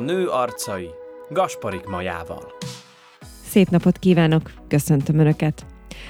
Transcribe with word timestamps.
Nő 0.00 0.28
arcai 0.28 0.88
Gasparik 1.28 1.84
Majával. 1.84 2.52
Szép 3.44 3.68
napot 3.68 3.98
kívánok, 3.98 4.52
köszöntöm 4.68 5.18
Önöket! 5.18 5.66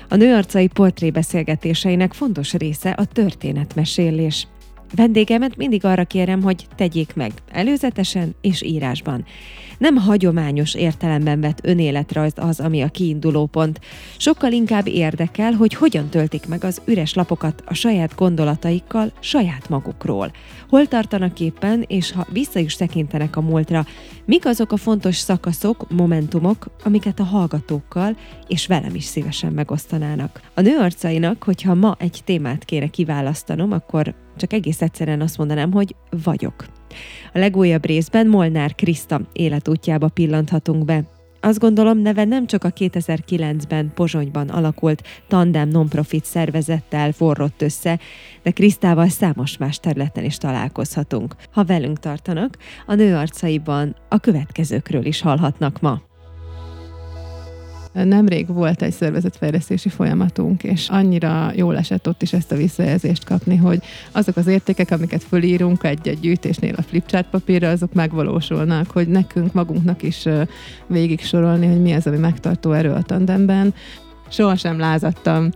A 0.08 0.16
nő 0.16 0.34
arcai 0.34 0.66
portrébeszélgetéseinek 0.66 2.12
fontos 2.12 2.52
része 2.52 2.90
a 2.90 3.04
történetmesélés. 3.04 4.46
Vendégemet 4.94 5.56
mindig 5.56 5.84
arra 5.84 6.04
kérem, 6.04 6.42
hogy 6.42 6.66
tegyék 6.76 7.14
meg 7.14 7.32
előzetesen 7.52 8.34
és 8.40 8.62
írásban. 8.62 9.24
Nem 9.78 9.96
hagyományos 9.96 10.74
értelemben 10.74 11.40
vett 11.40 11.58
önéletrajz 11.62 12.32
az, 12.36 12.60
ami 12.60 12.82
a 12.82 12.88
kiinduló 12.88 13.46
pont. 13.46 13.80
Sokkal 14.16 14.52
inkább 14.52 14.86
érdekel, 14.86 15.52
hogy 15.52 15.74
hogyan 15.74 16.08
töltik 16.08 16.46
meg 16.46 16.64
az 16.64 16.82
üres 16.84 17.14
lapokat 17.14 17.62
a 17.66 17.74
saját 17.74 18.14
gondolataikkal, 18.14 19.12
saját 19.20 19.68
magukról. 19.68 20.32
Hol 20.68 20.86
tartanak 20.86 21.40
éppen, 21.40 21.84
és 21.86 22.12
ha 22.12 22.26
vissza 22.32 22.58
is 22.58 22.76
tekintenek 22.76 23.36
a 23.36 23.40
múltra, 23.40 23.86
mik 24.24 24.46
azok 24.46 24.72
a 24.72 24.76
fontos 24.76 25.16
szakaszok, 25.16 25.90
momentumok, 25.90 26.66
amiket 26.84 27.20
a 27.20 27.24
hallgatókkal 27.24 28.16
és 28.48 28.66
velem 28.66 28.94
is 28.94 29.04
szívesen 29.04 29.52
megosztanának. 29.52 30.40
A 30.54 30.60
nő 30.60 30.78
arcainak, 30.78 31.42
hogyha 31.42 31.74
ma 31.74 31.96
egy 31.98 32.20
témát 32.24 32.64
kéne 32.64 32.86
kiválasztanom, 32.86 33.72
akkor 33.72 34.14
csak 34.40 34.52
egész 34.52 34.82
egyszerűen 34.82 35.20
azt 35.20 35.38
mondanám, 35.38 35.72
hogy 35.72 35.94
vagyok. 36.24 36.64
A 37.32 37.38
legújabb 37.38 37.86
részben 37.86 38.26
Molnár 38.26 38.74
Kriszta 38.74 39.20
életútjába 39.32 40.08
pillanthatunk 40.08 40.84
be. 40.84 41.02
Azt 41.40 41.58
gondolom, 41.58 41.98
neve 41.98 42.24
nem 42.24 42.46
csak 42.46 42.64
a 42.64 42.70
2009-ben 42.70 43.92
Pozsonyban 43.94 44.48
alakult 44.48 45.02
Tandem 45.28 45.68
Nonprofit 45.68 46.24
szervezettel 46.24 47.12
forrott 47.12 47.62
össze, 47.62 47.98
de 48.42 48.50
Krisztával 48.50 49.08
számos 49.08 49.56
más 49.56 49.78
területen 49.78 50.24
is 50.24 50.36
találkozhatunk. 50.36 51.34
Ha 51.52 51.64
velünk 51.64 51.98
tartanak, 51.98 52.56
a 52.86 52.94
nő 52.94 53.16
arcaiban 53.16 53.96
a 54.08 54.18
következőkről 54.18 55.04
is 55.04 55.20
hallhatnak 55.20 55.80
ma. 55.80 56.09
Nemrég 57.92 58.46
volt 58.46 58.82
egy 58.82 58.92
szervezetfejlesztési 58.92 59.88
folyamatunk, 59.88 60.64
és 60.64 60.88
annyira 60.88 61.52
jól 61.54 61.76
esett 61.76 62.08
ott 62.08 62.22
is 62.22 62.32
ezt 62.32 62.52
a 62.52 62.56
visszajelzést 62.56 63.24
kapni, 63.24 63.56
hogy 63.56 63.82
azok 64.12 64.36
az 64.36 64.46
értékek, 64.46 64.90
amiket 64.90 65.22
fölírunk 65.22 65.84
egy-egy 65.84 66.20
gyűjtésnél 66.20 66.74
a 66.76 66.82
flipchart 66.82 67.30
papírra, 67.30 67.68
azok 67.68 67.92
megvalósulnak, 67.92 68.90
hogy 68.90 69.08
nekünk 69.08 69.52
magunknak 69.52 70.02
is 70.02 70.24
végig 70.86 71.20
sorolni, 71.20 71.66
hogy 71.66 71.80
mi 71.82 71.92
az, 71.92 72.06
ami 72.06 72.16
megtartó 72.16 72.72
erő 72.72 72.92
a 72.92 73.02
tandemben. 73.02 73.74
Sohasem 74.28 74.78
lázadtam, 74.78 75.50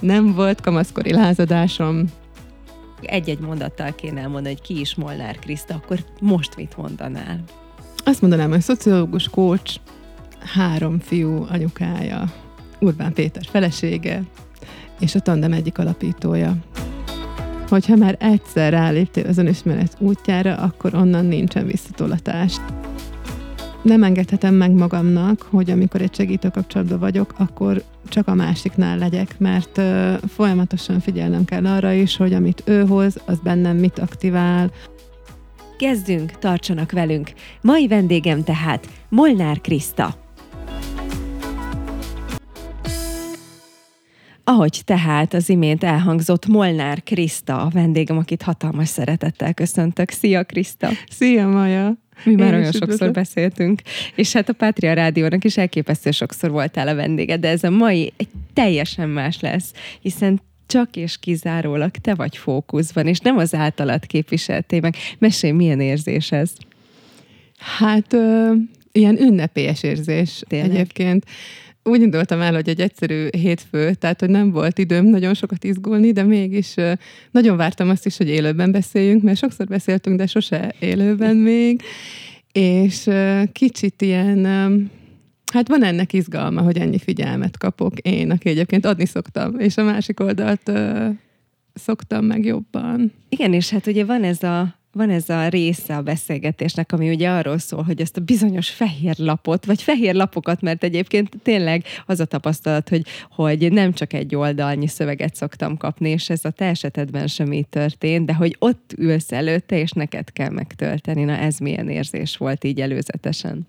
nem 0.00 0.34
volt 0.34 0.60
kamaszkori 0.60 1.12
lázadásom, 1.12 2.04
egy-egy 3.02 3.40
mondattal 3.40 3.94
kéne 3.94 4.20
elmondani, 4.20 4.54
hogy 4.54 4.62
ki 4.62 4.80
is 4.80 4.94
Molnár 4.94 5.38
Kriszta, 5.38 5.74
akkor 5.74 5.98
most 6.20 6.56
mit 6.56 6.76
mondanál? 6.76 7.40
Azt 8.04 8.20
mondanám, 8.20 8.50
hogy 8.50 8.60
szociológus, 8.60 9.28
coach, 9.28 9.80
három 10.44 10.98
fiú 10.98 11.46
anyukája, 11.48 12.32
Urbán 12.80 13.12
Péter 13.12 13.44
felesége, 13.50 14.22
és 15.00 15.14
a 15.14 15.20
tandem 15.20 15.52
egyik 15.52 15.78
alapítója. 15.78 16.56
Hogyha 17.68 17.96
már 17.96 18.16
egyszer 18.20 18.72
ráléptél 18.72 19.26
az 19.26 19.38
önismeret 19.38 19.96
útjára, 19.98 20.56
akkor 20.56 20.94
onnan 20.94 21.24
nincsen 21.24 21.66
visszatolatás. 21.66 22.56
Nem 23.82 24.02
engedhetem 24.02 24.54
meg 24.54 24.70
magamnak, 24.70 25.42
hogy 25.50 25.70
amikor 25.70 26.00
egy 26.00 26.14
segítő 26.14 26.48
kapcsolatban 26.48 26.98
vagyok, 26.98 27.34
akkor 27.38 27.82
csak 28.08 28.28
a 28.28 28.34
másiknál 28.34 28.98
legyek, 28.98 29.38
mert 29.38 29.78
uh, 29.78 30.14
folyamatosan 30.28 31.00
figyelnem 31.00 31.44
kell 31.44 31.66
arra 31.66 31.92
is, 31.92 32.16
hogy 32.16 32.32
amit 32.32 32.62
ő 32.64 32.86
hoz, 32.86 33.16
az 33.26 33.38
bennem 33.42 33.76
mit 33.76 33.98
aktivál. 33.98 34.70
Kezdünk, 35.78 36.30
tartsanak 36.30 36.92
velünk! 36.92 37.32
Mai 37.60 37.88
vendégem 37.88 38.42
tehát 38.42 38.88
Molnár 39.08 39.60
Kriszta. 39.60 40.21
Ahogy 44.44 44.80
tehát 44.84 45.34
az 45.34 45.48
imént 45.48 45.84
elhangzott 45.84 46.46
Molnár 46.46 47.02
Kriszta, 47.02 47.60
a 47.60 47.68
vendégem, 47.68 48.18
akit 48.18 48.42
hatalmas 48.42 48.88
szeretettel 48.88 49.54
köszöntök. 49.54 50.10
Szia 50.10 50.44
Kriszta! 50.44 50.88
Szia 51.10 51.48
Maja! 51.48 52.00
Mi 52.24 52.34
már 52.34 52.54
olyan 52.54 52.64
sokszor 52.64 52.82
üdvözlök. 52.82 53.12
beszéltünk, 53.12 53.80
és 54.14 54.32
hát 54.32 54.48
a 54.48 54.52
Pátria 54.52 54.92
Rádiónak 54.92 55.44
is 55.44 55.56
elképesztő 55.56 56.10
sokszor 56.10 56.50
voltál 56.50 56.88
a 56.88 56.94
vendége, 56.94 57.36
de 57.36 57.48
ez 57.48 57.64
a 57.64 57.70
mai 57.70 58.12
egy 58.16 58.28
teljesen 58.52 59.08
más 59.08 59.40
lesz, 59.40 59.72
hiszen 60.00 60.40
csak 60.66 60.96
és 60.96 61.18
kizárólag 61.18 61.90
te 61.90 62.14
vagy 62.14 62.36
fókuszban, 62.36 63.06
és 63.06 63.18
nem 63.18 63.36
az 63.36 63.54
általad 63.54 64.06
képviselt 64.06 64.66
témák. 64.66 64.96
Mesélj, 65.18 65.52
milyen 65.52 65.80
érzés 65.80 66.32
ez? 66.32 66.52
Hát 67.78 68.12
ö, 68.12 68.52
ilyen 68.92 69.20
ünnepélyes 69.20 69.82
érzés 69.82 70.42
Tényleg? 70.48 70.70
egyébként 70.70 71.24
úgy 71.84 72.00
indultam 72.00 72.40
el, 72.40 72.54
hogy 72.54 72.68
egy 72.68 72.80
egyszerű 72.80 73.28
hétfő, 73.30 73.94
tehát 73.94 74.20
hogy 74.20 74.30
nem 74.30 74.50
volt 74.50 74.78
időm 74.78 75.06
nagyon 75.06 75.34
sokat 75.34 75.64
izgulni, 75.64 76.12
de 76.12 76.22
mégis 76.22 76.74
nagyon 77.30 77.56
vártam 77.56 77.88
azt 77.88 78.06
is, 78.06 78.16
hogy 78.16 78.28
élőben 78.28 78.72
beszéljünk, 78.72 79.22
mert 79.22 79.38
sokszor 79.38 79.66
beszéltünk, 79.66 80.16
de 80.16 80.26
sose 80.26 80.74
élőben 80.78 81.36
még, 81.52 81.82
és 82.52 83.08
kicsit 83.52 84.02
ilyen, 84.02 84.44
hát 85.52 85.68
van 85.68 85.84
ennek 85.84 86.12
izgalma, 86.12 86.60
hogy 86.60 86.78
ennyi 86.78 86.98
figyelmet 86.98 87.58
kapok 87.58 87.98
én, 87.98 88.30
aki 88.30 88.48
egyébként 88.48 88.86
adni 88.86 89.06
szoktam, 89.06 89.58
és 89.58 89.76
a 89.76 89.84
másik 89.84 90.20
oldalt 90.20 90.72
szoktam 91.74 92.24
meg 92.24 92.44
jobban. 92.44 93.12
Igen, 93.28 93.52
és 93.52 93.70
hát 93.70 93.86
ugye 93.86 94.04
van 94.04 94.24
ez 94.24 94.42
a 94.42 94.80
van 94.92 95.10
ez 95.10 95.28
a 95.28 95.48
része 95.48 95.96
a 95.96 96.02
beszélgetésnek, 96.02 96.92
ami 96.92 97.10
ugye 97.10 97.30
arról 97.30 97.58
szól, 97.58 97.82
hogy 97.82 98.00
ezt 98.00 98.16
a 98.16 98.20
bizonyos 98.20 98.70
fehér 98.70 99.18
lapot, 99.18 99.64
vagy 99.64 99.82
fehér 99.82 100.14
lapokat, 100.14 100.60
mert 100.60 100.84
egyébként 100.84 101.36
tényleg 101.42 101.84
az 102.06 102.20
a 102.20 102.24
tapasztalat, 102.24 102.88
hogy, 102.88 103.06
hogy 103.30 103.72
nem 103.72 103.92
csak 103.92 104.12
egy 104.12 104.34
oldalnyi 104.34 104.86
szöveget 104.86 105.34
szoktam 105.34 105.76
kapni, 105.76 106.08
és 106.08 106.30
ez 106.30 106.44
a 106.44 106.50
te 106.50 106.64
esetedben 106.64 107.26
sem 107.26 107.52
így 107.52 107.68
történt, 107.68 108.26
de 108.26 108.34
hogy 108.34 108.56
ott 108.58 108.92
ülsz 108.96 109.32
előtte, 109.32 109.78
és 109.78 109.90
neked 109.90 110.32
kell 110.32 110.50
megtölteni. 110.50 111.24
Na 111.24 111.36
ez 111.36 111.58
milyen 111.58 111.88
érzés 111.88 112.36
volt 112.36 112.64
így 112.64 112.80
előzetesen? 112.80 113.66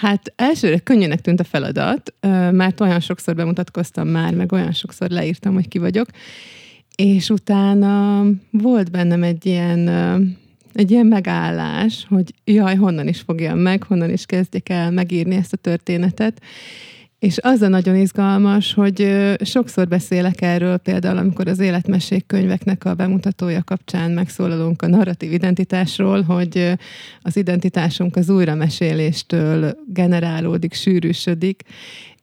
Hát 0.00 0.32
elsőre 0.36 0.78
könnyűnek 0.78 1.20
tűnt 1.20 1.40
a 1.40 1.44
feladat, 1.44 2.14
mert 2.50 2.80
olyan 2.80 3.00
sokszor 3.00 3.34
bemutatkoztam 3.34 4.08
már, 4.08 4.34
meg 4.34 4.52
olyan 4.52 4.72
sokszor 4.72 5.10
leírtam, 5.10 5.54
hogy 5.54 5.68
ki 5.68 5.78
vagyok, 5.78 6.08
és 6.96 7.30
utána 7.30 8.24
volt 8.50 8.90
bennem 8.90 9.22
egy 9.22 9.46
ilyen, 9.46 9.88
egy 10.72 10.90
ilyen 10.90 11.06
megállás, 11.06 12.06
hogy 12.08 12.34
jaj, 12.44 12.74
honnan 12.74 13.08
is 13.08 13.20
fogjam 13.20 13.58
meg, 13.58 13.82
honnan 13.82 14.10
is 14.10 14.26
kezdjek 14.26 14.68
el 14.68 14.90
megírni 14.90 15.34
ezt 15.34 15.52
a 15.52 15.56
történetet. 15.56 16.42
És 17.18 17.38
az 17.40 17.62
a 17.62 17.68
nagyon 17.68 17.96
izgalmas, 17.96 18.74
hogy 18.74 19.08
sokszor 19.40 19.88
beszélek 19.88 20.40
erről, 20.42 20.76
például 20.76 21.16
amikor 21.16 21.48
az 21.48 21.58
életmesék 21.58 22.26
könyveknek 22.26 22.84
a 22.84 22.94
bemutatója 22.94 23.62
kapcsán 23.64 24.10
megszólalunk 24.10 24.82
a 24.82 24.86
narratív 24.86 25.32
identitásról, 25.32 26.22
hogy 26.22 26.72
az 27.22 27.36
identitásunk 27.36 28.16
az 28.16 28.28
újrameséléstől 28.30 29.76
generálódik, 29.86 30.72
sűrűsödik, 30.72 31.62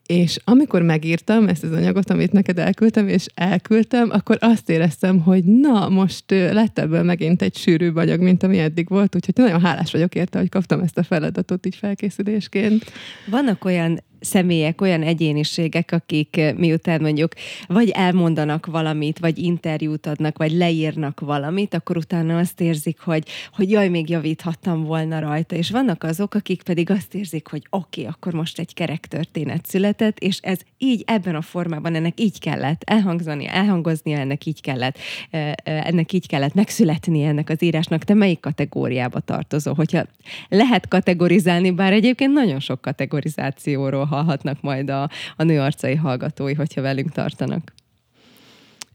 és 0.05 0.39
amikor 0.43 0.81
megírtam 0.81 1.47
ezt 1.47 1.63
az 1.63 1.71
anyagot, 1.71 2.09
amit 2.09 2.31
neked 2.31 2.59
elküldtem, 2.59 3.07
és 3.07 3.25
elküldtem, 3.33 4.09
akkor 4.11 4.37
azt 4.39 4.69
éreztem, 4.69 5.19
hogy 5.19 5.43
na, 5.43 5.89
most 5.89 6.23
lett 6.27 6.79
ebből 6.79 7.03
megint 7.03 7.41
egy 7.41 7.55
sűrűbb 7.55 7.95
anyag, 7.95 8.19
mint 8.19 8.43
ami 8.43 8.59
eddig 8.59 8.89
volt, 8.89 9.15
úgyhogy 9.15 9.35
nagyon 9.37 9.61
hálás 9.61 9.91
vagyok 9.91 10.15
érte, 10.15 10.39
hogy 10.39 10.49
kaptam 10.49 10.79
ezt 10.79 10.97
a 10.97 11.03
feladatot 11.03 11.65
így 11.65 11.75
felkészülésként. 11.75 12.91
Vannak 13.29 13.65
olyan 13.65 13.99
személyek, 14.23 14.81
olyan 14.81 15.01
egyéniségek, 15.01 15.91
akik 15.91 16.37
eh, 16.37 16.53
miután 16.53 17.01
mondjuk 17.01 17.33
vagy 17.67 17.89
elmondanak 17.89 18.65
valamit, 18.65 19.19
vagy 19.19 19.37
interjút 19.37 20.05
adnak, 20.05 20.37
vagy 20.37 20.51
leírnak 20.51 21.19
valamit, 21.19 21.73
akkor 21.73 21.97
utána 21.97 22.37
azt 22.37 22.61
érzik, 22.61 22.99
hogy, 22.99 23.23
hogy 23.55 23.71
jaj, 23.71 23.89
még 23.89 24.09
javíthattam 24.09 24.83
volna 24.83 25.19
rajta. 25.19 25.55
És 25.55 25.71
vannak 25.71 26.03
azok, 26.03 26.33
akik 26.33 26.63
pedig 26.63 26.89
azt 26.89 27.15
érzik, 27.15 27.47
hogy 27.47 27.61
oké, 27.69 28.01
okay, 28.01 28.13
akkor 28.13 28.33
most 28.33 28.59
egy 28.59 28.73
kerek 28.73 29.05
történet 29.05 29.65
született, 29.65 30.19
és 30.19 30.39
ez 30.41 30.59
így, 30.77 31.03
ebben 31.07 31.35
a 31.35 31.41
formában 31.41 31.95
ennek 31.95 32.19
így 32.19 32.39
kellett 32.39 32.81
elhangzani, 32.85 33.47
elhangoznia, 33.47 34.17
ennek 34.17 34.45
így 34.45 34.61
kellett, 34.61 34.97
eh, 35.29 35.51
eh, 35.63 35.85
ennek 35.87 36.13
így 36.13 36.27
kellett 36.27 36.53
megszületni 36.53 37.23
ennek 37.23 37.49
az 37.49 37.63
írásnak. 37.63 38.03
Te 38.03 38.13
melyik 38.13 38.39
kategóriába 38.39 39.19
tartozol? 39.19 39.73
Hogyha 39.73 40.05
lehet 40.49 40.87
kategorizálni, 40.87 41.71
bár 41.71 41.93
egyébként 41.93 42.33
nagyon 42.33 42.59
sok 42.59 42.81
kategorizációról 42.81 44.05
hallhatnak 44.13 44.61
majd 44.61 44.89
a, 44.89 45.09
a 45.35 45.43
nőarcai 45.43 45.95
hallgatói, 45.95 46.53
hogyha 46.53 46.81
velünk 46.81 47.11
tartanak. 47.11 47.73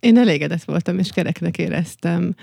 Én 0.01 0.19
elégedett 0.19 0.65
voltam, 0.65 0.99
és 0.99 1.11
kereknek 1.11 1.59
éreztem. 1.59 2.35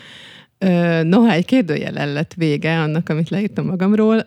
Noha 1.03 1.31
egy 1.31 1.45
kérdőjel 1.45 2.13
lett 2.13 2.33
vége 2.33 2.79
annak, 2.79 3.09
amit 3.09 3.29
leírtam 3.29 3.65
magamról, 3.65 4.25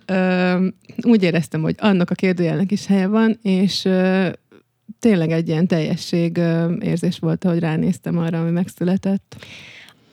úgy 1.00 1.22
éreztem, 1.22 1.62
hogy 1.62 1.74
annak 1.78 2.10
a 2.10 2.14
kérdőjelnek 2.14 2.72
is 2.72 2.86
helye 2.86 3.06
van, 3.06 3.38
és 3.42 3.88
tényleg 4.98 5.30
egy 5.30 5.48
ilyen 5.48 5.66
teljesség 5.66 6.40
érzés 6.80 7.18
volt, 7.18 7.44
ahogy 7.44 7.58
ránéztem 7.58 8.18
arra, 8.18 8.40
ami 8.40 8.50
megszületett. 8.50 9.36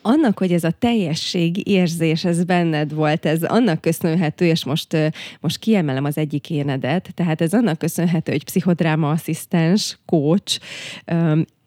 Annak, 0.06 0.38
hogy 0.38 0.52
ez 0.52 0.64
a 0.64 0.70
teljesség 0.70 1.68
érzés, 1.68 2.24
ez 2.24 2.44
benned 2.44 2.94
volt, 2.94 3.26
ez 3.26 3.42
annak 3.42 3.80
köszönhető, 3.80 4.44
és 4.44 4.64
most, 4.64 4.96
most 5.40 5.58
kiemelem 5.58 6.04
az 6.04 6.18
egyik 6.18 6.50
énedet, 6.50 7.10
tehát 7.14 7.40
ez 7.40 7.52
annak 7.52 7.78
köszönhető, 7.78 8.32
hogy 8.32 8.44
pszichodráma 8.44 9.10
asszisztens, 9.10 9.98
coach, 10.06 10.58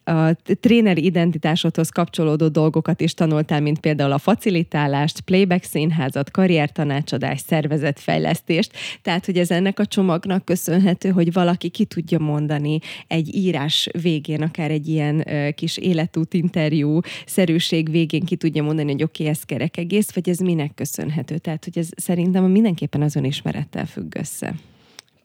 a 0.09 0.35
tréneri 0.59 1.03
identitásodhoz 1.03 1.89
kapcsolódó 1.89 2.47
dolgokat 2.47 3.01
is 3.01 3.13
tanultál, 3.13 3.61
mint 3.61 3.79
például 3.79 4.11
a 4.11 4.17
facilitálást, 4.17 5.21
playback 5.21 5.63
színházat, 5.63 6.31
karriertanácsadást, 6.31 7.45
szervezetfejlesztést. 7.45 8.71
Tehát, 9.01 9.25
hogy 9.25 9.37
ez 9.37 9.51
ennek 9.51 9.79
a 9.79 9.85
csomagnak 9.85 10.45
köszönhető, 10.45 11.09
hogy 11.09 11.33
valaki 11.33 11.69
ki 11.69 11.85
tudja 11.85 12.19
mondani 12.19 12.79
egy 13.07 13.35
írás 13.35 13.89
végén, 14.01 14.41
akár 14.41 14.71
egy 14.71 14.87
ilyen 14.87 15.25
kis 15.55 15.77
életút 15.77 16.33
interjú 16.33 16.99
szerűség 17.25 17.91
végén 17.91 18.23
ki 18.25 18.35
tudja 18.35 18.63
mondani, 18.63 18.91
hogy 18.91 19.03
oké, 19.03 19.23
okay, 19.23 19.35
ez 19.35 19.43
kerek 19.43 19.77
egész, 19.77 20.11
vagy 20.11 20.29
ez 20.29 20.37
minek 20.37 20.73
köszönhető. 20.75 21.37
Tehát, 21.37 21.63
hogy 21.63 21.77
ez 21.77 21.89
szerintem 21.95 22.43
mindenképpen 22.43 23.01
az 23.01 23.15
önismerettel 23.15 23.85
függ 23.85 24.15
össze. 24.15 24.55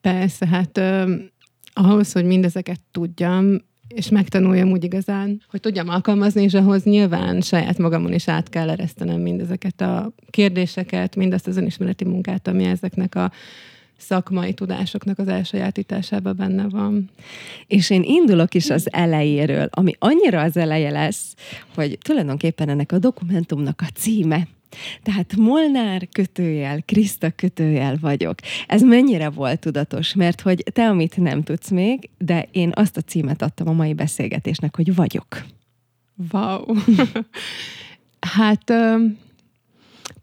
Persze, 0.01 0.47
hát 0.47 0.81
ahhoz, 1.73 2.13
hogy 2.13 2.25
mindezeket 2.25 2.81
tudjam, 2.91 3.59
és 3.95 4.09
megtanuljam 4.09 4.71
úgy 4.71 4.85
igazán, 4.85 5.43
hogy 5.51 5.61
tudjam 5.61 5.89
alkalmazni, 5.89 6.43
és 6.43 6.55
ahhoz 6.55 6.83
nyilván 6.83 7.41
saját 7.41 7.79
magamon 7.79 8.13
is 8.13 8.29
át 8.29 8.49
kell 8.49 8.71
eresztenem 8.71 9.21
mindezeket 9.21 9.81
a 9.81 10.13
kérdéseket, 10.31 11.17
mindazt 11.17 11.47
az 11.47 11.57
önismereti 11.57 12.05
munkát, 12.05 12.49
ami 12.49 12.65
ezeknek 12.65 13.15
a 13.15 13.33
szakmai 13.97 14.53
tudásoknak 14.53 15.19
az 15.19 15.29
elsajátításában 15.29 16.37
benne 16.37 16.69
van. 16.69 17.11
És 17.67 17.91
én 17.91 18.03
indulok 18.03 18.55
is 18.55 18.71
az 18.71 18.93
elejéről, 18.93 19.69
ami 19.71 19.93
annyira 19.99 20.41
az 20.41 20.57
eleje 20.57 20.91
lesz, 20.91 21.35
hogy 21.75 21.99
tulajdonképpen 22.03 22.69
ennek 22.69 22.93
a 22.93 22.99
dokumentumnak 22.99 23.81
a 23.81 23.91
címe 23.95 24.47
tehát 25.03 25.37
Molnár 25.37 26.09
kötőjel, 26.13 26.83
Kriszta 26.83 27.31
kötőjel 27.31 27.97
vagyok. 28.01 28.35
Ez 28.67 28.83
mennyire 28.83 29.31
volt 29.31 29.61
tudatos? 29.61 30.15
Mert 30.15 30.41
hogy 30.41 30.65
te, 30.73 30.89
amit 30.89 31.17
nem 31.17 31.43
tudsz 31.43 31.71
még, 31.71 32.11
de 32.19 32.49
én 32.53 32.73
azt 32.75 32.97
a 32.97 33.01
címet 33.01 33.43
adtam 33.43 33.69
a 33.69 33.73
mai 33.73 33.95
beszélgetésnek, 33.95 34.77
hogy 34.77 34.95
vagyok. 34.95 35.45
Wow! 36.33 36.65
hát 38.37 38.73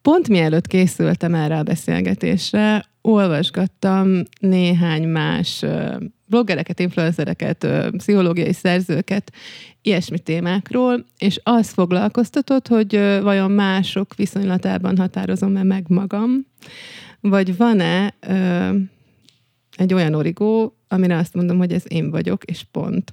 pont 0.02 0.28
mielőtt 0.28 0.68
készültem 0.68 1.36
erre 1.36 1.58
a 1.58 1.64
beszélgetésre, 1.64 2.86
olvasgattam 3.02 4.24
néhány 4.40 5.08
más 5.08 5.66
bloggereket, 6.32 6.80
influencereket, 6.80 7.68
pszichológiai 7.98 8.54
szerzőket, 8.54 9.32
ilyesmi 9.82 10.20
témákról, 10.20 11.06
és 11.18 11.40
az 11.44 11.70
foglalkoztatott, 11.70 12.68
hogy 12.68 12.96
vajon 13.22 13.52
mások 13.52 14.16
viszonylatában 14.16 14.98
határozom-e 14.98 15.64
meg 15.64 15.86
magam, 15.88 16.46
vagy 17.22 17.58
van-e 17.58 18.14
ö, 18.20 18.70
egy 19.78 19.94
olyan 19.94 20.14
origó, 20.14 20.78
amire 20.88 21.18
azt 21.18 21.34
mondom, 21.34 21.58
hogy 21.58 21.74
ez 21.74 21.84
én 21.88 22.10
vagyok, 22.10 22.44
és 22.44 22.66
pont. 22.72 23.12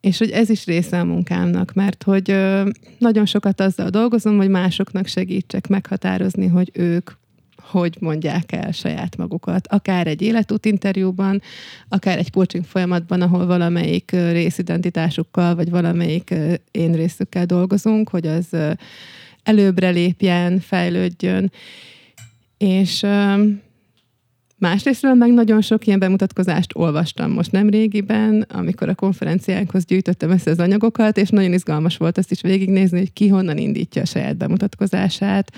És 0.00 0.18
hogy 0.18 0.30
ez 0.30 0.50
is 0.50 0.66
része 0.66 1.00
a 1.00 1.04
munkámnak, 1.04 1.72
mert 1.72 2.02
hogy 2.02 2.30
ö, 2.30 2.68
nagyon 2.98 3.26
sokat 3.26 3.60
azzal 3.60 3.88
dolgozom, 3.88 4.36
hogy 4.36 4.48
másoknak 4.48 5.06
segítsek 5.06 5.68
meghatározni, 5.68 6.46
hogy 6.46 6.70
ők 6.74 7.10
hogy 7.72 7.96
mondják 8.00 8.52
el 8.52 8.72
saját 8.72 9.16
magukat. 9.16 9.66
Akár 9.66 10.06
egy 10.06 10.22
életút 10.22 10.66
interjúban, 10.66 11.42
akár 11.88 12.18
egy 12.18 12.30
coaching 12.30 12.64
folyamatban, 12.64 13.20
ahol 13.20 13.46
valamelyik 13.46 14.10
részidentitásukkal, 14.10 15.54
vagy 15.54 15.70
valamelyik 15.70 16.34
én 16.70 16.92
részükkel 16.92 17.46
dolgozunk, 17.46 18.08
hogy 18.08 18.26
az 18.26 18.46
előbbre 19.42 19.90
lépjen, 19.90 20.60
fejlődjön. 20.60 21.52
És 22.58 23.06
Másrésztről 24.62 25.14
meg 25.14 25.32
nagyon 25.32 25.60
sok 25.60 25.86
ilyen 25.86 25.98
bemutatkozást 25.98 26.70
olvastam 26.74 27.30
most 27.30 27.52
nem 27.52 27.68
régiben, 27.68 28.46
amikor 28.48 28.88
a 28.88 28.94
konferenciánkhoz 28.94 29.84
gyűjtöttem 29.84 30.30
össze 30.30 30.50
az 30.50 30.58
anyagokat, 30.58 31.16
és 31.16 31.28
nagyon 31.28 31.52
izgalmas 31.52 31.96
volt 31.96 32.18
azt 32.18 32.30
is 32.30 32.40
végignézni, 32.40 32.98
hogy 32.98 33.12
ki 33.12 33.28
honnan 33.28 33.58
indítja 33.58 34.02
a 34.02 34.04
saját 34.04 34.36
bemutatkozását, 34.36 35.52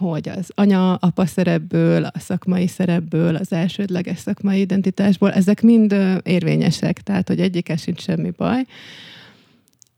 hogy 0.00 0.28
az 0.28 0.50
anya-apa 0.54 1.26
szerepből, 1.26 2.04
a 2.04 2.18
szakmai 2.18 2.66
szerepből, 2.66 3.36
az 3.36 3.52
elsődleges 3.52 4.18
szakmai 4.18 4.60
identitásból, 4.60 5.32
ezek 5.32 5.62
mind 5.62 5.96
érvényesek, 6.22 7.00
tehát 7.00 7.28
hogy 7.28 7.40
egyikkel 7.40 7.76
sincs 7.76 8.00
semmi 8.00 8.30
baj. 8.36 8.64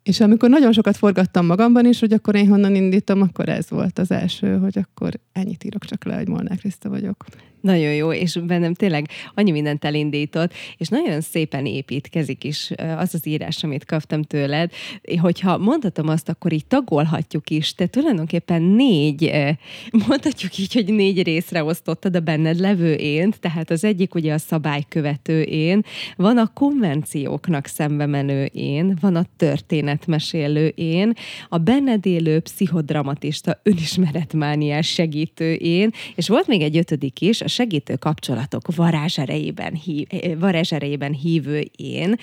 És 0.02 0.20
amikor 0.20 0.49
nagyon 0.49 0.72
sokat 0.72 0.96
forgattam 0.96 1.46
magamban 1.46 1.87
is, 1.87 2.00
hogy 2.00 2.12
akkor 2.12 2.34
én 2.34 2.49
honnan 2.49 2.75
indítom, 2.75 3.20
akkor 3.20 3.49
ez 3.49 3.70
volt 3.70 3.99
az 3.99 4.10
első, 4.10 4.58
hogy 4.58 4.78
akkor 4.78 5.12
ennyit 5.32 5.64
írok 5.64 5.84
csak 5.84 6.05
le, 6.05 6.14
hogy 6.14 6.28
Molnár 6.28 6.58
Kriszta 6.58 6.88
vagyok. 6.88 7.25
Nagyon 7.62 7.94
jó, 7.94 8.12
és 8.12 8.38
bennem 8.47 8.75
tényleg 8.75 9.09
annyi 9.35 9.50
mindent 9.50 9.85
elindított, 9.85 10.53
és 10.76 10.88
nagyon 10.88 11.20
szépen 11.20 11.67
építkezik 11.67 12.44
is 12.44 12.70
az 12.99 13.14
az 13.14 13.26
írás, 13.26 13.64
amit 13.64 13.85
kaptam 13.85 14.23
tőled. 14.23 14.73
Hogyha 15.20 15.59
mondhatom 15.59 16.09
azt, 16.09 16.29
akkor 16.29 16.53
így 16.53 16.67
tagolhatjuk 16.67 17.50
is. 17.50 17.75
Te 17.75 17.87
tulajdonképpen 17.87 18.62
négy, 18.62 19.31
mondhatjuk 20.09 20.59
így, 20.59 20.73
hogy 20.73 20.94
négy 20.94 21.23
részre 21.23 21.64
osztottad 21.64 22.17
a 22.17 22.20
benned 22.20 22.59
levő 22.59 22.94
ént, 22.94 23.41
tehát 23.41 23.70
az 23.70 23.85
egyik 23.85 24.15
ugye 24.15 24.32
a 24.32 24.38
szabálykövető 24.38 25.43
én, 25.43 25.85
van 26.17 26.38
a 26.38 26.53
konvencióknak 26.55 27.67
szembe 27.67 28.06
menő 28.06 28.44
én, 28.44 28.99
van 29.00 29.17
a 29.17 29.25
történetmesélő 29.37 30.67
én, 30.67 31.12
a 31.49 31.58
benned 31.58 32.06
élő 32.06 32.41
pszichodramatista 32.41 33.61
önismeretmániás 33.62 34.88
segítő 34.88 35.55
én, 35.55 35.91
és 36.15 36.29
volt 36.29 36.47
még 36.47 36.62
egy 36.62 36.76
ötödik 36.76 37.20
is, 37.20 37.41
a 37.41 37.49
segítő 37.52 37.96
kapcsolatok 37.96 38.75
varázserejében, 38.75 39.75
hív, 39.75 40.06
eh, 40.10 40.38
varázserejében 40.38 41.12
hívő 41.12 41.70
én, 41.76 42.16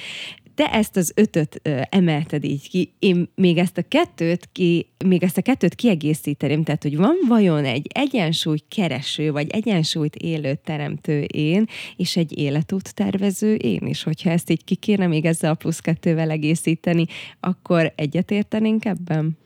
te 0.60 0.66
ezt 0.66 0.98
az 0.98 1.12
ötöt 1.16 1.60
ö, 1.64 1.82
emelted 1.90 2.44
így 2.44 2.70
ki, 2.70 2.94
én 3.00 3.30
még 3.36 3.58
ezt 3.58 3.78
a 3.78 3.82
kettőt 3.88 4.50
ki, 4.52 4.90
még 5.06 5.24
ezt 5.24 5.38
a 5.38 5.42
kettőt 5.42 5.76
kiegészíteném, 5.76 6.64
tehát 6.64 6.84
hogy 6.84 6.98
van 6.98 7.16
vajon 7.28 7.66
egy 7.66 7.88
egyensúly 7.94 8.58
kereső, 8.68 9.32
vagy 9.32 9.50
egyensúlyt 9.50 10.16
élő 10.16 10.60
teremtő 10.64 11.22
én, 11.22 11.66
és 11.96 12.18
egy 12.18 12.38
életút 12.38 12.96
tervező 12.96 13.54
én 13.54 13.88
is, 13.88 14.04
hogyha 14.04 14.30
ezt 14.30 14.50
így 14.50 14.64
ki 14.64 14.76
kéne 14.76 15.08
még 15.08 15.26
ezzel 15.26 15.52
a 15.52 15.56
plusz 15.56 15.80
kettővel 15.80 16.30
egészíteni, 16.30 17.06
akkor 17.40 17.94
egyetértenénk 17.96 18.86
ebben? 18.86 19.38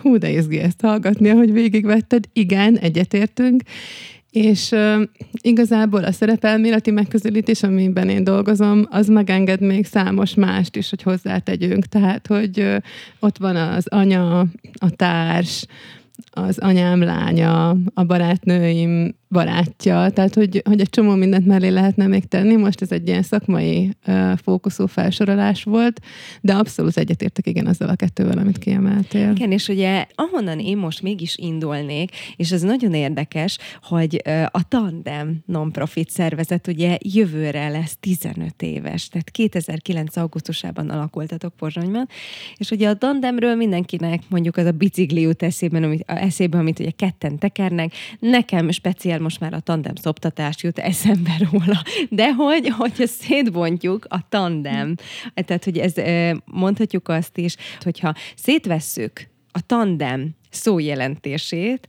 Hú, 0.00 0.16
de 0.16 0.30
izgi 0.30 0.58
ezt 0.58 0.80
hallgatni, 0.80 1.28
ahogy 1.28 1.52
végigvetted. 1.52 2.24
Igen, 2.32 2.78
egyetértünk. 2.78 3.62
És 4.34 4.70
uh, 4.70 5.02
igazából 5.32 6.04
a 6.04 6.12
szerepelméleti 6.12 6.90
megközelítés, 6.90 7.62
amiben 7.62 8.08
én 8.08 8.24
dolgozom, 8.24 8.86
az 8.90 9.08
megenged 9.08 9.60
még 9.60 9.86
számos 9.86 10.34
mást 10.34 10.76
is, 10.76 10.90
hogy 10.90 11.02
hozzátegyünk. 11.02 11.86
Tehát, 11.86 12.26
hogy 12.26 12.60
uh, 12.60 12.76
ott 13.20 13.38
van 13.38 13.56
az 13.56 13.86
anya, 13.86 14.38
a 14.78 14.90
társ, 14.96 15.66
az 16.34 16.58
anyám 16.58 17.02
lánya, 17.02 17.68
a 17.94 18.04
barátnőim 18.06 19.14
barátja, 19.34 20.10
tehát 20.10 20.34
hogy, 20.34 20.62
hogy 20.64 20.80
egy 20.80 20.90
csomó 20.90 21.14
mindent 21.14 21.46
mellé 21.46 21.68
lehetne 21.68 22.06
még 22.06 22.24
tenni. 22.24 22.56
Most 22.56 22.82
ez 22.82 22.92
egy 22.92 23.08
ilyen 23.08 23.22
szakmai 23.22 23.90
fókuszú 24.42 24.86
felsorolás 24.86 25.62
volt, 25.62 26.00
de 26.40 26.52
abszolút 26.52 26.96
egyetértek 26.96 27.46
igen 27.46 27.66
azzal 27.66 27.88
a 27.88 27.94
kettővel, 27.94 28.38
amit 28.38 28.58
kiemeltél. 28.58 29.30
Igen, 29.30 29.52
és 29.52 29.68
ugye 29.68 30.06
ahonnan 30.14 30.58
én 30.58 30.76
most 30.76 31.02
mégis 31.02 31.36
indulnék, 31.36 32.10
és 32.36 32.52
ez 32.52 32.62
nagyon 32.62 32.94
érdekes, 32.94 33.58
hogy 33.82 34.22
a 34.50 34.68
Tandem 34.68 35.42
non-profit 35.46 36.10
szervezet 36.10 36.66
ugye 36.66 36.98
jövőre 37.00 37.68
lesz 37.68 37.96
15 38.00 38.62
éves, 38.62 39.08
tehát 39.08 39.30
2009. 39.30 40.16
augusztusában 40.16 40.90
alakultatok 40.90 41.56
Pozsonyban, 41.56 42.08
és 42.56 42.70
ugye 42.70 42.88
a 42.88 42.94
Tandemről 42.94 43.54
mindenkinek 43.54 44.22
mondjuk 44.28 44.56
az 44.56 44.66
a 44.66 44.72
bicikli 44.72 45.20
jut 45.20 45.42
eszében, 45.42 45.82
amit, 45.82 46.04
eszébe, 46.24 46.58
amit 46.58 46.78
ugye 46.78 46.90
ketten 46.90 47.38
tekernek, 47.38 47.92
nekem 48.18 48.70
speciál 48.70 49.20
most 49.20 49.40
már 49.40 49.54
a 49.54 49.60
tandem 49.60 49.94
szoptatás 49.94 50.62
jut 50.62 50.78
eszembe 50.78 51.48
róla. 51.50 51.82
De 52.10 52.32
hogy, 52.32 52.68
hogyha 52.68 53.06
szétbontjuk 53.06 54.06
a 54.08 54.28
tandem, 54.28 54.94
tehát 55.34 55.64
hogy 55.64 55.78
ez 55.78 55.94
mondhatjuk 56.44 57.08
azt 57.08 57.38
is, 57.38 57.56
hogyha 57.80 58.14
szétvesszük 58.36 59.28
a 59.52 59.60
tandem 59.66 60.30
szójelentését, 60.50 61.88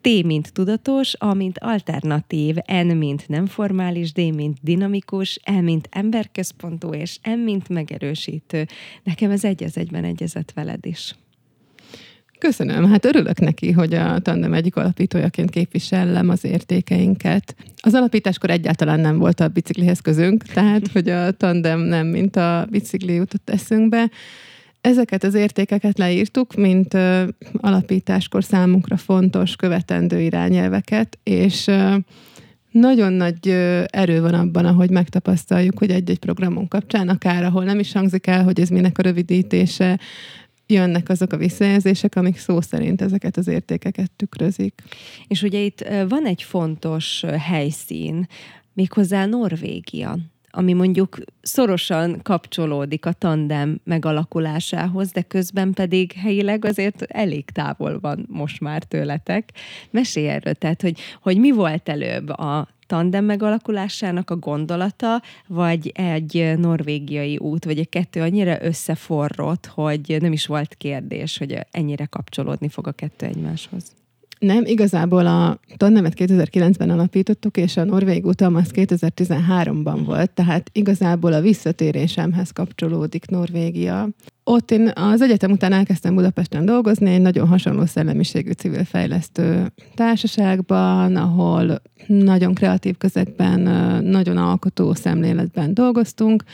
T, 0.00 0.22
mint 0.22 0.52
tudatos, 0.52 1.14
A, 1.18 1.34
mint 1.34 1.58
alternatív, 1.58 2.56
N, 2.66 2.96
mint 2.96 3.28
nem 3.28 3.46
formális, 3.46 4.12
D, 4.12 4.34
mint 4.34 4.58
dinamikus, 4.62 5.38
E, 5.42 5.60
mint 5.60 5.88
emberközpontú, 5.90 6.94
és 6.94 7.18
M, 7.22 7.38
mint 7.38 7.68
megerősítő. 7.68 8.66
Nekem 9.02 9.30
ez 9.30 9.44
egy 9.44 9.64
az 9.64 9.78
egyben 9.78 10.04
egyezett 10.04 10.52
veled 10.52 10.86
is. 10.86 11.14
Köszönöm, 12.38 12.90
hát 12.90 13.04
örülök 13.04 13.38
neki, 13.38 13.70
hogy 13.70 13.94
a 13.94 14.18
Tandem 14.18 14.52
egyik 14.52 14.76
alapítójaként 14.76 15.50
képvisellem 15.50 16.28
az 16.28 16.44
értékeinket. 16.44 17.54
Az 17.80 17.94
alapításkor 17.94 18.50
egyáltalán 18.50 19.00
nem 19.00 19.18
volt 19.18 19.40
a 19.40 19.48
biciklihez 19.48 20.00
közünk, 20.00 20.42
tehát 20.42 20.88
hogy 20.92 21.08
a 21.08 21.30
Tandem 21.30 21.80
nem, 21.80 22.06
mint 22.06 22.36
a 22.36 22.66
bicikli 22.70 23.12
jutott 23.14 23.50
eszünkbe. 23.50 24.10
ezeket 24.80 25.24
az 25.24 25.34
értékeket 25.34 25.98
leírtuk, 25.98 26.54
mint 26.54 26.94
ö, 26.94 27.24
alapításkor 27.52 28.44
számunkra 28.44 28.96
fontos 28.96 29.56
követendő 29.56 30.20
irányelveket, 30.20 31.18
és 31.22 31.66
ö, 31.66 31.96
nagyon 32.70 33.12
nagy 33.12 33.48
erő 33.86 34.20
van 34.20 34.34
abban, 34.34 34.64
ahogy 34.64 34.90
megtapasztaljuk, 34.90 35.78
hogy 35.78 35.90
egy-egy 35.90 36.18
programunk 36.18 36.68
kapcsán, 36.68 37.08
akár 37.08 37.44
ahol 37.44 37.64
nem 37.64 37.78
is 37.78 37.92
hangzik 37.92 38.26
el, 38.26 38.44
hogy 38.44 38.60
ez 38.60 38.68
minek 38.68 38.98
a 38.98 39.02
rövidítése, 39.02 39.98
jönnek 40.66 41.08
azok 41.08 41.32
a 41.32 41.36
visszajelzések, 41.36 42.16
amik 42.16 42.38
szó 42.38 42.60
szerint 42.60 43.02
ezeket 43.02 43.36
az 43.36 43.48
értékeket 43.48 44.10
tükrözik. 44.10 44.82
És 45.28 45.42
ugye 45.42 45.58
itt 45.58 45.84
van 46.08 46.26
egy 46.26 46.42
fontos 46.42 47.24
helyszín, 47.38 48.28
méghozzá 48.72 49.26
Norvégia 49.26 50.16
ami 50.56 50.72
mondjuk 50.72 51.18
szorosan 51.42 52.20
kapcsolódik 52.22 53.06
a 53.06 53.12
tandem 53.12 53.80
megalakulásához, 53.84 55.12
de 55.12 55.22
közben 55.22 55.72
pedig 55.72 56.12
helyileg 56.12 56.64
azért 56.64 57.02
elég 57.02 57.50
távol 57.50 58.00
van 58.00 58.26
most 58.30 58.60
már 58.60 58.82
tőletek. 58.82 59.50
Mesélj 59.90 60.28
erről, 60.28 60.54
tehát, 60.54 60.82
hogy, 60.82 61.00
hogy 61.22 61.38
mi 61.38 61.50
volt 61.50 61.88
előbb 61.88 62.28
a 62.28 62.68
tandem 62.86 63.24
megalakulásának 63.24 64.30
a 64.30 64.36
gondolata, 64.36 65.22
vagy 65.46 65.92
egy 65.94 66.58
norvégiai 66.58 67.36
út, 67.36 67.64
vagy 67.64 67.78
a 67.78 67.84
kettő 67.84 68.20
annyira 68.20 68.64
összeforrott, 68.64 69.66
hogy 69.66 70.16
nem 70.20 70.32
is 70.32 70.46
volt 70.46 70.74
kérdés, 70.74 71.38
hogy 71.38 71.58
ennyire 71.70 72.04
kapcsolódni 72.04 72.68
fog 72.68 72.86
a 72.86 72.92
kettő 72.92 73.26
egymáshoz? 73.26 74.03
Nem, 74.44 74.64
igazából 74.64 75.26
a 75.26 75.60
tannemet 75.76 76.12
2009-ben 76.16 76.90
alapítottuk, 76.90 77.56
és 77.56 77.76
a 77.76 77.84
norvég 77.84 78.26
utam 78.26 78.54
az 78.54 78.70
2013-ban 78.74 80.00
volt, 80.04 80.30
tehát 80.30 80.70
igazából 80.72 81.32
a 81.32 81.40
visszatérésemhez 81.40 82.50
kapcsolódik 82.50 83.26
Norvégia. 83.26 84.08
Ott 84.44 84.70
én 84.70 84.92
az 84.94 85.22
egyetem 85.22 85.50
után 85.50 85.72
elkezdtem 85.72 86.14
Budapesten 86.14 86.64
dolgozni, 86.64 87.12
egy 87.12 87.20
nagyon 87.20 87.48
hasonló 87.48 87.86
szellemiségű 87.86 88.50
civil 88.50 88.84
fejlesztő 88.84 89.72
társaságban, 89.94 91.16
ahol 91.16 91.82
nagyon 92.06 92.54
kreatív 92.54 92.96
közegben, 92.96 93.60
nagyon 94.04 94.36
alkotó 94.36 94.94
szemléletben 94.94 95.74
dolgoztunk, 95.74 96.44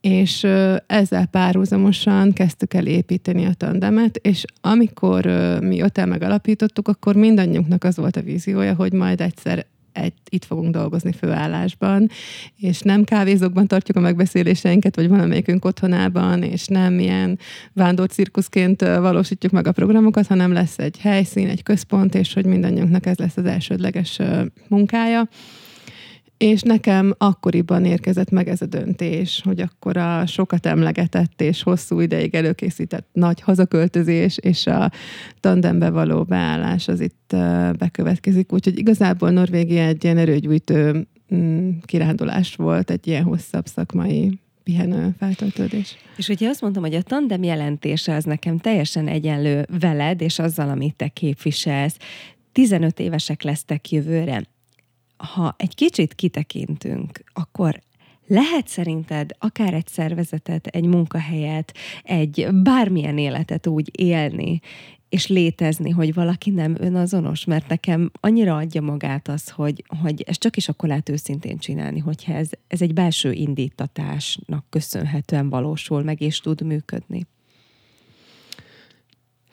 és 0.00 0.46
ezzel 0.86 1.26
párhuzamosan 1.26 2.32
kezdtük 2.32 2.74
el 2.74 2.86
építeni 2.86 3.44
a 3.44 3.52
tandemet, 3.52 4.16
és 4.16 4.44
amikor 4.60 5.26
mi 5.60 5.80
ötel 5.80 6.06
megalapítottuk, 6.06 6.88
akkor 6.88 7.14
mindannyiunknak 7.14 7.84
az 7.84 7.96
volt 7.96 8.16
a 8.16 8.22
víziója, 8.22 8.74
hogy 8.74 8.92
majd 8.92 9.20
egyszer 9.20 9.66
egy, 9.92 10.12
itt 10.28 10.44
fogunk 10.44 10.72
dolgozni 10.72 11.12
főállásban, 11.12 12.10
és 12.56 12.80
nem 12.80 13.04
kávézókban 13.04 13.66
tartjuk 13.66 13.96
a 13.96 14.00
megbeszéléseinket, 14.00 14.96
vagy 14.96 15.08
valamelyikünk 15.08 15.64
otthonában, 15.64 16.42
és 16.42 16.66
nem 16.66 16.98
ilyen 16.98 17.38
vándorcirkuszként 17.72 18.80
valósítjuk 18.80 19.52
meg 19.52 19.66
a 19.66 19.72
programokat, 19.72 20.26
hanem 20.26 20.52
lesz 20.52 20.78
egy 20.78 20.98
helyszín, 20.98 21.48
egy 21.48 21.62
központ, 21.62 22.14
és 22.14 22.32
hogy 22.32 22.44
mindannyiunknak 22.44 23.06
ez 23.06 23.16
lesz 23.16 23.36
az 23.36 23.44
elsődleges 23.44 24.18
munkája. 24.68 25.28
És 26.38 26.62
nekem 26.62 27.14
akkoriban 27.16 27.84
érkezett 27.84 28.30
meg 28.30 28.48
ez 28.48 28.62
a 28.62 28.66
döntés, 28.66 29.40
hogy 29.44 29.60
akkor 29.60 29.96
a 29.96 30.26
sokat 30.26 30.66
emlegetett 30.66 31.40
és 31.40 31.62
hosszú 31.62 32.00
ideig 32.00 32.34
előkészített 32.34 33.08
nagy 33.12 33.40
hazaköltözés 33.40 34.38
és 34.38 34.66
a 34.66 34.90
tandembe 35.40 35.90
való 35.90 36.22
beállás 36.24 36.88
az 36.88 37.00
itt 37.00 37.36
bekövetkezik. 37.78 38.52
Úgyhogy 38.52 38.78
igazából 38.78 39.30
Norvégia 39.30 39.82
egy 39.82 40.04
ilyen 40.04 40.18
erőgyújtő 40.18 41.06
mm, 41.34 41.70
kirándulás 41.84 42.54
volt, 42.54 42.90
egy 42.90 43.06
ilyen 43.06 43.22
hosszabb 43.22 43.66
szakmai 43.66 44.38
pihenő 44.62 45.14
feltöltődés. 45.18 45.96
És 46.16 46.28
ugye 46.28 46.48
azt 46.48 46.60
mondtam, 46.60 46.82
hogy 46.82 46.94
a 46.94 47.02
tandem 47.02 47.42
jelentése 47.42 48.14
az 48.14 48.24
nekem 48.24 48.58
teljesen 48.58 49.08
egyenlő 49.08 49.66
veled, 49.80 50.20
és 50.20 50.38
azzal, 50.38 50.68
amit 50.68 50.96
te 50.96 51.08
képviselsz. 51.08 51.96
15 52.52 53.00
évesek 53.00 53.42
lesztek 53.42 53.90
jövőre 53.90 54.42
ha 55.18 55.54
egy 55.58 55.74
kicsit 55.74 56.14
kitekintünk, 56.14 57.24
akkor 57.32 57.80
lehet 58.26 58.68
szerinted 58.68 59.30
akár 59.38 59.74
egy 59.74 59.86
szervezetet, 59.86 60.66
egy 60.66 60.86
munkahelyet, 60.86 61.76
egy 62.02 62.48
bármilyen 62.52 63.18
életet 63.18 63.66
úgy 63.66 64.00
élni, 64.00 64.60
és 65.08 65.26
létezni, 65.26 65.90
hogy 65.90 66.14
valaki 66.14 66.50
nem 66.50 66.76
önazonos, 66.78 67.44
mert 67.44 67.68
nekem 67.68 68.10
annyira 68.20 68.56
adja 68.56 68.80
magát 68.80 69.28
az, 69.28 69.48
hogy, 69.48 69.84
hogy 70.02 70.22
ez 70.26 70.38
csak 70.38 70.56
is 70.56 70.68
akkor 70.68 70.88
lehet 70.88 71.08
őszintén 71.08 71.58
csinálni, 71.58 71.98
hogyha 71.98 72.32
ez, 72.32 72.50
ez 72.66 72.82
egy 72.82 72.94
belső 72.94 73.32
indítatásnak 73.32 74.64
köszönhetően 74.68 75.48
valósul 75.48 76.02
meg, 76.02 76.20
és 76.20 76.40
tud 76.40 76.62
működni. 76.62 77.26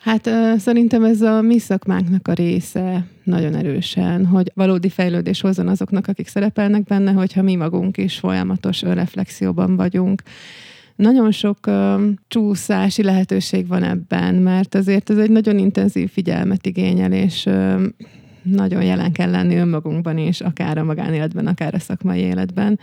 Hát 0.06 0.30
szerintem 0.58 1.04
ez 1.04 1.20
a 1.20 1.40
mi 1.40 1.58
szakmánknak 1.58 2.28
a 2.28 2.32
része 2.32 3.06
nagyon 3.24 3.54
erősen, 3.54 4.26
hogy 4.26 4.52
valódi 4.54 4.88
fejlődés 4.88 5.40
hozzon 5.40 5.68
azoknak, 5.68 6.06
akik 6.06 6.28
szerepelnek 6.28 6.82
benne, 6.82 7.12
hogyha 7.12 7.42
mi 7.42 7.54
magunk 7.54 7.96
is 7.96 8.18
folyamatos 8.18 8.82
reflexióban 8.82 9.76
vagyunk. 9.76 10.22
Nagyon 10.96 11.30
sok 11.30 11.58
uh, 11.66 12.00
csúszási 12.28 13.02
lehetőség 13.02 13.66
van 13.66 13.82
ebben, 13.82 14.34
mert 14.34 14.74
azért 14.74 15.10
ez 15.10 15.18
egy 15.18 15.30
nagyon 15.30 15.58
intenzív 15.58 16.10
figyelmet 16.10 16.66
igényel, 16.66 17.12
és 17.12 17.46
uh, 17.46 17.82
nagyon 18.42 18.82
jelen 18.82 19.12
kell 19.12 19.30
lenni 19.30 19.56
önmagunkban 19.56 20.18
is, 20.18 20.40
akár 20.40 20.78
a 20.78 20.84
magánéletben, 20.84 21.46
akár 21.46 21.74
a 21.74 21.78
szakmai 21.78 22.20
életben 22.20 22.78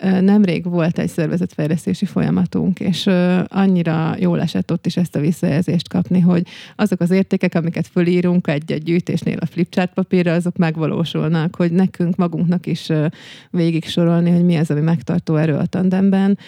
nemrég 0.00 0.64
volt 0.64 0.98
egy 0.98 1.08
szervezetfejlesztési 1.08 2.04
folyamatunk, 2.04 2.80
és 2.80 3.10
annyira 3.46 4.14
jól 4.18 4.40
esett 4.40 4.72
ott 4.72 4.86
is 4.86 4.96
ezt 4.96 5.16
a 5.16 5.20
visszajelzést 5.20 5.88
kapni, 5.88 6.20
hogy 6.20 6.46
azok 6.76 7.00
az 7.00 7.10
értékek, 7.10 7.54
amiket 7.54 7.86
fölírunk 7.86 8.48
egy-egy 8.48 8.82
gyűjtésnél 8.82 9.36
a 9.40 9.46
flipchart 9.46 9.92
papírra, 9.92 10.32
azok 10.32 10.56
megvalósulnak, 10.56 11.56
hogy 11.56 11.72
nekünk 11.72 12.16
magunknak 12.16 12.66
is 12.66 12.88
végig 13.50 13.84
sorolni, 13.84 14.30
hogy 14.30 14.44
mi 14.44 14.56
az, 14.56 14.70
ami 14.70 14.80
megtartó 14.80 15.36
erő 15.36 15.54
a 15.54 15.66
tandemben, 15.66 16.38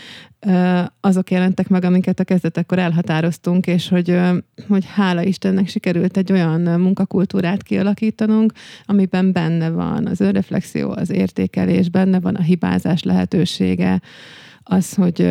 azok 1.00 1.30
jelentek 1.30 1.68
meg, 1.68 1.84
amiket 1.84 2.20
a 2.20 2.24
kezdetekkor 2.24 2.78
elhatároztunk, 2.78 3.66
és 3.66 3.88
hogy, 3.88 4.20
hogy 4.68 4.84
hála 4.94 5.22
Istennek 5.22 5.68
sikerült 5.68 6.16
egy 6.16 6.32
olyan 6.32 6.60
munkakultúrát 6.60 7.62
kialakítanunk, 7.62 8.52
amiben 8.84 9.32
benne 9.32 9.70
van 9.70 10.06
az 10.06 10.20
önreflexió, 10.20 10.90
az 10.90 11.10
értékelés, 11.10 11.88
benne 11.88 12.20
van 12.20 12.34
a 12.34 12.42
hibázás 12.42 13.02
lehetősége, 13.02 14.00
az, 14.62 14.94
hogy 14.94 15.28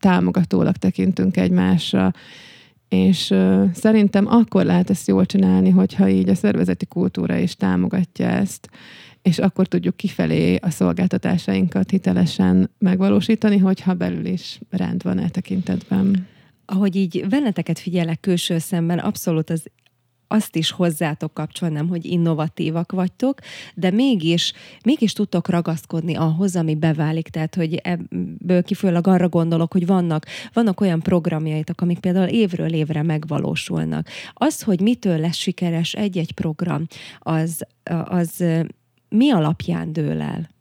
támogatólag 0.00 0.76
tekintünk 0.76 1.36
egymásra, 1.36 2.12
és 2.88 3.34
szerintem 3.72 4.26
akkor 4.26 4.64
lehet 4.64 4.90
ezt 4.90 5.08
jól 5.08 5.26
csinálni, 5.26 5.70
hogyha 5.70 6.08
így 6.08 6.28
a 6.28 6.34
szervezeti 6.34 6.86
kultúra 6.86 7.36
is 7.36 7.56
támogatja 7.56 8.26
ezt 8.26 8.68
és 9.26 9.38
akkor 9.38 9.66
tudjuk 9.66 9.96
kifelé 9.96 10.56
a 10.56 10.70
szolgáltatásainkat 10.70 11.90
hitelesen 11.90 12.70
megvalósítani, 12.78 13.58
hogyha 13.58 13.94
belül 13.94 14.26
is 14.26 14.58
rend 14.70 15.02
van 15.02 15.18
e 15.18 15.28
tekintetben. 15.28 16.26
Ahogy 16.66 16.96
így 16.96 17.24
venneteket 17.28 17.78
figyelek 17.78 18.20
külső 18.20 18.58
szemben, 18.58 18.98
abszolút 18.98 19.50
az 19.50 19.64
azt 20.28 20.56
is 20.56 20.70
hozzátok 20.70 21.34
kapcsolnám, 21.34 21.88
hogy 21.88 22.04
innovatívak 22.04 22.92
vagytok, 22.92 23.38
de 23.74 23.90
mégis, 23.90 24.52
mégis 24.84 25.12
tudtok 25.12 25.48
ragaszkodni 25.48 26.14
ahhoz, 26.14 26.56
ami 26.56 26.74
beválik. 26.74 27.28
Tehát, 27.28 27.54
hogy 27.54 27.74
ebből 27.74 28.62
kifolyólag 28.62 29.06
arra 29.06 29.28
gondolok, 29.28 29.72
hogy 29.72 29.86
vannak, 29.86 30.26
vannak 30.52 30.80
olyan 30.80 31.00
programjaitok, 31.00 31.80
amik 31.80 31.98
például 31.98 32.28
évről 32.28 32.72
évre 32.72 33.02
megvalósulnak. 33.02 34.08
Az, 34.32 34.62
hogy 34.62 34.80
mitől 34.80 35.18
lesz 35.18 35.36
sikeres 35.36 35.92
egy-egy 35.92 36.32
program, 36.32 36.86
az, 37.18 37.66
az 38.04 38.44
mi 39.08 39.30
alapján 39.30 39.92
dől 39.92 40.20
el? 40.20 40.54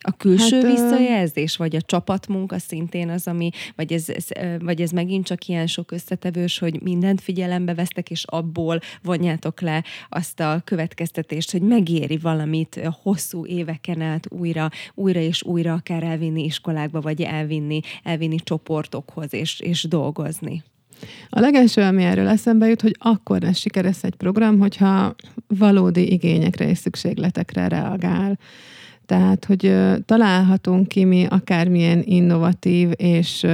A 0.00 0.12
külső 0.16 0.60
hát, 0.60 0.70
visszajelzés, 0.70 1.56
vagy 1.56 1.76
a 1.76 1.80
csapatmunka 1.80 2.58
szintén 2.58 3.08
az, 3.08 3.26
ami, 3.26 3.50
vagy 3.76 3.92
ez, 3.92 4.08
ez, 4.08 4.26
vagy 4.58 4.80
ez 4.80 4.90
megint 4.90 5.26
csak 5.26 5.46
ilyen 5.46 5.66
sok 5.66 5.92
összetevős, 5.92 6.58
hogy 6.58 6.82
mindent 6.82 7.20
figyelembe 7.20 7.74
vesztek, 7.74 8.10
és 8.10 8.24
abból 8.24 8.80
vonjátok 9.02 9.60
le 9.60 9.84
azt 10.08 10.40
a 10.40 10.60
következtetést, 10.64 11.50
hogy 11.50 11.62
megéri 11.62 12.16
valamit 12.16 12.80
hosszú 13.02 13.46
éveken 13.46 14.00
át 14.00 14.32
újra, 14.32 14.70
újra 14.94 15.20
és 15.20 15.42
újra 15.42 15.72
akár 15.72 16.02
elvinni 16.02 16.44
iskolákba, 16.44 17.00
vagy 17.00 17.22
elvinni, 17.22 17.80
elvinni 18.02 18.36
csoportokhoz, 18.36 19.32
és, 19.32 19.60
és 19.60 19.82
dolgozni. 19.82 20.62
A 21.28 21.40
legelső, 21.40 21.82
ami 21.82 22.04
erről 22.04 22.28
eszembe 22.28 22.66
jut, 22.66 22.82
hogy 22.82 22.96
akkor 22.98 23.40
lesz 23.40 23.58
sikeres 23.58 24.02
egy 24.02 24.14
program, 24.14 24.58
hogyha 24.58 25.14
valódi 25.46 26.12
igényekre 26.12 26.68
és 26.68 26.78
szükségletekre 26.78 27.68
reagál. 27.68 28.38
Tehát, 29.06 29.44
hogy 29.44 29.74
találhatunk 30.04 30.88
ki 30.88 31.04
mi 31.04 31.26
akármilyen 31.30 32.02
innovatív 32.04 32.88
és 32.96 33.46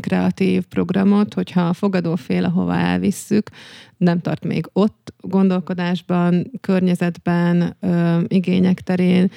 kreatív 0.00 0.64
programot, 0.64 1.34
hogyha 1.34 1.68
a 1.68 1.72
fogadófél, 1.72 2.44
ahova 2.44 2.76
elvisszük, 2.76 3.50
nem 3.96 4.20
tart 4.20 4.44
még 4.44 4.68
ott 4.72 5.14
gondolkodásban, 5.20 6.50
környezetben, 6.60 7.76
ö, 7.80 8.20
igények 8.28 8.80
terén. 8.80 9.30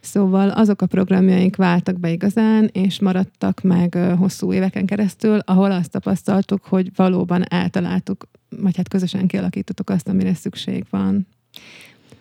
Szóval 0.00 0.48
azok 0.50 0.82
a 0.82 0.86
programjaink 0.86 1.56
váltak 1.56 1.98
be 2.00 2.10
igazán, 2.10 2.70
és 2.72 3.00
maradtak 3.00 3.60
meg 3.62 3.94
ö, 3.94 4.14
hosszú 4.14 4.52
éveken 4.52 4.86
keresztül, 4.86 5.38
ahol 5.44 5.70
azt 5.70 5.90
tapasztaltuk, 5.90 6.64
hogy 6.64 6.90
valóban 6.96 7.44
eltaláltuk, 7.48 8.28
vagy 8.48 8.76
hát 8.76 8.88
közösen 8.88 9.26
kialakítottuk 9.26 9.90
azt, 9.90 10.08
amire 10.08 10.34
szükség 10.34 10.84
van. 10.90 11.26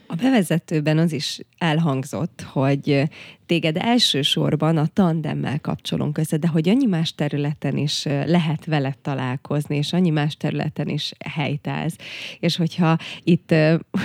A 0.07 0.15
bevezetőben 0.15 0.97
az 0.97 1.11
is 1.11 1.39
elhangzott, 1.57 2.41
hogy 2.41 3.03
téged 3.47 3.77
elsősorban 3.77 4.77
a 4.77 4.87
tandemmel 4.93 5.59
kapcsolunk 5.59 6.17
össze, 6.17 6.37
de 6.37 6.47
hogy 6.47 6.69
annyi 6.69 6.85
más 6.85 7.15
területen 7.15 7.77
is 7.77 8.03
lehet 8.05 8.65
veled 8.65 8.97
találkozni, 8.97 9.75
és 9.75 9.93
annyi 9.93 10.09
más 10.09 10.37
területen 10.37 10.87
is 10.87 11.11
helytáz. 11.29 11.95
És 12.39 12.55
hogyha 12.55 12.97
itt, 13.23 13.55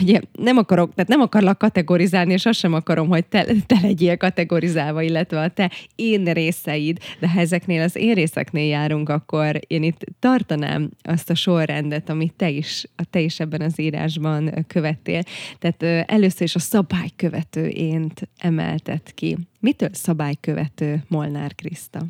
ugye 0.01 0.21
nem 0.33 0.57
akarok, 0.57 0.95
tehát 0.95 1.11
nem 1.11 1.21
akarlak 1.21 1.59
kategorizálni, 1.59 2.33
és 2.33 2.47
azt 2.47 2.59
sem 2.59 2.75
akarom, 2.75 3.09
hogy 3.09 3.27
te, 3.27 3.47
te 3.67 3.79
legyél 3.83 4.17
kategorizálva, 4.17 5.03
illetve 5.03 5.41
a 5.41 5.49
te 5.49 5.71
én 5.95 6.25
részeid, 6.25 6.99
de 7.19 7.29
ha 7.29 7.41
ezeknél 7.41 7.83
az 7.83 7.97
én 7.97 8.15
részeknél 8.15 8.67
járunk, 8.67 9.09
akkor 9.09 9.61
én 9.67 9.83
itt 9.83 10.05
tartanám 10.19 10.91
azt 11.03 11.31
a 11.31 11.35
sorrendet, 11.35 12.09
amit 12.09 12.35
te 12.35 12.51
is, 12.51 12.85
a 12.97 13.05
te 13.11 13.21
is 13.21 13.41
ebben 13.41 13.61
az 13.61 13.81
írásban 13.81 14.65
követtél. 14.67 15.23
Tehát 15.59 16.11
először 16.11 16.43
is 16.43 16.55
a 16.55 16.59
szabálykövető 16.59 17.69
ént 17.69 18.29
emeltet 18.39 19.13
ki. 19.15 19.32
Mitől 19.61 19.89
szabálykövető 19.93 21.03
Molnár 21.09 21.55
Kriszta? 21.55 22.07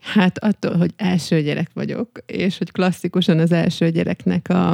Hát 0.00 0.38
attól, 0.38 0.76
hogy 0.76 0.92
első 0.96 1.42
gyerek 1.42 1.70
vagyok, 1.72 2.08
és 2.26 2.58
hogy 2.58 2.72
klasszikusan 2.72 3.38
az 3.38 3.52
első 3.52 3.90
gyereknek 3.90 4.48
a, 4.48 4.70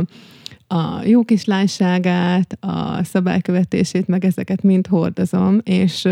a 0.66 1.02
jó 1.04 1.24
kislányságát, 1.24 2.56
a 2.60 3.04
szabálykövetését, 3.04 4.06
meg 4.06 4.24
ezeket 4.24 4.62
mind 4.62 4.86
hordozom, 4.86 5.60
és 5.64 6.08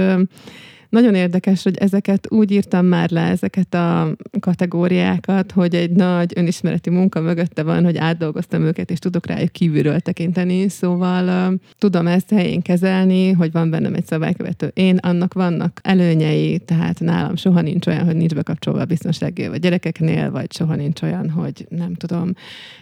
nagyon 0.89 1.15
érdekes, 1.15 1.63
hogy 1.63 1.77
ezeket 1.77 2.27
úgy 2.31 2.51
írtam 2.51 2.87
már 2.87 3.11
le, 3.11 3.21
ezeket 3.21 3.75
a 3.75 4.17
kategóriákat, 4.41 5.53
hogy 5.53 5.75
egy 5.75 5.91
nagy 5.91 6.33
önismereti 6.37 6.91
munka 6.91 7.21
mögötte 7.21 7.63
van, 7.63 7.85
hogy 7.85 7.97
átdolgoztam 7.97 8.63
őket, 8.63 8.91
és 8.91 8.99
tudok 8.99 9.27
rájuk 9.27 9.53
kívülről 9.53 10.01
tekinteni, 10.01 10.69
szóval 10.69 11.55
tudom 11.79 12.07
ezt 12.07 12.31
helyén 12.31 12.63
kezelni, 12.63 13.33
hogy 13.33 13.53
van 13.53 13.71
bennem 13.71 13.95
egy 13.95 14.07
szabálykövető. 14.07 14.71
Én 14.75 14.97
annak 14.97 15.35
vannak 15.35 15.81
előnyei, 15.83 16.59
tehát 16.59 17.01
nálam 17.01 17.37
soha 17.37 17.61
nincs 17.61 17.87
olyan, 17.87 18.05
hogy 18.05 18.17
nincs 18.17 18.35
bekapcsolva 18.35 18.81
a 18.81 18.85
biztonsági 18.85 19.49
vagy 19.49 19.61
gyerekeknél, 19.61 20.31
vagy 20.31 20.53
soha 20.53 20.75
nincs 20.75 21.03
olyan, 21.03 21.31
hogy 21.31 21.67
nem 21.69 21.95
tudom. 21.95 22.33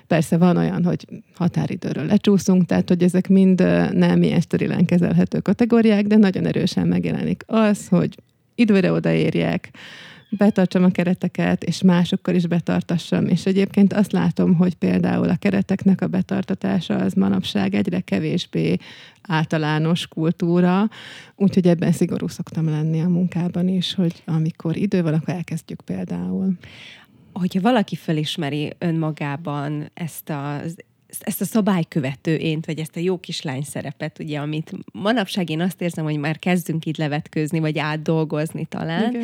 Persze 0.06 0.36
van 0.36 0.56
olyan, 0.56 0.84
hogy 0.84 1.06
határidőről 1.34 2.04
lecsúszunk, 2.04 2.64
tehát 2.64 2.88
hogy 2.88 3.02
ezek 3.02 3.28
mind 3.28 3.60
nem 3.92 4.22
ilyen 4.22 4.40
sterilen 4.40 4.84
kezelhető 4.84 5.38
kategóriák, 5.40 6.06
de 6.06 6.16
nagyon 6.16 6.46
erősen 6.46 6.88
megjelenik 6.88 7.44
az, 7.46 7.88
hogy 7.96 8.14
időre 8.54 8.92
odaérjek, 8.92 9.70
betartsam 10.30 10.84
a 10.84 10.90
kereteket, 10.90 11.64
és 11.64 11.82
másokkal 11.82 12.34
is 12.34 12.46
betartassam. 12.46 13.26
És 13.26 13.46
egyébként 13.46 13.92
azt 13.92 14.12
látom, 14.12 14.54
hogy 14.54 14.74
például 14.74 15.28
a 15.28 15.36
kereteknek 15.36 16.00
a 16.00 16.06
betartatása 16.06 16.96
az 16.96 17.12
manapság 17.12 17.74
egyre 17.74 18.00
kevésbé 18.00 18.76
általános 19.22 20.06
kultúra, 20.06 20.88
úgyhogy 21.36 21.66
ebben 21.66 21.92
szigorú 21.92 22.28
szoktam 22.28 22.68
lenni 22.68 23.00
a 23.00 23.08
munkában 23.08 23.68
is, 23.68 23.94
hogy 23.94 24.22
amikor 24.24 24.76
idő 24.76 25.02
van, 25.02 25.14
akkor 25.14 25.34
elkezdjük 25.34 25.80
például. 25.80 26.52
Hogyha 27.32 27.60
valaki 27.60 27.96
felismeri 27.96 28.72
önmagában 28.78 29.90
ezt 29.94 30.30
az 30.30 30.76
ezt 31.22 31.40
a 31.40 31.44
szabálykövető 31.44 32.36
ént, 32.36 32.66
vagy 32.66 32.78
ezt 32.78 32.96
a 32.96 33.00
jó 33.00 33.18
kislány 33.18 33.62
szerepet, 33.62 34.18
ugye, 34.18 34.38
amit 34.38 34.72
manapság 34.92 35.50
én 35.50 35.60
azt 35.60 35.80
érzem, 35.80 36.04
hogy 36.04 36.18
már 36.18 36.38
kezdünk 36.38 36.86
itt 36.86 36.96
levetkőzni, 36.96 37.58
vagy 37.58 37.78
átdolgozni 37.78 38.64
talán, 38.64 39.14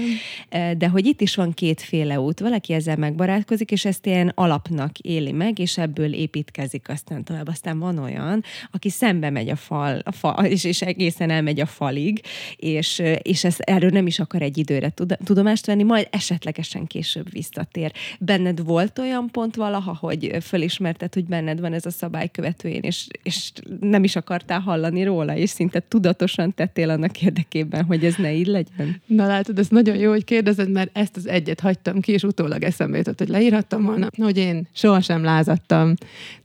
Igen. 0.50 0.78
de 0.78 0.88
hogy 0.88 1.06
itt 1.06 1.20
is 1.20 1.34
van 1.34 1.52
kétféle 1.52 2.20
út. 2.20 2.40
Valaki 2.40 2.72
ezzel 2.72 2.96
megbarátkozik, 2.96 3.70
és 3.70 3.84
ezt 3.84 4.06
ilyen 4.06 4.32
alapnak 4.34 4.98
éli 4.98 5.32
meg, 5.32 5.58
és 5.58 5.78
ebből 5.78 6.14
építkezik 6.14 6.88
aztán 6.88 7.24
tovább. 7.24 7.48
Aztán 7.48 7.78
van 7.78 7.98
olyan, 7.98 8.44
aki 8.70 8.88
szembe 8.88 9.30
megy 9.30 9.48
a 9.48 9.56
fal, 9.56 10.00
a 10.04 10.12
fal 10.12 10.44
és, 10.44 10.64
és 10.64 10.82
egészen 10.82 11.30
elmegy 11.30 11.60
a 11.60 11.66
falig, 11.66 12.20
és, 12.56 13.02
és 13.22 13.44
ez, 13.44 13.56
erről 13.58 13.90
nem 13.90 14.06
is 14.06 14.18
akar 14.18 14.42
egy 14.42 14.58
időre 14.58 14.92
tudomást 15.24 15.66
venni, 15.66 15.82
majd 15.82 16.08
esetlegesen 16.10 16.86
később 16.86 17.30
visszatér. 17.30 17.92
Benned 18.18 18.64
volt 18.64 18.98
olyan 18.98 19.28
pont 19.30 19.56
valaha, 19.56 19.96
hogy 20.00 20.36
fölismerted, 20.40 21.14
hogy 21.14 21.24
benned 21.24 21.60
van 21.60 21.72
ez 21.72 21.81
ez 21.86 21.94
a 21.94 21.98
szabálykövetőjén, 21.98 22.82
és, 22.82 23.06
és 23.22 23.52
nem 23.80 24.04
is 24.04 24.16
akartál 24.16 24.60
hallani 24.60 25.04
róla, 25.04 25.36
és 25.36 25.50
szinte 25.50 25.80
tudatosan 25.88 26.54
tettél 26.54 26.90
annak 26.90 27.22
érdekében, 27.22 27.84
hogy 27.84 28.04
ez 28.04 28.14
ne 28.16 28.32
így 28.32 28.46
legyen. 28.46 29.02
Na 29.06 29.26
látod, 29.26 29.58
ez 29.58 29.68
nagyon 29.68 29.96
jó, 29.96 30.10
hogy 30.10 30.24
kérdezed, 30.24 30.70
mert 30.70 30.90
ezt 30.92 31.16
az 31.16 31.28
egyet 31.28 31.60
hagytam 31.60 32.00
ki, 32.00 32.12
és 32.12 32.22
utólag 32.22 32.62
eszembe 32.62 32.96
jutott, 32.96 33.18
hogy 33.18 33.28
leírhattam 33.28 33.82
volna, 33.82 34.08
hogy 34.16 34.36
én 34.36 34.68
sohasem 34.72 35.22
lázadtam, 35.22 35.94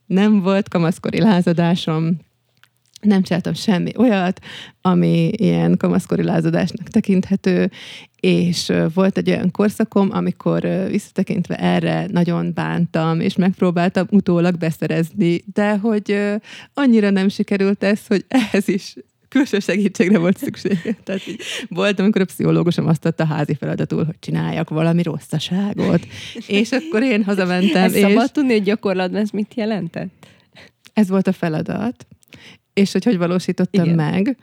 nem 0.06 0.42
volt 0.42 0.70
kamaszkori 0.70 1.20
lázadásom, 1.20 2.18
nem 3.02 3.22
csináltam 3.22 3.54
semmi 3.54 3.92
olyat, 3.98 4.40
ami 4.82 5.28
ilyen 5.28 5.78
kamaszkori 5.78 6.24
lázadásnak 6.24 6.88
tekinthető, 6.88 7.72
és 8.20 8.74
volt 8.94 9.18
egy 9.18 9.30
olyan 9.30 9.52
korszakom, 9.52 10.10
amikor 10.12 10.68
visszatekintve 10.90 11.56
erre 11.56 12.08
nagyon 12.12 12.52
bántam, 12.54 13.20
és 13.20 13.36
megpróbáltam 13.36 14.08
utólag 14.10 14.58
beszerezni, 14.58 15.44
de 15.54 15.78
hogy 15.78 16.20
annyira 16.74 17.10
nem 17.10 17.30
sikerült 17.30 17.84
ez, 17.84 18.08
hogy 18.08 18.26
ehhez 18.28 18.68
is 18.68 18.96
külső 19.30 19.60
segítségre 19.60 20.18
volt 20.18 20.38
szükség. 20.38 20.96
Tehát 21.04 21.28
így 21.28 21.42
volt, 21.70 22.00
amikor 22.00 22.22
a 22.22 22.26
pszichológusom 22.26 22.88
azt 22.88 23.06
adta 23.06 23.26
házi 23.26 23.56
feladatul, 23.56 24.06
hogy 24.06 24.16
csináljak 24.20 24.70
valami 24.70 25.04
rosszaságot, 25.04 26.08
és 26.48 26.72
akkor 26.72 27.04
én 27.04 27.24
hazamentem. 27.24 27.84
Ezt 27.84 27.96
és... 27.96 28.02
szabad 28.02 28.32
tudni, 28.32 28.52
hogy 28.52 28.64
gyakorlatban 28.64 29.22
ez 29.22 29.30
mit 29.30 29.54
jelentett? 29.56 30.28
Ez 30.94 31.10
volt 31.10 31.28
a 31.28 31.32
feladat, 31.32 32.08
és 32.78 32.92
hogy 32.92 33.04
hogy 33.04 33.18
valósítottam 33.18 33.84
Igen. 33.84 33.96
meg. 33.96 34.38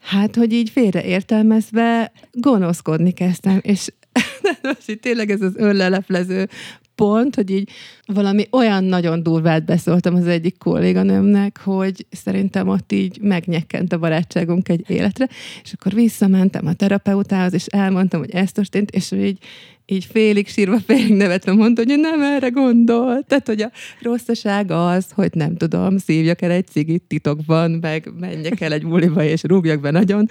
Hát, 0.00 0.36
hogy 0.36 0.52
így 0.52 0.70
félreértelmezve 0.70 2.12
gonoszkodni 2.32 3.12
kezdtem, 3.12 3.58
és 3.62 3.88
most 4.62 4.90
így 4.90 5.00
tényleg 5.00 5.30
ez 5.30 5.40
az 5.40 5.52
önleleplező 5.56 6.48
pont, 6.94 7.34
hogy 7.34 7.50
így 7.50 7.70
valami 8.06 8.46
olyan 8.50 8.84
nagyon 8.84 9.22
durvát 9.22 9.64
beszóltam 9.64 10.14
az 10.14 10.26
egyik 10.26 10.58
kolléganőmnek, 10.58 11.60
hogy 11.60 12.06
szerintem 12.10 12.68
ott 12.68 12.92
így 12.92 13.18
megnyekkent 13.20 13.92
a 13.92 13.98
barátságunk 13.98 14.68
egy 14.68 14.84
életre, 14.90 15.28
és 15.62 15.72
akkor 15.72 15.92
visszamentem 15.92 16.66
a 16.66 16.72
terapeutához, 16.72 17.52
és 17.52 17.66
elmondtam, 17.66 18.20
hogy 18.20 18.30
ez 18.30 18.52
történt, 18.52 18.90
és 18.90 19.12
így 19.12 19.38
így 19.86 20.04
félig 20.04 20.48
sírva, 20.48 20.78
félig 20.86 21.16
nevetve 21.16 21.52
mondta, 21.52 21.82
hogy 21.86 21.98
nem 21.98 22.22
erre 22.22 22.48
gondol. 22.48 23.22
Tehát, 23.22 23.46
hogy 23.46 23.60
a 23.60 23.70
rosszaság 24.00 24.70
az, 24.70 25.06
hogy 25.14 25.30
nem 25.32 25.56
tudom, 25.56 25.98
szívjak 25.98 26.42
el 26.42 26.50
egy 26.50 26.66
cigit 26.66 27.02
titokban, 27.02 27.70
meg 27.70 28.10
menjek 28.20 28.60
el 28.60 28.72
egy 28.72 28.86
buliba, 28.86 29.22
és 29.22 29.42
rúgjak 29.42 29.80
be 29.80 29.90
nagyon. 29.90 30.28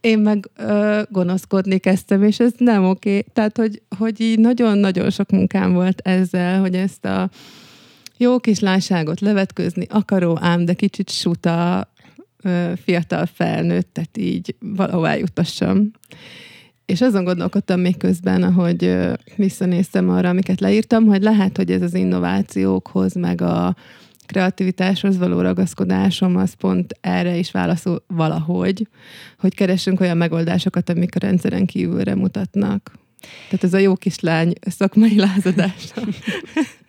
Én 0.00 0.18
meg 0.18 0.50
ö, 0.56 1.00
gonoszkodni 1.10 1.78
kezdtem, 1.78 2.22
és 2.22 2.40
ez 2.40 2.52
nem 2.56 2.84
oké. 2.84 3.24
Tehát, 3.32 3.56
hogy, 3.56 3.82
hogy 3.98 4.20
így 4.20 4.38
nagyon-nagyon 4.38 5.10
sok 5.10 5.30
munkám 5.30 5.72
volt 5.72 6.00
ezzel, 6.00 6.60
hogy 6.60 6.74
ezt 6.74 7.04
a 7.04 7.30
jó 8.16 8.38
kislányságot 8.38 9.20
levetközni 9.20 9.86
akaró, 9.90 10.38
ám 10.40 10.64
de 10.64 10.72
kicsit 10.72 11.10
suta 11.10 11.88
ö, 12.42 12.72
fiatal 12.84 13.26
felnőttet 13.26 14.16
így 14.16 14.54
valahová 14.58 15.14
jutassam. 15.14 15.90
És 16.88 17.00
azon 17.00 17.24
gondolkodtam 17.24 17.80
még 17.80 17.96
közben, 17.96 18.42
ahogy 18.42 18.96
visszanéztem 19.36 20.08
arra, 20.08 20.28
amiket 20.28 20.60
leírtam, 20.60 21.06
hogy 21.06 21.22
lehet, 21.22 21.56
hogy 21.56 21.70
ez 21.70 21.82
az 21.82 21.94
innovációkhoz, 21.94 23.14
meg 23.14 23.40
a 23.40 23.76
kreativitáshoz 24.26 25.18
való 25.18 25.40
ragaszkodásom, 25.40 26.36
az 26.36 26.52
pont 26.52 26.94
erre 27.00 27.36
is 27.36 27.50
válaszol 27.50 28.04
valahogy, 28.06 28.88
hogy 29.38 29.54
keresünk 29.54 30.00
olyan 30.00 30.16
megoldásokat, 30.16 30.90
amik 30.90 31.14
a 31.14 31.18
rendszeren 31.18 31.66
kívülre 31.66 32.14
mutatnak. 32.14 32.92
Tehát 33.48 33.64
ez 33.64 33.74
a 33.74 33.78
jó 33.78 33.94
kislány 33.94 34.52
szakmai 34.60 35.18
lázadása. 35.18 36.00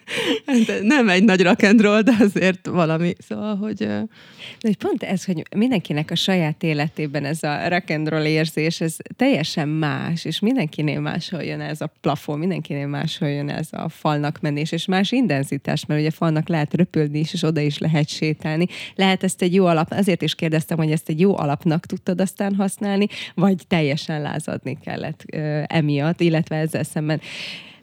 de 0.65 0.79
nem 0.81 1.09
egy 1.09 1.23
nagy 1.23 1.41
rock 1.41 1.63
and 1.63 1.81
roll, 1.81 2.01
de 2.01 2.15
azért 2.19 2.67
valami. 2.67 3.13
Szóval, 3.27 3.55
hogy... 3.55 3.77
De 3.77 4.67
hogy 4.67 4.77
pont 4.77 5.03
ez, 5.03 5.25
hogy 5.25 5.43
mindenkinek 5.55 6.11
a 6.11 6.15
saját 6.15 6.63
életében 6.63 7.25
ez 7.25 7.43
a 7.43 7.69
rock 7.69 7.89
and 7.89 8.07
roll 8.07 8.25
érzés, 8.25 8.81
ez 8.81 8.95
teljesen 9.15 9.67
más, 9.67 10.25
és 10.25 10.39
mindenkinél 10.39 10.99
máshol 10.99 11.43
jön 11.43 11.61
ez 11.61 11.81
a 11.81 11.91
plafon, 12.01 12.39
mindenkinél 12.39 12.87
máshol 12.87 13.29
jön 13.29 13.49
ez 13.49 13.67
a 13.71 13.89
falnak 13.89 14.41
menés, 14.41 14.71
és 14.71 14.85
más 14.85 15.11
intenzitás, 15.11 15.85
mert 15.85 15.99
ugye 16.01 16.11
falnak 16.11 16.47
lehet 16.47 16.73
röpülni 16.73 17.19
is, 17.19 17.33
és 17.33 17.43
oda 17.43 17.59
is 17.59 17.77
lehet 17.77 18.07
sétálni. 18.07 18.65
Lehet 18.95 19.23
ezt 19.23 19.41
egy 19.41 19.53
jó 19.53 19.65
alap, 19.65 19.91
azért 19.91 20.21
is 20.21 20.35
kérdeztem, 20.35 20.77
hogy 20.77 20.91
ezt 20.91 21.09
egy 21.09 21.19
jó 21.19 21.37
alapnak 21.37 21.85
tudtad 21.85 22.21
aztán 22.21 22.55
használni, 22.55 23.07
vagy 23.35 23.67
teljesen 23.67 24.21
lázadni 24.21 24.77
kellett 24.83 25.23
ö, 25.33 25.61
emiatt, 25.67 26.21
illetve 26.21 26.55
ezzel 26.55 26.83
szemben 26.83 27.21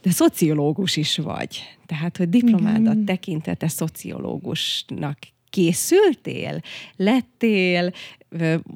de 0.06 0.12
szociológus 0.12 0.96
is 0.96 1.16
vagy. 1.16 1.62
Tehát, 1.86 2.16
hogy 2.16 2.28
diplomádat 2.28 2.92
Igen. 2.92 3.04
tekintete 3.04 3.68
szociológusnak 3.68 5.18
készültél, 5.50 6.60
lettél, 6.96 7.92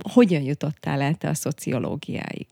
hogyan 0.02 0.42
jutottál 0.42 1.00
el 1.00 1.14
te 1.14 1.28
a 1.28 1.34
szociológiáig? 1.34 2.46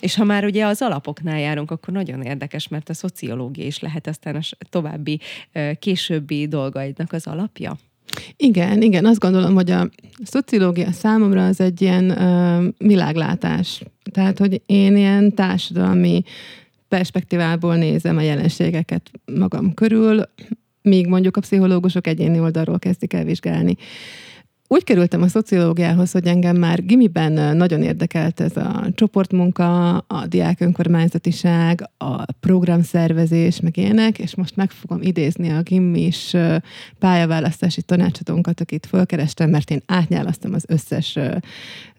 És 0.00 0.14
ha 0.14 0.24
már 0.24 0.44
ugye 0.44 0.66
az 0.66 0.82
alapoknál 0.82 1.38
járunk, 1.38 1.70
akkor 1.70 1.94
nagyon 1.94 2.22
érdekes, 2.22 2.68
mert 2.68 2.88
a 2.88 2.94
szociológia 2.94 3.66
is 3.66 3.78
lehet 3.78 4.06
aztán 4.06 4.36
a 4.36 4.42
további, 4.70 5.20
későbbi 5.78 6.48
dolgaidnak 6.48 7.12
az 7.12 7.26
alapja. 7.26 7.76
Igen, 8.36 8.82
igen, 8.82 9.04
azt 9.04 9.20
gondolom, 9.20 9.54
hogy 9.54 9.70
a 9.70 9.88
szociológia 10.24 10.92
számomra 10.92 11.46
az 11.46 11.60
egy 11.60 11.82
ilyen 11.82 12.10
uh, 12.10 12.74
világlátás. 12.88 13.82
Tehát, 14.12 14.38
hogy 14.38 14.62
én 14.66 14.96
ilyen 14.96 15.34
társadalmi 15.34 16.22
perspektívából 16.96 17.76
nézem 17.76 18.16
a 18.16 18.20
jelenségeket 18.20 19.10
magam 19.34 19.74
körül, 19.74 20.22
míg 20.82 21.06
mondjuk 21.06 21.36
a 21.36 21.40
pszichológusok 21.40 22.06
egyéni 22.06 22.40
oldalról 22.40 22.78
kezdik 22.78 23.12
el 23.12 23.24
vizsgálni. 23.24 23.76
Úgy 24.68 24.84
kerültem 24.84 25.22
a 25.22 25.28
szociológiához, 25.28 26.12
hogy 26.12 26.26
engem 26.26 26.56
már 26.56 26.84
gimiben 26.84 27.56
nagyon 27.56 27.82
érdekelt 27.82 28.40
ez 28.40 28.56
a 28.56 28.86
csoportmunka, 28.94 29.96
a 29.96 30.26
diák 30.26 30.60
önkormányzatiság, 30.60 31.90
a 31.98 32.32
programszervezés, 32.32 33.60
meg 33.60 33.76
ilyenek, 33.76 34.18
és 34.18 34.34
most 34.34 34.56
meg 34.56 34.70
fogom 34.70 35.02
idézni 35.02 35.48
a 35.48 35.62
gimis 35.62 36.36
pályaválasztási 36.98 37.82
tanácsadónkat, 37.82 38.60
akit 38.60 38.86
fölkerestem, 38.86 39.50
mert 39.50 39.70
én 39.70 39.82
átnyálasztam 39.86 40.54
az 40.54 40.64
összes 40.68 41.18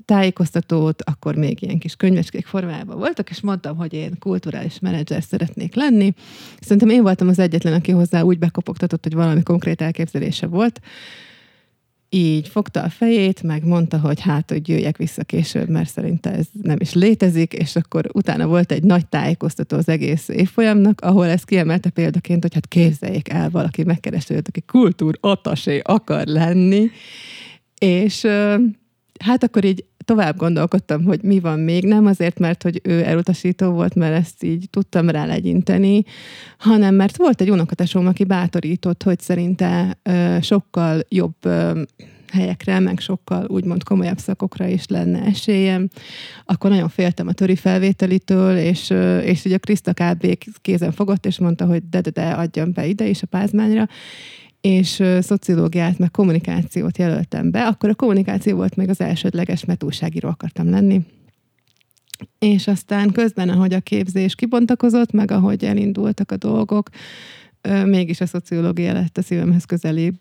tájékoztatót, 0.05 1.01
akkor 1.01 1.35
még 1.35 1.61
ilyen 1.61 1.77
kis 1.77 1.95
könyvecskék 1.95 2.45
formájában 2.45 2.97
voltak, 2.97 3.29
és 3.29 3.41
mondtam, 3.41 3.77
hogy 3.77 3.93
én 3.93 4.19
kulturális 4.19 4.79
menedzser 4.79 5.23
szeretnék 5.23 5.75
lenni. 5.75 6.13
Szerintem 6.61 6.89
én 6.89 7.01
voltam 7.01 7.27
az 7.27 7.39
egyetlen, 7.39 7.73
aki 7.73 7.91
hozzá 7.91 8.21
úgy 8.21 8.39
bekopogtatott, 8.39 9.03
hogy 9.03 9.13
valami 9.13 9.43
konkrét 9.43 9.81
elképzelése 9.81 10.47
volt. 10.47 10.81
Így 12.09 12.47
fogta 12.47 12.81
a 12.81 12.89
fejét, 12.89 13.43
meg 13.43 13.65
mondta, 13.65 13.99
hogy 13.99 14.21
hát, 14.21 14.49
hogy 14.49 14.69
jöjjek 14.69 14.97
vissza 14.97 15.23
később, 15.23 15.69
mert 15.69 15.89
szerinte 15.89 16.31
ez 16.31 16.45
nem 16.61 16.77
is 16.79 16.93
létezik, 16.93 17.53
és 17.53 17.75
akkor 17.75 18.09
utána 18.13 18.47
volt 18.47 18.71
egy 18.71 18.83
nagy 18.83 19.07
tájékoztató 19.07 19.77
az 19.77 19.89
egész 19.89 20.27
évfolyamnak, 20.27 21.01
ahol 21.01 21.25
ez 21.25 21.43
kiemelte 21.43 21.89
példaként, 21.89 22.41
hogy 22.41 22.53
hát 22.53 22.67
képzeljék 22.67 23.29
el, 23.29 23.49
valaki 23.49 23.83
megkereste 23.83 24.37
aki 24.37 24.61
kultúr 24.61 25.17
atasé 25.21 25.79
akar 25.83 26.25
lenni, 26.25 26.91
és 27.79 28.27
hát 29.19 29.43
akkor 29.43 29.63
így 29.63 29.85
tovább 30.05 30.37
gondolkodtam, 30.37 31.03
hogy 31.03 31.23
mi 31.23 31.39
van 31.39 31.59
még, 31.59 31.83
nem 31.83 32.05
azért, 32.05 32.39
mert 32.39 32.63
hogy 32.63 32.81
ő 32.83 33.03
elutasító 33.03 33.71
volt, 33.71 33.95
mert 33.95 34.15
ezt 34.15 34.43
így 34.43 34.67
tudtam 34.69 35.09
rá 35.09 35.25
legyinteni, 35.25 36.03
hanem 36.57 36.95
mert 36.95 37.17
volt 37.17 37.41
egy 37.41 37.51
unokatesom, 37.51 38.07
aki 38.07 38.23
bátorított, 38.23 39.03
hogy 39.03 39.19
szerinte 39.19 39.97
ö, 40.03 40.37
sokkal 40.41 40.99
jobb 41.09 41.35
ö, 41.41 41.81
helyekre, 42.33 42.79
meg 42.79 42.99
sokkal 42.99 43.45
úgymond 43.47 43.83
komolyabb 43.83 44.17
szakokra 44.17 44.67
is 44.67 44.87
lenne 44.87 45.23
esélyem. 45.23 45.89
Akkor 46.45 46.69
nagyon 46.69 46.89
féltem 46.89 47.27
a 47.27 47.31
töri 47.33 47.55
felvételitől, 47.55 48.57
és, 48.57 48.89
és 49.23 49.45
ugye 49.45 49.55
a 49.55 49.59
Krista 49.59 49.93
kb. 49.93 50.37
kézen 50.61 50.91
fogott, 50.91 51.25
és 51.25 51.39
mondta, 51.39 51.65
hogy 51.65 51.89
de, 51.89 52.01
de, 52.01 52.09
de 52.09 52.29
adjam 52.29 52.71
be 52.71 52.85
ide 52.85 53.05
is 53.05 53.21
a 53.21 53.27
pázmányra 53.27 53.87
és 54.63 55.03
szociológiát, 55.19 55.97
meg 55.97 56.11
kommunikációt 56.11 56.97
jelöltem 56.97 57.51
be, 57.51 57.67
akkor 57.67 57.89
a 57.89 57.95
kommunikáció 57.95 58.55
volt 58.55 58.75
még 58.75 58.89
az 58.89 59.01
elsődleges, 59.01 59.65
mert 59.65 59.83
újságíró 59.83 60.29
akartam 60.29 60.69
lenni. 60.69 61.01
És 62.39 62.67
aztán 62.67 63.11
közben, 63.11 63.49
ahogy 63.49 63.73
a 63.73 63.79
képzés 63.79 64.35
kibontakozott, 64.35 65.11
meg 65.11 65.31
ahogy 65.31 65.63
elindultak 65.63 66.31
a 66.31 66.37
dolgok, 66.37 66.89
mégis 67.85 68.21
a 68.21 68.25
szociológia 68.25 68.93
lett 68.93 69.17
a 69.17 69.21
szívemhez 69.21 69.65
közelébb, 69.65 70.17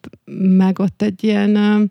meg 0.56 0.78
ott 0.78 1.02
egy 1.02 1.24
ilyen 1.24 1.90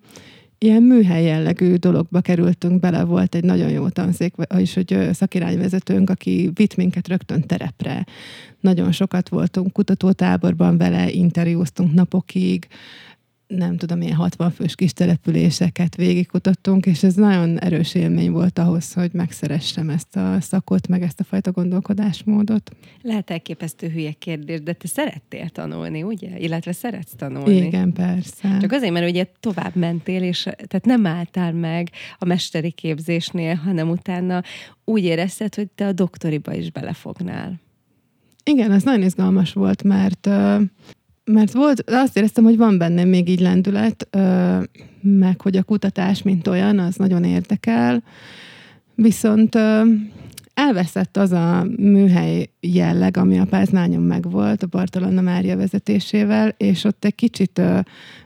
ilyen 0.63 0.83
műhely 0.83 1.23
jellegű 1.23 1.75
dologba 1.75 2.21
kerültünk 2.21 2.79
bele, 2.79 3.03
volt 3.03 3.35
egy 3.35 3.43
nagyon 3.43 3.69
jó 3.69 3.89
tanszék, 3.89 4.33
és 4.57 4.73
hogy 4.73 5.09
szakirányvezetőnk, 5.11 6.09
aki 6.09 6.51
vitt 6.53 6.75
minket 6.75 7.07
rögtön 7.07 7.41
terepre. 7.41 8.05
Nagyon 8.59 8.91
sokat 8.91 9.29
voltunk 9.29 9.73
kutatótáborban 9.73 10.77
vele, 10.77 11.09
interjúztunk 11.09 11.93
napokig, 11.93 12.67
nem 13.57 13.77
tudom, 13.77 14.01
ilyen 14.01 14.15
60 14.15 14.51
fős 14.51 14.75
kis 14.75 14.93
településeket 14.93 15.95
végigkutattunk, 15.95 16.85
és 16.85 17.03
ez 17.03 17.13
nagyon 17.13 17.59
erős 17.59 17.95
élmény 17.95 18.31
volt 18.31 18.59
ahhoz, 18.59 18.93
hogy 18.93 19.09
megszeressem 19.13 19.89
ezt 19.89 20.15
a 20.15 20.41
szakot, 20.41 20.87
meg 20.87 21.01
ezt 21.01 21.19
a 21.19 21.23
fajta 21.23 21.51
gondolkodásmódot. 21.51 22.71
Lehet 23.01 23.29
elképesztő 23.29 23.87
hülye 23.87 24.11
kérdés, 24.11 24.61
de 24.61 24.73
te 24.73 24.87
szerettél 24.87 25.49
tanulni, 25.49 26.03
ugye? 26.03 26.39
Illetve 26.39 26.71
szeretsz 26.71 27.13
tanulni. 27.15 27.55
Igen, 27.55 27.93
persze. 27.93 28.57
Csak 28.61 28.71
azért, 28.71 28.93
mert 28.93 29.09
ugye 29.09 29.25
tovább 29.39 29.75
mentél, 29.75 30.23
és 30.23 30.41
tehát 30.41 30.85
nem 30.85 31.05
álltál 31.05 31.53
meg 31.53 31.89
a 32.17 32.25
mesteri 32.25 32.71
képzésnél, 32.71 33.55
hanem 33.55 33.89
utána 33.89 34.43
úgy 34.85 35.03
érezted, 35.03 35.55
hogy 35.55 35.67
te 35.67 35.87
a 35.87 35.91
doktoriba 35.91 36.53
is 36.53 36.71
belefognál. 36.71 37.59
Igen, 38.43 38.71
ez 38.71 38.83
nagyon 38.83 39.03
izgalmas 39.03 39.53
volt, 39.53 39.83
mert 39.83 40.29
mert 41.23 41.51
volt, 41.51 41.83
azt 41.89 42.17
éreztem, 42.17 42.43
hogy 42.43 42.57
van 42.57 42.77
bennem 42.77 43.07
még 43.07 43.29
így 43.29 43.39
lendület, 43.39 44.07
meg 45.01 45.41
hogy 45.41 45.57
a 45.57 45.63
kutatás, 45.63 46.21
mint 46.21 46.47
olyan, 46.47 46.79
az 46.79 46.95
nagyon 46.95 47.23
érdekel, 47.23 48.03
viszont 48.95 49.57
elveszett 50.53 51.17
az 51.17 51.31
a 51.31 51.67
műhely 51.77 52.49
jelleg, 52.59 53.17
ami 53.17 53.39
a 53.39 53.45
Pázmányon 53.45 54.01
megvolt, 54.01 54.63
a 54.63 54.67
Bartalonna 54.67 55.21
Mária 55.21 55.57
vezetésével, 55.57 56.53
és 56.57 56.83
ott 56.83 57.05
egy 57.05 57.15
kicsit 57.15 57.61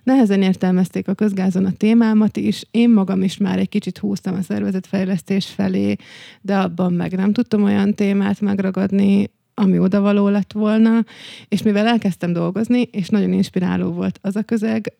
nehezen 0.03 0.41
értelmezték 0.41 1.07
a 1.07 1.13
közgázon 1.13 1.65
a 1.65 1.71
témámat 1.77 2.37
is. 2.37 2.63
Én 2.71 2.89
magam 2.89 3.23
is 3.23 3.37
már 3.37 3.59
egy 3.59 3.69
kicsit 3.69 3.97
húztam 3.97 4.35
a 4.35 4.41
szervezetfejlesztés 4.41 5.45
felé, 5.45 5.95
de 6.41 6.57
abban 6.57 6.93
meg 6.93 7.15
nem 7.15 7.33
tudtam 7.33 7.63
olyan 7.63 7.93
témát 7.93 8.41
megragadni, 8.41 9.29
ami 9.55 9.79
odavaló 9.79 10.27
lett 10.27 10.51
volna, 10.51 11.05
és 11.47 11.61
mivel 11.61 11.87
elkezdtem 11.87 12.33
dolgozni, 12.33 12.81
és 12.81 13.09
nagyon 13.09 13.33
inspiráló 13.33 13.91
volt 13.91 14.19
az 14.21 14.35
a 14.35 14.43
közeg, 14.43 14.93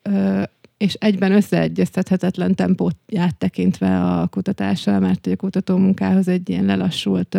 és 0.78 0.94
egyben 0.94 1.32
összeegyeztethetetlen 1.32 2.56
tempóját 2.56 3.36
tekintve 3.38 4.02
a 4.02 4.28
kutatással, 4.28 5.00
mert 5.00 5.28
a 5.28 5.36
kutató 5.36 5.78
munkához 5.78 6.28
egy 6.28 6.50
ilyen 6.50 6.66
lelassult 6.66 7.38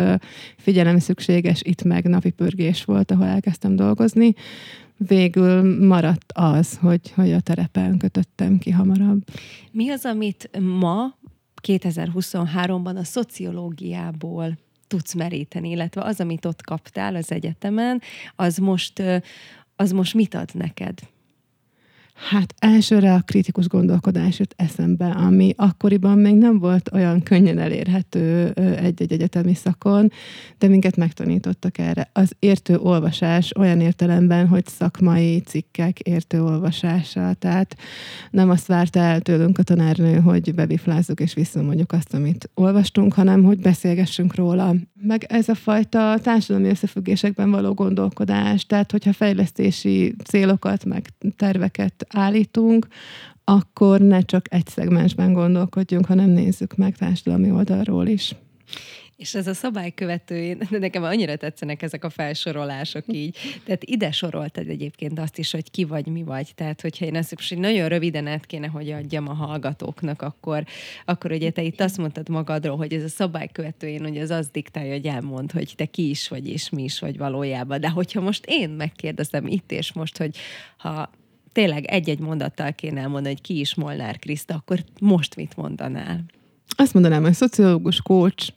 figyelem 0.57 0.99
szükséges, 0.99 1.61
itt 1.63 1.83
meg 1.83 2.05
napi 2.07 2.29
pörgés 2.29 2.83
volt, 2.83 3.11
ahol 3.11 3.25
elkezdtem 3.25 3.75
dolgozni. 3.75 4.33
Végül 4.97 5.85
maradt 5.87 6.31
az, 6.35 6.77
hogy, 6.77 7.11
hogy 7.15 7.31
a 7.31 7.39
terepen 7.39 7.97
kötöttem 7.97 8.57
ki 8.57 8.71
hamarabb. 8.71 9.21
Mi 9.71 9.89
az, 9.89 10.05
amit 10.05 10.49
ma 10.59 11.17
2023-ban 11.67 12.95
a 12.95 13.03
szociológiából 13.03 14.57
tudsz 14.87 15.13
meríteni, 15.13 15.69
illetve 15.69 16.01
az, 16.01 16.19
amit 16.19 16.45
ott 16.45 16.61
kaptál 16.61 17.15
az 17.15 17.31
egyetemen, 17.31 18.01
az 18.35 18.57
most, 18.57 19.03
az 19.75 19.91
most 19.91 20.13
mit 20.13 20.33
ad 20.33 20.49
neked? 20.53 20.99
Hát 22.17 22.53
elsőre 22.59 23.13
a 23.13 23.21
kritikus 23.21 23.67
gondolkodás 23.67 24.39
jött 24.39 24.53
eszembe, 24.55 25.05
ami 25.05 25.53
akkoriban 25.57 26.17
még 26.17 26.35
nem 26.35 26.59
volt 26.59 26.89
olyan 26.93 27.23
könnyen 27.23 27.59
elérhető 27.59 28.49
egy-egy 28.55 29.11
egyetemi 29.11 29.53
szakon, 29.53 30.11
de 30.57 30.67
minket 30.67 30.95
megtanítottak 30.95 31.77
erre. 31.77 32.09
Az 32.13 32.31
értő 32.39 32.77
olvasás 32.77 33.55
olyan 33.57 33.79
értelemben, 33.79 34.47
hogy 34.47 34.65
szakmai 34.65 35.39
cikkek 35.39 35.99
értő 35.99 36.43
olvasása, 36.43 37.33
tehát 37.33 37.77
nem 38.31 38.49
azt 38.49 38.67
várta 38.67 38.99
el 38.99 39.21
tőlünk 39.21 39.57
a 39.57 39.63
tanárnő, 39.63 40.19
hogy 40.19 40.53
bebiflázzuk 40.53 41.19
és 41.19 41.33
visszamondjuk 41.33 41.91
azt, 41.91 42.13
amit 42.13 42.49
olvastunk, 42.53 43.13
hanem 43.13 43.43
hogy 43.43 43.59
beszélgessünk 43.59 44.35
róla. 44.35 44.75
Meg 45.01 45.23
ez 45.23 45.49
a 45.49 45.55
fajta 45.55 46.19
társadalmi 46.21 46.69
összefüggésekben 46.69 47.51
való 47.51 47.73
gondolkodás, 47.73 48.65
tehát 48.65 48.91
hogyha 48.91 49.13
fejlesztési 49.13 50.15
célokat, 50.23 50.85
meg 50.85 51.07
terveket 51.35 52.05
állítunk, 52.09 52.87
akkor 53.43 53.99
ne 53.99 54.21
csak 54.21 54.53
egy 54.53 54.67
szegmensben 54.67 55.33
gondolkodjunk, 55.33 56.05
hanem 56.05 56.29
nézzük 56.29 56.75
meg 56.75 56.97
társadalmi 56.97 57.51
oldalról 57.51 58.07
is. 58.07 58.35
És 59.17 59.35
ez 59.35 59.47
a 59.47 59.53
szabálykövető, 59.53 60.53
de 60.53 60.77
nekem 60.79 61.03
annyira 61.03 61.35
tetszenek 61.35 61.81
ezek 61.81 62.03
a 62.03 62.09
felsorolások 62.09 63.03
így. 63.07 63.37
Tehát 63.63 63.83
ide 63.83 64.11
soroltad 64.11 64.67
egyébként 64.67 65.19
azt 65.19 65.37
is, 65.37 65.51
hogy 65.51 65.71
ki 65.71 65.83
vagy, 65.83 66.07
mi 66.07 66.23
vagy. 66.23 66.51
Tehát, 66.55 66.81
hogyha 66.81 67.05
én 67.05 67.15
ezt 67.15 67.35
most 67.35 67.57
nagyon 67.57 67.87
röviden 67.87 68.27
át 68.27 68.45
kéne, 68.45 68.67
hogy 68.67 68.91
adjam 68.91 69.27
a 69.27 69.33
hallgatóknak, 69.33 70.21
akkor, 70.21 70.63
akkor 71.05 71.31
ugye 71.31 71.49
te 71.49 71.61
itt 71.61 71.79
azt 71.79 71.97
mondtad 71.97 72.29
magadról, 72.29 72.77
hogy 72.77 72.93
ez 72.93 73.03
a 73.03 73.07
szabálykövető, 73.07 73.87
én 73.87 74.01
hogy 74.01 74.17
az 74.17 74.29
az 74.29 74.49
diktálja, 74.51 74.91
hogy 74.91 75.07
elmond, 75.07 75.51
hogy 75.51 75.73
te 75.75 75.85
ki 75.85 76.09
is 76.09 76.27
vagy, 76.27 76.47
és 76.47 76.69
mi 76.69 76.83
is 76.83 76.99
vagy 76.99 77.17
valójában. 77.17 77.79
De 77.79 77.89
hogyha 77.89 78.21
most 78.21 78.45
én 78.47 78.69
megkérdezem 78.69 79.47
itt 79.47 79.71
és 79.71 79.93
most, 79.93 80.17
hogy 80.17 80.37
ha 80.77 81.09
tényleg 81.57 81.85
egy-egy 81.85 82.19
mondattal 82.19 82.73
kéne 82.73 83.01
elmondani, 83.01 83.33
hogy 83.33 83.41
ki 83.41 83.59
is 83.59 83.75
Molnár 83.75 84.19
Kriszta, 84.19 84.53
akkor 84.53 84.83
most 84.99 85.35
mit 85.35 85.55
mondanál? 85.55 86.23
Azt 86.75 86.93
mondanám, 86.93 87.23
hogy 87.23 87.33
szociológus, 87.33 88.01
coach, 88.01 88.53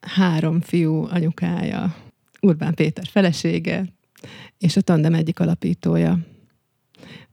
három 0.00 0.60
fiú 0.60 1.06
anyukája, 1.10 1.96
Urbán 2.40 2.74
Péter 2.74 3.06
felesége, 3.06 3.84
és 4.58 4.76
a 4.76 4.80
tandem 4.80 5.14
egyik 5.14 5.40
alapítója. 5.40 6.18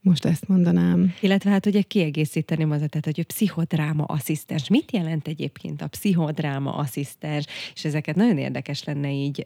Most 0.04 0.26
ezt 0.26 0.48
mondanám. 0.48 1.13
Illetve 1.20 1.50
hát 1.50 1.66
ugye 1.66 1.82
kiegészíteni 1.82 2.63
az, 2.63 2.70
tehát, 2.70 3.06
hogy 3.06 3.24
pszichodráma 3.24 4.04
asszisztens. 4.04 4.70
Mit 4.70 4.92
jelent 4.92 5.28
egyébként 5.28 5.82
a 5.82 5.88
pszichodráma 5.88 6.76
asszisztens? 6.76 7.46
És 7.74 7.86
ezeket 7.86 8.16
nagyon 8.16 8.38
érdekes 8.38 8.84
lenne 8.84 9.12
így, 9.12 9.44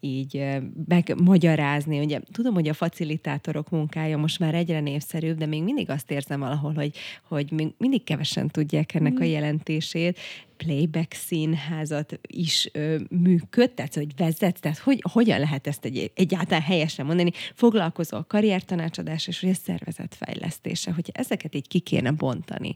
így 0.00 0.44
megmagyarázni. 0.88 1.98
Ugye 1.98 2.20
tudom, 2.32 2.54
hogy 2.54 2.68
a 2.68 2.74
facilitátorok 2.74 3.70
munkája 3.70 4.16
most 4.16 4.38
már 4.38 4.54
egyre 4.54 4.80
népszerűbb, 4.80 5.38
de 5.38 5.46
még 5.46 5.62
mindig 5.62 5.90
azt 5.90 6.10
érzem 6.10 6.40
valahol, 6.40 6.74
hogy, 6.74 6.92
hogy 7.28 7.50
még 7.50 7.68
mindig 7.78 8.04
kevesen 8.04 8.48
tudják 8.48 8.94
ennek 8.94 9.20
a 9.20 9.24
mm. 9.24 9.28
jelentését 9.28 10.18
playback 10.64 11.12
színházat 11.12 12.18
is 12.26 12.68
ö, 12.72 12.96
működtetsz, 13.08 13.94
hogy 13.94 14.16
vezet, 14.16 14.60
tehát 14.60 14.78
hogy, 14.78 15.04
hogyan 15.12 15.40
lehet 15.40 15.66
ezt 15.66 15.84
egy, 15.84 16.10
egyáltalán 16.14 16.62
helyesen 16.62 17.06
mondani, 17.06 17.30
foglalkozol 17.54 18.24
karriertanácsadás 18.28 19.26
és 19.26 19.40
hogy 19.40 19.50
a 19.50 19.54
szervezetfejlesztése, 19.54 20.92
hogyha 20.92 21.12
ezeket 21.14 21.54
így 21.54 21.68
ki 21.68 21.78
kéne 21.78 22.10
bontani 22.10 22.74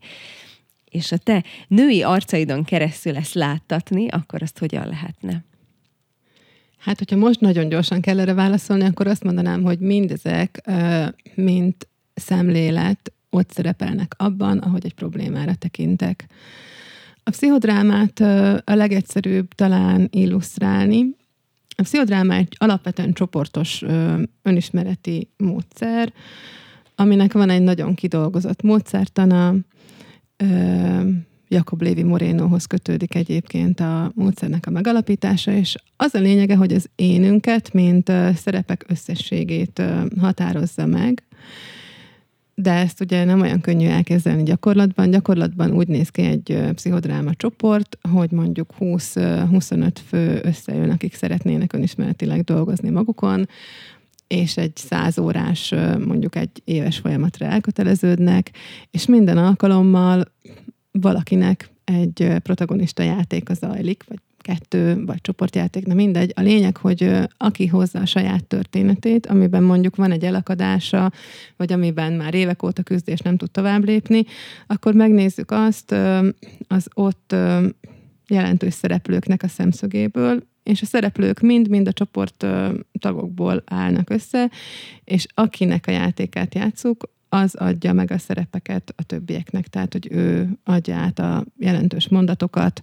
és 0.94 1.12
a 1.12 1.16
te 1.16 1.44
női 1.68 2.02
arcaidon 2.02 2.64
keresztül 2.64 3.16
ezt 3.16 3.34
láttatni, 3.34 4.08
akkor 4.08 4.42
azt 4.42 4.58
hogyan 4.58 4.86
lehetne? 4.86 5.44
Hát, 6.78 6.98
hogyha 6.98 7.16
most 7.16 7.40
nagyon 7.40 7.68
gyorsan 7.68 8.00
kell 8.00 8.20
erre 8.20 8.34
válaszolni, 8.34 8.84
akkor 8.84 9.06
azt 9.06 9.24
mondanám, 9.24 9.62
hogy 9.62 9.78
mindezek, 9.78 10.70
mint 11.34 11.88
szemlélet, 12.14 13.12
ott 13.30 13.50
szerepelnek 13.50 14.14
abban, 14.16 14.58
ahogy 14.58 14.84
egy 14.84 14.94
problémára 14.94 15.54
tekintek. 15.54 16.26
A 17.26 17.30
pszichodrámát 17.30 18.20
a 18.64 18.74
legegyszerűbb 18.74 19.48
talán 19.54 20.08
illusztrálni. 20.10 21.06
A 21.76 21.82
pszichodráma 21.82 22.34
egy 22.34 22.56
alapvetően 22.58 23.12
csoportos 23.12 23.82
önismereti 24.42 25.28
módszer, 25.36 26.12
aminek 26.94 27.32
van 27.32 27.50
egy 27.50 27.62
nagyon 27.62 27.94
kidolgozott 27.94 28.62
módszertana, 28.62 29.54
Jakob 31.48 31.82
Lévi 31.82 32.02
Morénohoz 32.02 32.64
kötődik 32.64 33.14
egyébként 33.14 33.80
a 33.80 34.12
módszernek 34.14 34.66
a 34.66 34.70
megalapítása, 34.70 35.52
és 35.52 35.76
az 35.96 36.14
a 36.14 36.18
lényege, 36.18 36.56
hogy 36.56 36.72
az 36.72 36.88
énünket, 36.94 37.72
mint 37.72 38.12
szerepek 38.34 38.84
összességét 38.88 39.82
határozza 40.20 40.86
meg, 40.86 41.22
de 42.54 42.72
ezt 42.72 43.00
ugye 43.00 43.24
nem 43.24 43.40
olyan 43.40 43.60
könnyű 43.60 43.86
elképzelni 43.86 44.42
gyakorlatban. 44.42 45.10
Gyakorlatban 45.10 45.70
úgy 45.72 45.88
néz 45.88 46.08
ki 46.08 46.22
egy 46.22 46.58
pszichodráma 46.74 47.34
csoport, 47.34 47.98
hogy 48.10 48.30
mondjuk 48.30 48.74
20-25 48.80 49.90
fő 50.06 50.40
összejön, 50.42 50.90
akik 50.90 51.14
szeretnének 51.14 51.72
önismeretileg 51.72 52.42
dolgozni 52.44 52.90
magukon, 52.90 53.48
és 54.26 54.56
egy 54.56 54.76
száz 54.76 55.18
órás, 55.18 55.74
mondjuk 56.06 56.36
egy 56.36 56.62
éves 56.64 56.98
folyamatra 56.98 57.46
elköteleződnek, 57.46 58.50
és 58.90 59.06
minden 59.06 59.38
alkalommal 59.38 60.32
valakinek 60.90 61.70
egy 61.84 62.32
protagonista 62.42 63.02
játéka 63.02 63.54
zajlik, 63.54 64.04
vagy 64.08 64.18
kettő, 64.44 65.04
vagy 65.04 65.20
csoportjáték, 65.20 65.86
na 65.86 65.94
mindegy. 65.94 66.32
A 66.36 66.40
lényeg, 66.40 66.76
hogy 66.76 67.10
aki 67.36 67.66
hozza 67.66 68.00
a 68.00 68.06
saját 68.06 68.44
történetét, 68.44 69.26
amiben 69.26 69.62
mondjuk 69.62 69.96
van 69.96 70.10
egy 70.10 70.24
elakadása, 70.24 71.12
vagy 71.56 71.72
amiben 71.72 72.12
már 72.12 72.34
évek 72.34 72.62
óta 72.62 72.82
küzd 72.82 73.08
és 73.08 73.20
nem 73.20 73.36
tud 73.36 73.50
tovább 73.50 73.84
lépni, 73.84 74.24
akkor 74.66 74.94
megnézzük 74.94 75.50
azt 75.50 75.94
az 76.68 76.88
ott 76.94 77.34
jelentős 78.28 78.74
szereplőknek 78.74 79.42
a 79.42 79.48
szemszögéből, 79.48 80.42
és 80.62 80.82
a 80.82 80.86
szereplők 80.86 81.40
mind-mind 81.40 81.88
a 81.88 81.92
csoport 81.92 82.46
tagokból 82.98 83.62
állnak 83.66 84.10
össze, 84.10 84.50
és 85.04 85.26
akinek 85.34 85.86
a 85.86 85.90
játékát 85.90 86.54
játszuk, 86.54 87.12
az 87.28 87.54
adja 87.54 87.92
meg 87.92 88.10
a 88.10 88.18
szerepeket 88.18 88.92
a 88.96 89.02
többieknek, 89.02 89.68
tehát 89.68 89.92
hogy 89.92 90.08
ő 90.10 90.48
adja 90.64 90.96
át 90.96 91.18
a 91.18 91.44
jelentős 91.58 92.08
mondatokat, 92.08 92.80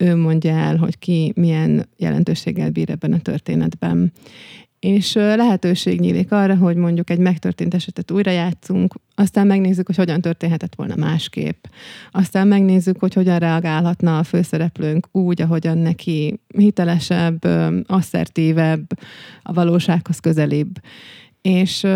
ő 0.00 0.16
mondja 0.16 0.52
el, 0.52 0.76
hogy 0.76 0.98
ki 0.98 1.32
milyen 1.36 1.86
jelentőséggel 1.96 2.70
bír 2.70 2.90
ebben 2.90 3.12
a 3.12 3.20
történetben. 3.20 4.12
És 4.78 5.14
lehetőség 5.14 6.00
nyílik 6.00 6.32
arra, 6.32 6.56
hogy 6.56 6.76
mondjuk 6.76 7.10
egy 7.10 7.18
megtörtént 7.18 7.74
esetet 7.74 8.10
újra 8.10 8.30
játszunk, 8.30 8.94
aztán 9.14 9.46
megnézzük, 9.46 9.86
hogy 9.86 9.96
hogyan 9.96 10.20
történhetett 10.20 10.74
volna 10.74 10.94
másképp. 10.96 11.64
Aztán 12.10 12.48
megnézzük, 12.48 12.98
hogy 12.98 13.14
hogyan 13.14 13.38
reagálhatna 13.38 14.18
a 14.18 14.22
főszereplőnk 14.22 15.08
úgy, 15.12 15.42
ahogyan 15.42 15.78
neki 15.78 16.40
hitelesebb, 16.54 17.44
asszertívebb, 17.86 18.86
a 19.42 19.52
valósághoz 19.52 20.18
közelibb. 20.18 20.80
És 21.42 21.86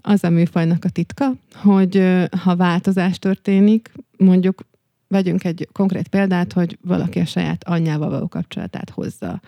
az 0.00 0.24
a 0.24 0.30
műfajnak 0.30 0.84
a 0.84 0.88
titka, 0.88 1.32
hogy 1.54 2.02
ha 2.42 2.56
változás 2.56 3.18
történik, 3.18 3.92
mondjuk 4.16 4.64
vegyünk 5.12 5.44
egy 5.44 5.68
konkrét 5.72 6.08
példát, 6.08 6.52
hogy 6.52 6.78
valaki 6.82 7.18
a 7.18 7.24
saját 7.24 7.64
anyjával 7.64 8.10
való 8.10 8.28
kapcsolatát 8.28 8.90
hozza. 8.90 9.40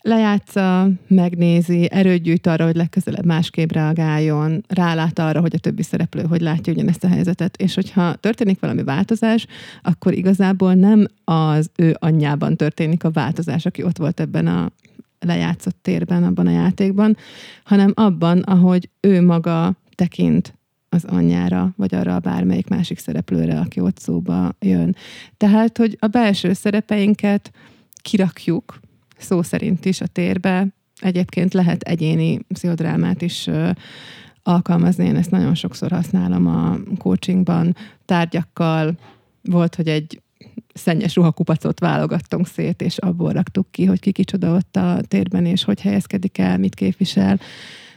Lejátsza, 0.00 0.88
megnézi, 1.06 1.88
erőt 1.90 2.22
gyűjt 2.22 2.46
arra, 2.46 2.64
hogy 2.64 2.76
legközelebb 2.76 3.24
másképp 3.24 3.72
reagáljon, 3.72 4.64
rálát 4.68 5.18
arra, 5.18 5.40
hogy 5.40 5.54
a 5.54 5.58
többi 5.58 5.82
szereplő 5.82 6.22
hogy 6.22 6.40
látja 6.40 6.72
ugyanezt 6.72 7.04
a 7.04 7.08
helyzetet, 7.08 7.56
és 7.56 7.74
hogyha 7.74 8.14
történik 8.14 8.60
valami 8.60 8.82
változás, 8.82 9.46
akkor 9.82 10.12
igazából 10.12 10.74
nem 10.74 11.06
az 11.24 11.70
ő 11.76 11.96
anyjában 11.98 12.56
történik 12.56 13.04
a 13.04 13.10
változás, 13.10 13.66
aki 13.66 13.82
ott 13.82 13.98
volt 13.98 14.20
ebben 14.20 14.46
a 14.46 14.70
lejátszott 15.20 15.78
térben, 15.82 16.24
abban 16.24 16.46
a 16.46 16.50
játékban, 16.50 17.16
hanem 17.64 17.92
abban, 17.94 18.38
ahogy 18.38 18.88
ő 19.00 19.22
maga 19.22 19.76
tekint 19.94 20.54
az 20.92 21.04
anyjára, 21.04 21.72
vagy 21.76 21.94
arra 21.94 22.14
a 22.14 22.18
bármelyik 22.18 22.68
másik 22.68 22.98
szereplőre, 22.98 23.58
aki 23.58 23.80
ott 23.80 23.98
szóba 23.98 24.54
jön. 24.60 24.96
Tehát, 25.36 25.78
hogy 25.78 25.96
a 26.00 26.06
belső 26.06 26.52
szerepeinket 26.52 27.50
kirakjuk, 28.02 28.80
szó 29.18 29.42
szerint 29.42 29.84
is 29.84 30.00
a 30.00 30.06
térbe, 30.06 30.66
egyébként 31.00 31.54
lehet 31.54 31.82
egyéni 31.82 32.38
pszichodrámát 32.48 33.22
is 33.22 33.48
alkalmazni, 34.42 35.06
én 35.06 35.16
ezt 35.16 35.30
nagyon 35.30 35.54
sokszor 35.54 35.90
használom 35.90 36.46
a 36.46 36.78
coachingban, 36.98 37.76
tárgyakkal, 38.04 38.98
volt, 39.42 39.74
hogy 39.74 39.88
egy 39.88 40.22
szennyes 40.74 41.14
ruhakupacot 41.14 41.80
válogattunk 41.80 42.46
szét, 42.46 42.82
és 42.82 42.98
abból 42.98 43.32
raktuk 43.32 43.66
ki, 43.70 43.84
hogy 43.84 44.00
ki 44.00 44.12
kicsoda 44.12 44.54
ott 44.54 44.76
a 44.76 45.00
térben, 45.08 45.46
és 45.46 45.64
hogy 45.64 45.80
helyezkedik 45.80 46.38
el, 46.38 46.58
mit 46.58 46.74
képvisel. 46.74 47.40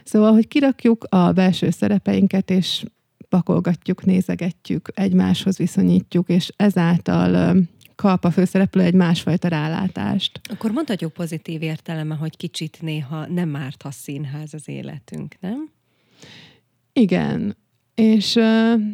Szóval, 0.06 0.32
hogy 0.32 0.48
kirakjuk 0.48 1.04
a 1.08 1.32
belső 1.32 1.70
szerepeinket, 1.70 2.50
és 2.50 2.84
pakolgatjuk, 3.28 4.04
nézegetjük, 4.04 4.88
egymáshoz 4.94 5.56
viszonyítjuk, 5.56 6.28
és 6.28 6.52
ezáltal 6.56 7.56
kap 7.94 8.24
a 8.24 8.30
főszereplő 8.30 8.82
egy 8.82 8.94
másfajta 8.94 9.48
rálátást. 9.48 10.40
Akkor 10.50 10.70
mondhatjuk 10.70 11.12
pozitív 11.12 11.62
értelme, 11.62 12.14
hogy 12.14 12.36
kicsit 12.36 12.78
néha 12.80 13.26
nem 13.26 13.56
árt, 13.56 13.82
ha 13.82 13.90
színház 13.90 14.54
az 14.54 14.68
életünk, 14.68 15.34
nem? 15.40 15.70
Igen, 16.92 17.56
és 17.94 18.32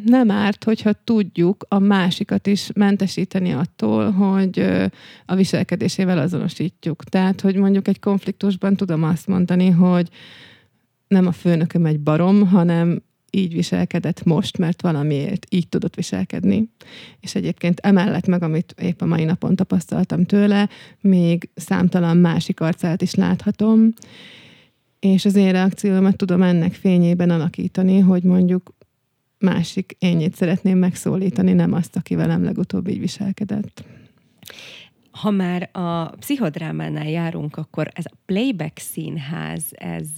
nem 0.05 0.31
árt, 0.31 0.63
hogyha 0.63 0.93
tudjuk 1.03 1.65
a 1.67 1.79
másikat 1.79 2.47
is 2.47 2.69
mentesíteni 2.75 3.51
attól, 3.51 4.11
hogy 4.11 4.59
a 5.25 5.35
viselkedésével 5.35 6.17
azonosítjuk. 6.17 7.03
Tehát, 7.03 7.41
hogy 7.41 7.55
mondjuk 7.55 7.87
egy 7.87 7.99
konfliktusban 7.99 8.75
tudom 8.75 9.03
azt 9.03 9.27
mondani, 9.27 9.69
hogy 9.69 10.09
nem 11.13 11.27
a 11.27 11.31
főnököm 11.31 11.85
egy 11.85 11.99
barom, 11.99 12.47
hanem 12.47 13.01
így 13.31 13.53
viselkedett 13.53 14.23
most, 14.23 14.57
mert 14.57 14.81
valamiért 14.81 15.45
így 15.49 15.67
tudott 15.67 15.95
viselkedni. 15.95 16.69
És 17.19 17.35
egyébként 17.35 17.79
emellett 17.79 18.27
meg, 18.27 18.43
amit 18.43 18.75
épp 18.81 19.01
a 19.01 19.05
mai 19.05 19.23
napon 19.23 19.55
tapasztaltam 19.55 20.25
tőle, 20.25 20.69
még 21.01 21.49
számtalan 21.55 22.17
másik 22.17 22.59
arcát 22.59 23.01
is 23.01 23.15
láthatom, 23.15 23.93
és 24.99 25.25
az 25.25 25.35
én 25.35 25.51
reakciómat 25.51 26.17
tudom 26.17 26.41
ennek 26.41 26.73
fényében 26.73 27.29
alakítani, 27.29 27.99
hogy 27.99 28.23
mondjuk 28.23 28.73
másik 29.39 29.95
énjét 29.99 30.35
szeretném 30.35 30.77
megszólítani, 30.77 31.53
nem 31.53 31.73
azt, 31.73 31.95
aki 31.95 32.15
velem 32.15 32.43
legutóbb 32.43 32.87
így 32.87 32.99
viselkedett. 32.99 33.83
Ha 35.11 35.31
már 35.31 35.69
a 35.71 36.05
pszichodrámánál 36.05 37.09
járunk, 37.09 37.57
akkor 37.57 37.87
ez 37.93 38.05
a 38.05 38.15
playback 38.25 38.79
színház, 38.79 39.63
ez 39.71 40.09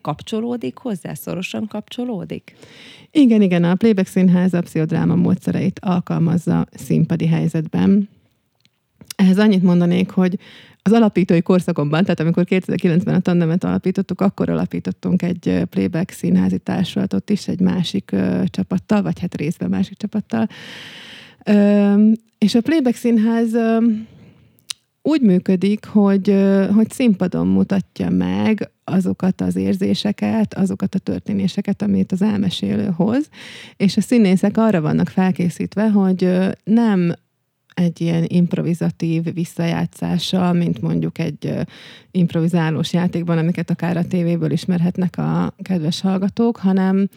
kapcsolódik 0.00 0.76
hozzá, 0.76 1.14
szorosan 1.14 1.66
kapcsolódik? 1.66 2.56
Igen, 3.10 3.42
igen, 3.42 3.64
a 3.64 3.74
Playback 3.74 4.08
Színház 4.08 4.54
a 4.54 4.60
pszichodráma 4.60 5.14
módszereit 5.14 5.78
alkalmazza 5.82 6.66
színpadi 6.72 7.26
helyzetben. 7.26 8.08
Ehhez 9.16 9.38
annyit 9.38 9.62
mondanék, 9.62 10.10
hogy 10.10 10.38
az 10.82 10.92
alapítói 10.92 11.42
korszakomban, 11.42 12.02
tehát 12.02 12.20
amikor 12.20 12.44
2009-ben 12.48 13.14
a 13.14 13.20
tandemet 13.20 13.64
alapítottuk, 13.64 14.20
akkor 14.20 14.48
alapítottunk 14.48 15.22
egy 15.22 15.62
playback 15.70 16.10
színházi 16.10 16.58
társulatot 16.58 17.30
is 17.30 17.48
egy 17.48 17.60
másik 17.60 18.12
ö, 18.12 18.42
csapattal, 18.46 19.02
vagy 19.02 19.20
hát 19.20 19.36
részben 19.36 19.68
másik 19.68 19.96
csapattal. 19.96 20.48
Ö, 21.44 22.10
és 22.38 22.54
a 22.54 22.60
playback 22.60 22.96
színház 22.96 23.54
ö, 23.54 23.78
úgy 25.08 25.20
működik, 25.20 25.86
hogy, 25.86 26.34
hogy 26.74 26.90
színpadon 26.90 27.46
mutatja 27.46 28.10
meg 28.10 28.70
azokat 28.84 29.40
az 29.40 29.56
érzéseket, 29.56 30.54
azokat 30.54 30.94
a 30.94 30.98
történéseket, 30.98 31.82
amit 31.82 32.12
az 32.12 32.22
elmesélő 32.22 32.90
hoz, 32.96 33.28
és 33.76 33.96
a 33.96 34.00
színészek 34.00 34.56
arra 34.56 34.80
vannak 34.80 35.08
felkészítve, 35.08 35.90
hogy 35.90 36.30
nem 36.64 37.14
egy 37.74 38.00
ilyen 38.00 38.24
improvizatív 38.26 39.34
visszajátszással, 39.34 40.52
mint 40.52 40.80
mondjuk 40.80 41.18
egy 41.18 41.54
improvizálós 42.10 42.92
játékban, 42.92 43.38
amiket 43.38 43.70
akár 43.70 43.96
a 43.96 44.06
tévéből 44.06 44.50
ismerhetnek 44.50 45.18
a 45.18 45.54
kedves 45.62 46.00
hallgatók, 46.00 46.56
hanem, 46.56 47.08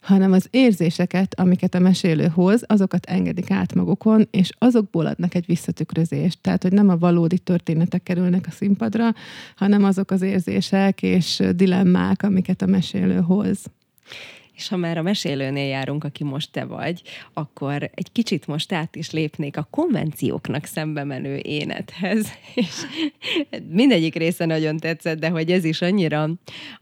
hanem 0.00 0.32
az 0.32 0.46
érzéseket, 0.50 1.40
amiket 1.40 1.74
a 1.74 1.78
mesélő 1.78 2.26
hoz, 2.26 2.62
azokat 2.66 3.06
engedik 3.06 3.50
át 3.50 3.74
magukon, 3.74 4.28
és 4.30 4.50
azokból 4.58 5.06
adnak 5.06 5.34
egy 5.34 5.46
visszatükrözést. 5.46 6.38
Tehát, 6.40 6.62
hogy 6.62 6.72
nem 6.72 6.88
a 6.88 6.98
valódi 6.98 7.38
történetek 7.38 8.02
kerülnek 8.02 8.44
a 8.48 8.50
színpadra, 8.50 9.14
hanem 9.56 9.84
azok 9.84 10.10
az 10.10 10.22
érzések 10.22 11.02
és 11.02 11.42
dilemmák, 11.54 12.22
amiket 12.22 12.62
a 12.62 12.66
mesélő 12.66 13.20
hoz. 13.20 13.58
És 14.60 14.68
ha 14.68 14.76
már 14.76 14.98
a 14.98 15.02
mesélőnél 15.02 15.66
járunk, 15.66 16.04
aki 16.04 16.24
most 16.24 16.52
te 16.52 16.64
vagy, 16.64 17.02
akkor 17.32 17.90
egy 17.94 18.12
kicsit 18.12 18.46
most 18.46 18.72
át 18.72 18.96
is 18.96 19.10
lépnék 19.10 19.56
a 19.56 19.68
konvencióknak 19.70 20.64
szembe 20.64 21.04
menő 21.04 21.36
énethez. 21.42 22.28
És 22.54 22.74
mindegyik 23.70 24.14
része 24.14 24.44
nagyon 24.44 24.76
tetszett, 24.76 25.18
de 25.18 25.28
hogy 25.28 25.50
ez 25.50 25.64
is 25.64 25.82
annyira, 25.82 26.30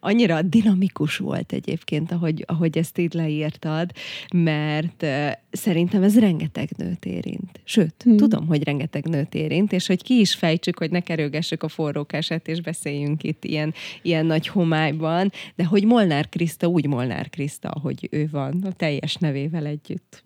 annyira 0.00 0.42
dinamikus 0.42 1.16
volt 1.16 1.52
egyébként, 1.52 2.12
ahogy, 2.12 2.44
ahogy 2.46 2.78
ezt 2.78 2.98
így 2.98 3.14
leírtad, 3.14 3.90
mert 4.34 5.06
szerintem 5.50 6.02
ez 6.02 6.18
rengeteg 6.18 6.68
nőt 6.76 7.04
érint. 7.04 7.60
Sőt, 7.64 8.02
hmm. 8.02 8.16
tudom, 8.16 8.46
hogy 8.46 8.64
rengeteg 8.64 9.04
nőt 9.04 9.34
érint, 9.34 9.72
és 9.72 9.86
hogy 9.86 10.02
ki 10.02 10.20
is 10.20 10.34
fejtsük, 10.34 10.78
hogy 10.78 10.90
ne 10.90 11.00
kerülgessük 11.00 11.62
a 11.62 11.68
forrókását, 11.68 12.48
és 12.48 12.60
beszéljünk 12.60 13.22
itt 13.22 13.44
ilyen, 13.44 13.74
ilyen 14.02 14.26
nagy 14.26 14.46
homályban, 14.46 15.32
de 15.56 15.64
hogy 15.64 15.84
Molnár 15.84 16.28
Kriszta 16.28 16.66
úgy 16.66 16.86
Molnár 16.86 17.30
Kriszta, 17.30 17.67
ahogy 17.68 18.08
ő 18.10 18.28
van, 18.30 18.62
a 18.64 18.72
teljes 18.72 19.14
nevével 19.14 19.66
együtt. 19.66 20.24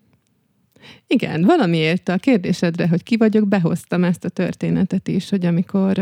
Igen, 1.07 1.43
valamiért 1.43 2.09
a 2.09 2.17
kérdésedre, 2.17 2.87
hogy 2.87 3.03
ki 3.03 3.17
vagyok, 3.17 3.47
behoztam 3.47 4.03
ezt 4.03 4.25
a 4.25 4.29
történetet 4.29 5.07
is, 5.07 5.29
hogy 5.29 5.45
amikor, 5.45 5.99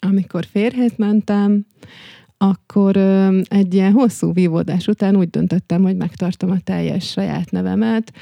amikor 0.00 0.44
férhez 0.44 0.92
mentem, 0.96 1.66
akkor 2.38 2.96
egy 3.48 3.74
ilyen 3.74 3.92
hosszú 3.92 4.32
vívódás 4.32 4.86
után 4.86 5.16
úgy 5.16 5.30
döntöttem, 5.30 5.82
hogy 5.82 5.96
megtartom 5.96 6.50
a 6.50 6.60
teljes 6.64 7.10
saját 7.10 7.50
nevemet, 7.50 8.12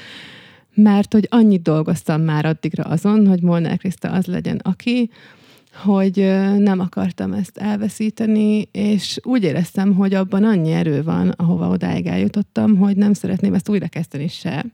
mert 0.73 1.13
hogy 1.13 1.27
annyit 1.29 1.61
dolgoztam 1.61 2.21
már 2.21 2.45
addigra 2.45 2.83
azon, 2.83 3.27
hogy 3.27 3.41
Molnár 3.41 3.77
Kriszta 3.77 4.11
az 4.11 4.25
legyen, 4.25 4.59
aki, 4.63 5.09
hogy 5.73 6.15
nem 6.57 6.79
akartam 6.79 7.33
ezt 7.33 7.57
elveszíteni, 7.57 8.67
és 8.71 9.19
úgy 9.23 9.43
éreztem, 9.43 9.95
hogy 9.95 10.13
abban 10.13 10.43
annyi 10.43 10.71
erő 10.71 11.03
van, 11.03 11.29
ahova 11.29 11.67
odáig 11.67 12.05
eljutottam, 12.05 12.77
hogy 12.77 12.95
nem 12.95 13.13
szeretném 13.13 13.53
ezt 13.53 13.69
újrakezdeni 13.69 14.27
se 14.27 14.65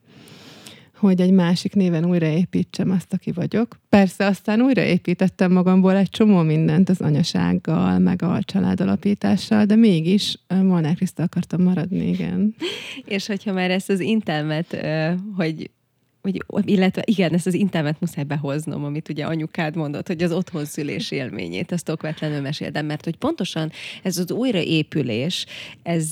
hogy 0.99 1.21
egy 1.21 1.31
másik 1.31 1.75
néven 1.75 2.05
újraépítsem 2.05 2.91
azt, 2.91 3.13
aki 3.13 3.31
vagyok. 3.31 3.79
Persze 3.89 4.25
aztán 4.25 4.61
újraépítettem 4.61 5.51
magamból 5.51 5.95
egy 5.95 6.09
csomó 6.09 6.41
mindent 6.41 6.89
az 6.89 7.01
anyasággal, 7.01 7.99
meg 7.99 8.21
a 8.21 8.39
családalapítással, 8.43 9.65
de 9.65 9.75
mégis 9.75 10.39
Molnár 10.47 10.95
Kriszta 10.95 11.23
akartam 11.23 11.61
maradni, 11.61 12.07
igen. 12.07 12.55
És 13.05 13.27
hogyha 13.27 13.53
már 13.53 13.71
ezt 13.71 13.89
az 13.89 13.99
intelmet, 13.99 14.85
hogy 15.35 15.69
hogy, 16.21 16.43
illetve 16.65 17.01
igen, 17.05 17.33
ezt 17.33 17.47
az 17.47 17.53
intelmet 17.53 17.99
muszáj 17.99 18.23
behoznom, 18.23 18.83
amit 18.83 19.09
ugye 19.09 19.25
anyukád 19.25 19.75
mondott, 19.75 20.07
hogy 20.07 20.23
az 20.23 20.31
otthonszülés 20.31 21.11
élményét, 21.11 21.71
ezt 21.71 21.89
okvetlenül 21.89 22.41
meséldem, 22.41 22.85
mert 22.85 23.03
hogy 23.03 23.15
pontosan 23.15 23.71
ez 24.03 24.17
az 24.17 24.31
újraépülés, 24.31 25.45
ez 25.83 26.11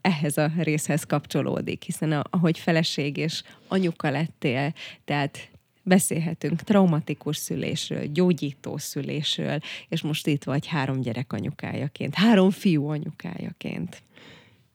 ehhez 0.00 0.36
a 0.36 0.50
részhez 0.58 1.04
kapcsolódik, 1.04 1.82
hiszen 1.82 2.12
ahogy 2.12 2.58
feleség 2.58 3.16
és 3.16 3.42
anyuka 3.68 4.10
lettél, 4.10 4.72
tehát 5.04 5.50
beszélhetünk 5.82 6.62
traumatikus 6.62 7.36
szülésről, 7.36 8.06
gyógyító 8.06 8.76
szülésről, 8.76 9.58
és 9.88 10.02
most 10.02 10.26
itt 10.26 10.44
vagy 10.44 10.66
három 10.66 11.00
gyerek 11.00 11.32
anyukájaként, 11.32 12.14
három 12.14 12.50
fiú 12.50 12.88
anyukájaként. 12.88 14.02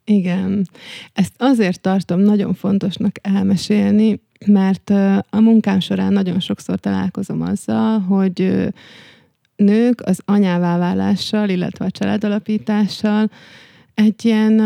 Igen. 0.04 0.68
Ezt 1.14 1.34
azért 1.38 1.82
tartom 1.82 2.20
nagyon 2.20 2.54
fontosnak 2.54 3.16
elmesélni, 3.22 4.20
mert 4.46 4.90
a 5.30 5.40
munkám 5.40 5.80
során 5.80 6.14
nagyon 6.14 6.40
sokszor 6.40 6.80
találkozom 6.80 7.42
azzal, 7.42 8.00
hogy 8.00 8.68
nők 9.56 10.02
az 10.02 10.22
anyává 10.26 10.78
válással, 10.78 11.50
illetve 11.50 11.86
a 11.86 11.92
családalapítással 11.92 13.30
egy 13.94 14.26
ilyen 14.26 14.60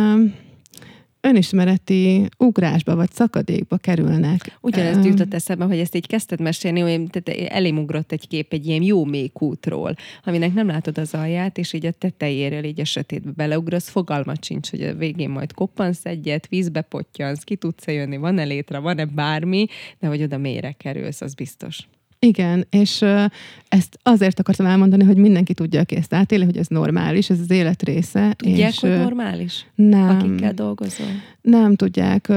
önismereti 1.25 2.29
ugrásba 2.37 2.95
vagy 2.95 3.11
szakadékba 3.11 3.77
kerülnek. 3.77 4.57
Ugyanezt 4.61 5.05
jutott 5.05 5.33
eszembe, 5.33 5.65
hogy 5.65 5.79
ezt 5.79 5.95
így 5.95 6.07
kezdted 6.07 6.41
mesélni, 6.41 6.79
hogy 6.79 7.03
tehát 7.09 7.51
elém 7.51 7.77
ugrott 7.77 8.11
egy 8.11 8.27
kép 8.27 8.53
egy 8.53 8.67
ilyen 8.67 8.81
jó 8.81 9.05
mékútról, 9.05 9.95
aminek 10.23 10.53
nem 10.53 10.67
látod 10.67 10.97
az 10.97 11.13
alját, 11.13 11.57
és 11.57 11.73
így 11.73 11.85
a 11.85 11.91
tetejéről 11.91 12.63
így 12.63 12.79
a 12.79 12.85
sötétbe 12.85 13.31
beleugrasz, 13.35 13.89
fogalmat 13.89 14.43
sincs, 14.43 14.69
hogy 14.69 14.81
a 14.81 14.93
végén 14.93 15.29
majd 15.29 15.53
koppansz 15.53 16.05
egyet, 16.05 16.47
vízbe 16.47 16.81
pottyansz, 16.81 17.43
ki 17.43 17.55
tudsz 17.55 17.87
jönni, 17.87 18.17
van-e 18.17 18.43
létre, 18.43 18.77
van-e 18.77 19.05
bármi, 19.05 19.65
de 19.99 20.07
hogy 20.07 20.23
oda 20.23 20.37
mélyre 20.37 20.71
kerülsz, 20.71 21.21
az 21.21 21.33
biztos. 21.33 21.87
Igen, 22.25 22.67
és 22.69 23.01
uh, 23.01 23.25
ezt 23.67 23.99
azért 24.03 24.39
akartam 24.39 24.65
elmondani, 24.65 25.03
hogy 25.03 25.17
mindenki 25.17 25.53
tudja, 25.53 25.79
aki 25.79 25.95
ezt 25.95 26.13
átéli, 26.13 26.43
hogy 26.45 26.57
ez 26.57 26.67
normális, 26.67 27.29
ez 27.29 27.39
az 27.39 27.51
élet 27.51 27.83
része. 27.83 28.33
Tudják, 28.33 28.71
és, 28.71 28.79
hogy 28.79 28.89
normális? 28.89 29.65
Nem. 29.75 30.09
Akikkel 30.09 30.53
dolgozol? 30.53 31.07
Nem 31.41 31.75
tudják. 31.75 32.25
Uh, 32.29 32.35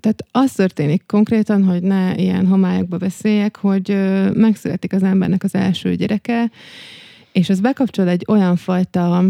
tehát 0.00 0.26
az 0.30 0.52
történik 0.52 1.02
konkrétan, 1.06 1.64
hogy 1.64 1.82
ne 1.82 2.14
ilyen 2.14 2.46
homályokba 2.46 2.96
beszéljek, 2.96 3.56
hogy 3.56 3.90
uh, 3.90 4.34
megszületik 4.34 4.92
az 4.92 5.02
embernek 5.02 5.42
az 5.42 5.54
első 5.54 5.94
gyereke, 5.94 6.50
és 7.32 7.48
az 7.48 7.60
bekapcsol 7.60 8.08
egy 8.08 8.24
olyan 8.28 8.56
fajta 8.56 9.24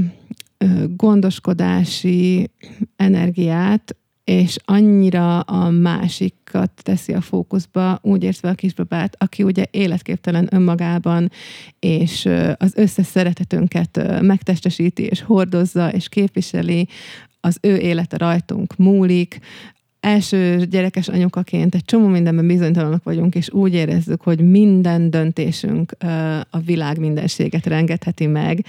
gondoskodási 0.96 2.50
energiát, 2.96 3.96
és 4.26 4.56
annyira 4.64 5.40
a 5.40 5.70
másikat 5.70 6.70
teszi 6.74 7.12
a 7.12 7.20
fókuszba, 7.20 7.98
úgy 8.02 8.22
értve 8.22 8.48
a 8.48 8.54
kisbabát, 8.54 9.16
aki 9.18 9.42
ugye 9.42 9.64
életképtelen 9.70 10.48
önmagában, 10.50 11.30
és 11.78 12.28
az 12.56 12.72
összes 12.76 13.06
szeretetünket 13.06 14.20
megtestesíti, 14.20 15.02
és 15.02 15.22
hordozza, 15.22 15.92
és 15.92 16.08
képviseli, 16.08 16.88
az 17.40 17.58
ő 17.60 17.76
élete 17.76 18.16
rajtunk 18.16 18.76
múlik, 18.76 19.38
első 20.00 20.66
gyerekes 20.70 21.08
anyukaként 21.08 21.74
egy 21.74 21.84
csomó 21.84 22.06
mindenben 22.06 22.46
bizonytalanok 22.46 23.02
vagyunk, 23.02 23.34
és 23.34 23.50
úgy 23.50 23.74
érezzük, 23.74 24.22
hogy 24.22 24.40
minden 24.40 25.10
döntésünk 25.10 25.92
a 26.50 26.58
világ 26.58 26.98
mindenséget 26.98 27.66
rengetheti 27.66 28.26
meg, 28.26 28.64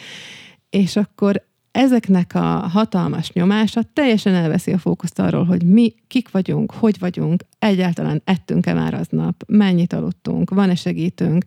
és 0.70 0.96
akkor 0.96 1.47
ezeknek 1.78 2.36
a 2.36 2.40
hatalmas 2.68 3.32
nyomása 3.32 3.82
teljesen 3.94 4.34
elveszi 4.34 4.72
a 4.72 4.78
fókuszt 4.78 5.20
arról, 5.20 5.44
hogy 5.44 5.64
mi 5.64 5.94
kik 6.08 6.32
vagyunk, 6.32 6.72
hogy 6.72 7.00
vagyunk, 7.00 7.44
egyáltalán 7.60 8.22
ettünk-e 8.26 8.74
már 8.74 8.94
aznap, 8.94 9.44
mennyit 9.48 9.94
aludtunk, 9.94 10.50
van-e 10.50 10.76
segítünk, 10.76 11.44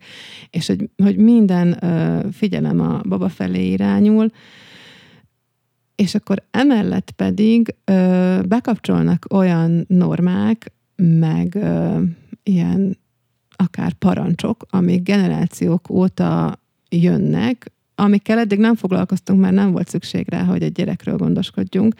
és 0.49 0.67
hogy, 0.67 0.89
hogy 1.03 1.17
minden 1.17 1.83
ö, 1.83 2.19
figyelem 2.31 2.79
a 2.79 3.01
baba 3.07 3.29
felé 3.29 3.71
irányul, 3.71 4.29
és 5.95 6.15
akkor 6.15 6.43
emellett 6.51 7.11
pedig 7.11 7.75
ö, 7.85 8.39
bekapcsolnak 8.47 9.25
olyan 9.33 9.85
normák, 9.87 10.73
meg 10.95 11.55
ö, 11.55 12.01
ilyen 12.43 12.97
akár 13.49 13.93
parancsok, 13.93 14.65
amik 14.69 15.03
generációk 15.03 15.89
óta 15.89 16.59
jönnek, 16.89 17.71
amikkel 18.01 18.39
eddig 18.39 18.59
nem 18.59 18.75
foglalkoztunk, 18.75 19.39
mert 19.39 19.53
nem 19.53 19.71
volt 19.71 19.89
szükség 19.89 20.29
rá, 20.29 20.43
hogy 20.43 20.63
egy 20.63 20.71
gyerekről 20.71 21.17
gondoskodjunk. 21.17 21.93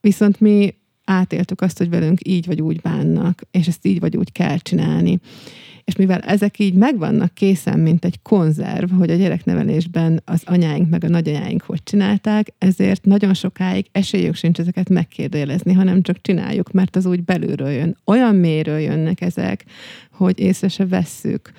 Viszont 0.00 0.40
mi 0.40 0.74
átéltük 1.04 1.60
azt, 1.60 1.78
hogy 1.78 1.90
velünk 1.90 2.28
így 2.28 2.46
vagy 2.46 2.60
úgy 2.60 2.80
bánnak, 2.80 3.42
és 3.50 3.66
ezt 3.66 3.86
így 3.86 4.00
vagy 4.00 4.16
úgy 4.16 4.32
kell 4.32 4.56
csinálni. 4.56 5.20
És 5.84 5.96
mivel 5.96 6.20
ezek 6.20 6.58
így 6.58 6.74
megvannak 6.74 7.34
készen, 7.34 7.80
mint 7.80 8.04
egy 8.04 8.22
konzerv, 8.22 8.90
hogy 8.90 9.10
a 9.10 9.14
gyereknevelésben 9.14 10.22
az 10.24 10.42
anyáink 10.44 10.90
meg 10.90 11.04
a 11.04 11.08
nagyanyáink 11.08 11.62
hogy 11.62 11.82
csinálták, 11.82 12.54
ezért 12.58 13.04
nagyon 13.04 13.34
sokáig 13.34 13.86
esélyük 13.92 14.34
sincs 14.34 14.58
ezeket 14.58 14.88
megkérdőjelezni, 14.88 15.72
hanem 15.72 16.02
csak 16.02 16.20
csináljuk, 16.20 16.72
mert 16.72 16.96
az 16.96 17.06
úgy 17.06 17.24
belülről 17.24 17.70
jön. 17.70 17.96
Olyan 18.04 18.34
mélyről 18.34 18.78
jönnek 18.78 19.20
ezek, 19.20 19.64
hogy 20.10 20.38
észre 20.38 20.68
se 20.68 20.86
vesszük. 20.86 21.52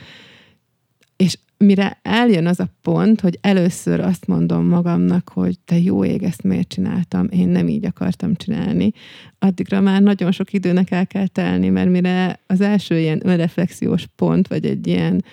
Mire 1.65 1.99
eljön 2.01 2.45
az 2.47 2.59
a 2.59 2.67
pont, 2.81 3.21
hogy 3.21 3.37
először 3.41 3.99
azt 3.99 4.27
mondom 4.27 4.65
magamnak, 4.65 5.29
hogy 5.33 5.59
te 5.65 5.79
jó 5.79 6.05
ég, 6.05 6.23
ezt 6.23 6.43
miért 6.43 6.67
csináltam, 6.67 7.27
én 7.29 7.47
nem 7.47 7.67
így 7.67 7.85
akartam 7.85 8.35
csinálni, 8.35 8.93
addigra 9.39 9.81
már 9.81 10.01
nagyon 10.01 10.31
sok 10.31 10.53
időnek 10.53 10.91
el 10.91 11.07
kell 11.07 11.27
telni, 11.27 11.69
mert 11.69 11.89
mire 11.89 12.39
az 12.47 12.61
első 12.61 12.99
ilyen 12.99 13.27
önreflexiós 13.27 14.05
pont, 14.15 14.47
vagy 14.47 14.65
egy 14.65 14.87
ilyen 14.87 15.23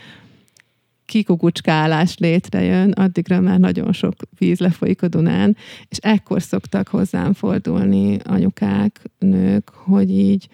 kikukucskálás 1.05 2.19
létrejön, 2.19 2.91
addigra 2.91 3.41
már 3.41 3.59
nagyon 3.59 3.93
sok 3.93 4.15
víz 4.39 4.59
lefolyik 4.59 5.03
a 5.03 5.09
Dunán, 5.09 5.57
és 5.89 5.99
ekkor 5.99 6.43
szoktak 6.43 6.89
hozzám 6.89 7.33
fordulni 7.33 8.17
anyukák, 8.25 9.01
nők, 9.19 9.69
hogy 9.69 10.11
így 10.11 10.49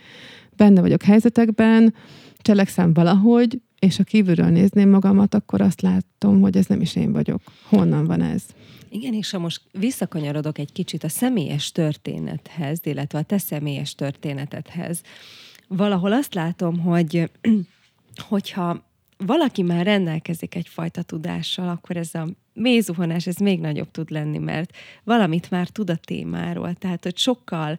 benne 0.56 0.80
vagyok 0.80 1.02
helyzetekben, 1.02 1.94
cselekszem 2.38 2.92
valahogy, 2.92 3.60
és 3.78 3.96
ha 3.96 4.02
kívülről 4.02 4.48
nézném 4.48 4.88
magamat, 4.88 5.34
akkor 5.34 5.60
azt 5.60 5.80
látom, 5.80 6.40
hogy 6.40 6.56
ez 6.56 6.66
nem 6.66 6.80
is 6.80 6.96
én 6.96 7.12
vagyok. 7.12 7.40
Honnan 7.68 8.06
van 8.06 8.22
ez? 8.22 8.42
Igen, 8.88 9.14
és 9.14 9.30
ha 9.30 9.38
most 9.38 9.60
visszakanyarodok 9.72 10.58
egy 10.58 10.72
kicsit 10.72 11.04
a 11.04 11.08
személyes 11.08 11.72
történethez, 11.72 12.80
illetve 12.82 13.18
a 13.18 13.22
te 13.22 13.38
személyes 13.38 13.94
történetedhez, 13.94 15.02
valahol 15.68 16.12
azt 16.12 16.34
látom, 16.34 16.80
hogy 16.80 17.30
hogyha 18.28 18.84
valaki 19.16 19.62
már 19.62 19.84
rendelkezik 19.84 20.54
egyfajta 20.54 21.02
tudással, 21.02 21.68
akkor 21.68 21.96
ez 21.96 22.14
a 22.14 22.28
mélyzuhanás, 22.52 23.26
ez 23.26 23.36
még 23.36 23.60
nagyobb 23.60 23.90
tud 23.90 24.10
lenni, 24.10 24.38
mert 24.38 24.76
valamit 25.04 25.50
már 25.50 25.68
tud 25.68 25.90
a 25.90 25.96
témáról. 25.96 26.74
Tehát, 26.74 27.02
hogy 27.04 27.16
sokkal 27.16 27.78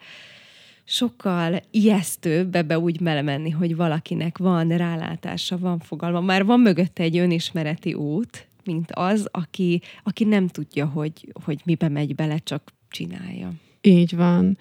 sokkal 0.89 1.61
ijesztőbb 1.71 2.55
ebbe 2.55 2.79
úgy 2.79 3.01
melemenni, 3.01 3.49
hogy 3.49 3.75
valakinek 3.75 4.37
van 4.37 4.67
rálátása, 4.67 5.57
van 5.57 5.79
fogalma, 5.79 6.21
már 6.21 6.45
van 6.45 6.59
mögötte 6.59 7.03
egy 7.03 7.17
önismereti 7.17 7.93
út, 7.93 8.47
mint 8.63 8.91
az, 8.91 9.27
aki, 9.31 9.81
aki 10.03 10.23
nem 10.23 10.47
tudja, 10.47 10.85
hogy, 10.85 11.33
hogy 11.43 11.61
mibe 11.65 11.89
megy 11.89 12.15
bele, 12.15 12.37
csak 12.37 12.73
csinálja. 12.89 13.51
Így 13.81 14.15
van. 14.15 14.57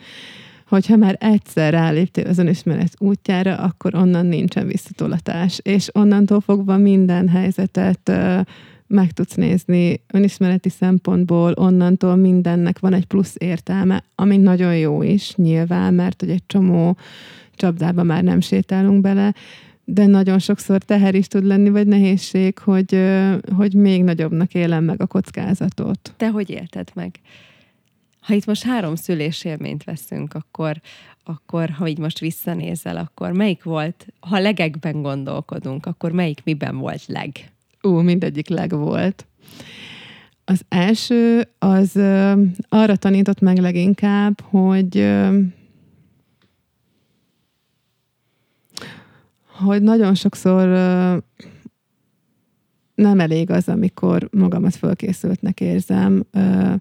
Hogyha 0.68 0.96
már 0.96 1.16
egyszer 1.20 1.72
ráléptél 1.72 2.26
az 2.26 2.38
önismeret 2.38 2.94
útjára, 2.98 3.56
akkor 3.56 3.94
onnan 3.94 4.26
nincsen 4.26 4.66
visszatolatás, 4.66 5.60
és 5.62 5.88
onnantól 5.92 6.40
fogva 6.40 6.76
minden 6.76 7.28
helyzetet 7.28 8.12
meg 8.86 9.10
tudsz 9.10 9.34
nézni 9.34 10.00
önismereti 10.12 10.68
szempontból, 10.68 11.52
onnantól 11.52 12.16
mindennek 12.16 12.78
van 12.78 12.92
egy 12.92 13.06
plusz 13.06 13.34
értelme, 13.38 14.04
ami 14.14 14.36
nagyon 14.36 14.76
jó 14.76 15.02
is, 15.02 15.34
nyilván, 15.34 15.94
mert 15.94 16.20
hogy 16.20 16.30
egy 16.30 16.46
csomó 16.46 16.96
csapdába 17.54 18.02
már 18.02 18.22
nem 18.22 18.40
sétálunk 18.40 19.00
bele, 19.00 19.34
de 19.84 20.06
nagyon 20.06 20.38
sokszor 20.38 20.82
teher 20.82 21.14
is 21.14 21.26
tud 21.26 21.44
lenni, 21.44 21.68
vagy 21.68 21.86
nehézség, 21.86 22.58
hogy, 22.58 23.02
hogy 23.56 23.74
még 23.74 24.04
nagyobbnak 24.04 24.54
élem 24.54 24.84
meg 24.84 25.00
a 25.00 25.06
kockázatot. 25.06 26.14
Te 26.16 26.28
hogy 26.28 26.50
élted 26.50 26.88
meg? 26.94 27.20
Ha 28.20 28.34
itt 28.34 28.46
most 28.46 28.62
három 28.62 28.94
szülés 28.94 29.44
élményt 29.44 29.84
veszünk, 29.84 30.34
akkor, 30.34 30.80
akkor 31.24 31.70
ha 31.70 31.86
így 31.86 31.98
most 31.98 32.18
visszanézel, 32.18 32.96
akkor 32.96 33.32
melyik 33.32 33.62
volt, 33.62 34.06
ha 34.20 34.38
legekben 34.38 35.02
gondolkodunk, 35.02 35.86
akkor 35.86 36.12
melyik 36.12 36.40
miben 36.44 36.76
volt 36.78 37.06
leg? 37.06 37.30
Ú, 37.86 38.00
mindegyik 38.00 38.48
leg 38.48 38.70
volt. 38.70 39.26
Az 40.44 40.60
első, 40.68 41.48
az 41.58 41.96
ö, 41.96 42.42
arra 42.68 42.96
tanított 42.96 43.40
meg 43.40 43.58
leginkább, 43.58 44.40
hogy 44.40 44.96
ö, 44.96 45.38
hogy 49.58 49.82
nagyon 49.82 50.14
sokszor 50.14 50.68
ö, 50.68 51.16
nem 52.94 53.20
elég 53.20 53.50
az, 53.50 53.68
amikor 53.68 54.28
magamat 54.32 54.74
fölkészültnek 54.74 55.60
érzem. 55.60 56.26
Ö, 56.30 56.74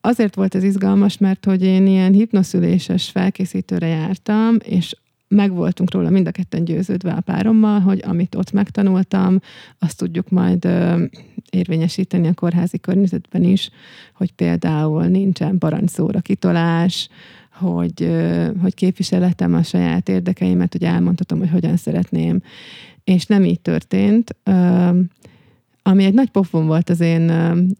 azért 0.00 0.34
volt 0.34 0.54
ez 0.54 0.62
izgalmas, 0.62 1.18
mert 1.18 1.44
hogy 1.44 1.62
én 1.62 1.86
ilyen 1.86 2.12
hipnoszüléses 2.12 3.10
felkészítőre 3.10 3.86
jártam, 3.86 4.56
és 4.64 4.96
meg 5.28 5.52
voltunk 5.52 5.92
róla 5.92 6.10
mind 6.10 6.26
a 6.26 6.30
ketten 6.30 6.64
győződve 6.64 7.12
a 7.12 7.20
párommal, 7.20 7.80
hogy 7.80 8.02
amit 8.06 8.34
ott 8.34 8.52
megtanultam, 8.52 9.40
azt 9.78 9.98
tudjuk 9.98 10.30
majd 10.30 10.64
ö, 10.64 11.04
érvényesíteni 11.50 12.28
a 12.28 12.34
kórházi 12.34 12.78
környezetben 12.78 13.42
is, 13.42 13.70
hogy 14.14 14.32
például 14.32 15.04
nincsen 15.04 15.58
parancsszóra 15.58 16.20
kitolás, 16.20 17.08
hogy, 17.52 18.02
ö, 18.02 18.48
hogy 18.60 18.74
képviseletem 18.74 19.54
a 19.54 19.62
saját 19.62 20.08
érdekeimet, 20.08 20.72
hogy 20.72 20.84
elmondhatom, 20.84 21.38
hogy 21.38 21.50
hogyan 21.50 21.76
szeretném. 21.76 22.40
És 23.04 23.26
nem 23.26 23.44
így 23.44 23.60
történt. 23.60 24.36
Ö, 24.42 24.90
ami 25.86 26.04
egy 26.04 26.14
nagy 26.14 26.30
pofon 26.30 26.66
volt 26.66 26.90
az 26.90 27.00
én 27.00 27.26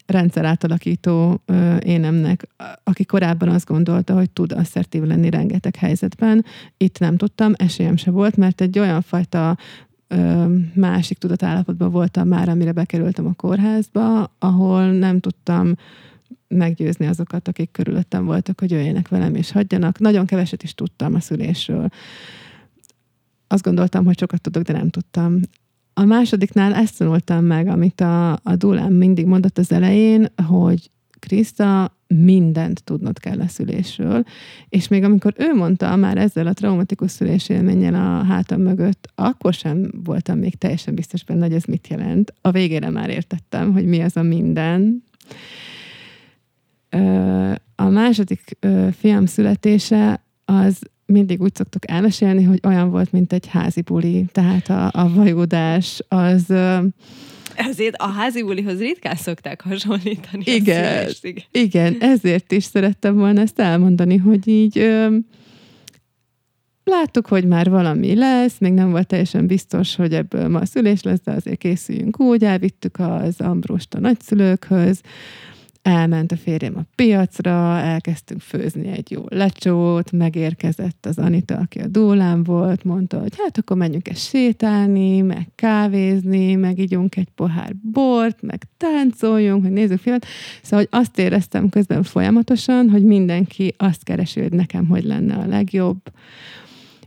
rendszer 0.05 0.45
átalakító 0.45 1.41
énemnek, 1.79 2.47
aki 2.83 3.05
korábban 3.05 3.49
azt 3.49 3.67
gondolta, 3.67 4.13
hogy 4.13 4.29
tud 4.29 4.51
asszertív 4.51 5.03
lenni 5.03 5.29
rengeteg 5.29 5.75
helyzetben. 5.75 6.45
Itt 6.77 6.99
nem 6.99 7.17
tudtam, 7.17 7.53
esélyem 7.55 7.95
se 7.95 8.11
volt, 8.11 8.35
mert 8.37 8.61
egy 8.61 8.79
olyan 8.79 9.01
fajta 9.01 9.57
másik 10.73 11.17
tudatállapotban 11.17 11.91
voltam 11.91 12.27
már, 12.27 12.49
amire 12.49 12.71
bekerültem 12.71 13.25
a 13.25 13.33
kórházba, 13.33 14.35
ahol 14.39 14.91
nem 14.91 15.19
tudtam 15.19 15.75
meggyőzni 16.47 17.05
azokat, 17.05 17.47
akik 17.47 17.71
körülöttem 17.71 18.25
voltak, 18.25 18.59
hogy 18.59 18.71
jöjjenek 18.71 19.07
velem 19.07 19.35
és 19.35 19.51
hagyjanak. 19.51 19.99
Nagyon 19.99 20.25
keveset 20.25 20.63
is 20.63 20.73
tudtam 20.73 21.13
a 21.13 21.19
szülésről. 21.19 21.89
Azt 23.47 23.63
gondoltam, 23.63 24.05
hogy 24.05 24.19
sokat 24.19 24.41
tudok, 24.41 24.63
de 24.63 24.73
nem 24.73 24.89
tudtam. 24.89 25.39
A 25.97 26.03
másodiknál 26.03 26.73
ezt 26.73 26.97
tanultam 26.97 27.45
meg, 27.45 27.67
amit 27.67 28.01
a, 28.01 28.31
a 28.31 28.55
Dulám 28.55 28.93
mindig 28.93 29.25
mondott 29.25 29.57
az 29.57 29.71
elején, 29.71 30.27
hogy 30.47 30.89
Kriszta, 31.19 31.97
mindent 32.07 32.83
tudnod 32.83 33.19
kell 33.19 33.39
a 33.39 33.47
szülésről. 33.47 34.23
És 34.69 34.87
még 34.87 35.03
amikor 35.03 35.33
ő 35.37 35.53
mondta 35.53 35.95
már 35.95 36.17
ezzel 36.17 36.47
a 36.47 36.53
traumatikus 36.53 37.11
szülés 37.11 37.49
élménnyel 37.49 37.93
a 37.93 38.23
hátam 38.23 38.61
mögött, 38.61 39.09
akkor 39.15 39.53
sem 39.53 39.91
voltam 40.03 40.37
még 40.37 40.55
teljesen 40.55 40.95
biztos 40.95 41.23
benne, 41.23 41.45
hogy 41.45 41.55
ez 41.55 41.63
mit 41.63 41.87
jelent. 41.87 42.33
A 42.41 42.51
végére 42.51 42.89
már 42.89 43.09
értettem, 43.09 43.73
hogy 43.73 43.85
mi 43.85 44.01
az 44.01 44.17
a 44.17 44.21
minden. 44.21 45.03
A 47.75 47.89
második 47.89 48.57
fiam 48.97 49.25
születése 49.25 50.23
az 50.45 50.79
mindig 51.05 51.41
úgy 51.41 51.55
szoktuk 51.55 51.89
elmesélni, 51.91 52.43
hogy 52.43 52.59
olyan 52.63 52.89
volt, 52.89 53.11
mint 53.11 53.33
egy 53.33 53.47
házi 53.47 53.81
buli. 53.81 54.25
Tehát 54.31 54.69
a, 54.69 54.89
a 54.93 55.13
vajudás 55.13 56.01
az... 56.07 56.53
Ezért 57.55 57.95
a 57.95 58.07
házi 58.07 58.43
bulihoz 58.43 58.79
ritkán 58.79 59.15
szokták 59.15 59.61
hasonlítani. 59.61 60.43
Igen, 60.45 61.09
igen. 61.21 61.43
igen, 61.51 61.95
ezért 61.99 62.51
is 62.51 62.63
szerettem 62.63 63.15
volna 63.15 63.41
ezt 63.41 63.59
elmondani, 63.59 64.17
hogy 64.17 64.47
így 64.47 64.77
ö, 64.77 65.17
láttuk, 66.83 67.27
hogy 67.27 67.45
már 67.45 67.69
valami 67.69 68.15
lesz, 68.15 68.59
még 68.59 68.73
nem 68.73 68.91
volt 68.91 69.07
teljesen 69.07 69.47
biztos, 69.47 69.95
hogy 69.95 70.13
ebből 70.13 70.47
ma 70.47 70.59
a 70.59 70.65
szülés 70.65 71.03
lesz, 71.03 71.21
de 71.23 71.31
azért 71.31 71.57
készüljünk 71.57 72.19
úgy, 72.19 72.43
elvittük 72.43 72.99
az 72.99 73.41
Ambrost 73.41 73.93
a 73.93 73.99
nagyszülőkhöz, 73.99 75.01
elment 75.85 76.31
a 76.31 76.37
férjem 76.37 76.77
a 76.77 76.85
piacra, 76.95 77.77
elkezdtünk 77.77 78.41
főzni 78.41 78.87
egy 78.87 79.11
jó 79.11 79.23
lecsót, 79.27 80.11
megérkezett 80.11 81.05
az 81.05 81.17
Anita, 81.17 81.55
aki 81.55 81.79
a 81.79 81.87
dólám 81.87 82.43
volt, 82.43 82.83
mondta, 82.83 83.19
hogy 83.19 83.33
hát 83.37 83.57
akkor 83.57 83.77
menjünk 83.77 84.07
egy 84.07 84.17
sétálni, 84.17 85.21
meg 85.21 85.47
kávézni, 85.55 86.55
meg 86.55 86.79
ígyunk 86.79 87.15
egy 87.15 87.27
pohár 87.35 87.71
bort, 87.91 88.41
meg 88.41 88.63
táncoljunk, 88.77 89.63
meg 89.63 89.71
nézzük 89.71 89.99
filmet. 89.99 90.25
Szóval 90.61 90.79
hogy 90.79 90.99
azt 90.99 91.19
éreztem 91.19 91.69
közben 91.69 92.03
folyamatosan, 92.03 92.89
hogy 92.89 93.03
mindenki 93.03 93.73
azt 93.77 94.03
keresi, 94.03 94.41
hogy 94.41 94.53
nekem 94.53 94.87
hogy 94.87 95.03
lenne 95.03 95.35
a 95.35 95.47
legjobb, 95.47 96.01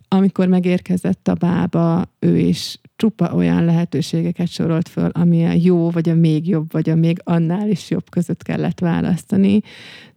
amikor 0.09 0.47
megérkezett 0.47 1.29
a 1.29 1.35
bába, 1.35 2.12
ő 2.18 2.39
is 2.39 2.79
csupa 2.99 3.35
olyan 3.35 3.65
lehetőségeket 3.65 4.49
sorolt 4.49 4.89
föl, 4.89 5.09
ami 5.13 5.45
a 5.45 5.53
jó, 5.53 5.91
vagy 5.91 6.09
a 6.09 6.15
még 6.15 6.49
jobb, 6.49 6.73
vagy 6.73 6.91
a 6.91 6.95
még 6.95 7.21
annál 7.25 7.69
is 7.69 7.91
jobb 7.91 8.11
között 8.11 8.43
kellett 8.43 8.81
választani. 8.81 9.61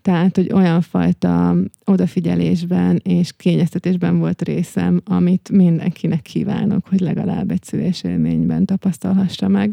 Tehát, 0.01 0.35
hogy 0.35 0.51
olyan 0.53 0.81
fajta 0.81 1.55
odafigyelésben 1.85 3.01
és 3.03 3.31
kényeztetésben 3.37 4.19
volt 4.19 4.41
részem, 4.41 5.01
amit 5.05 5.49
mindenkinek 5.51 6.21
kívánok, 6.21 6.87
hogy 6.87 6.99
legalább 6.99 7.51
egy 7.51 7.63
szülésélményben 7.63 8.65
tapasztalhassa 8.65 9.47
meg. 9.47 9.71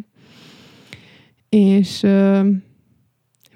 És 1.49 2.07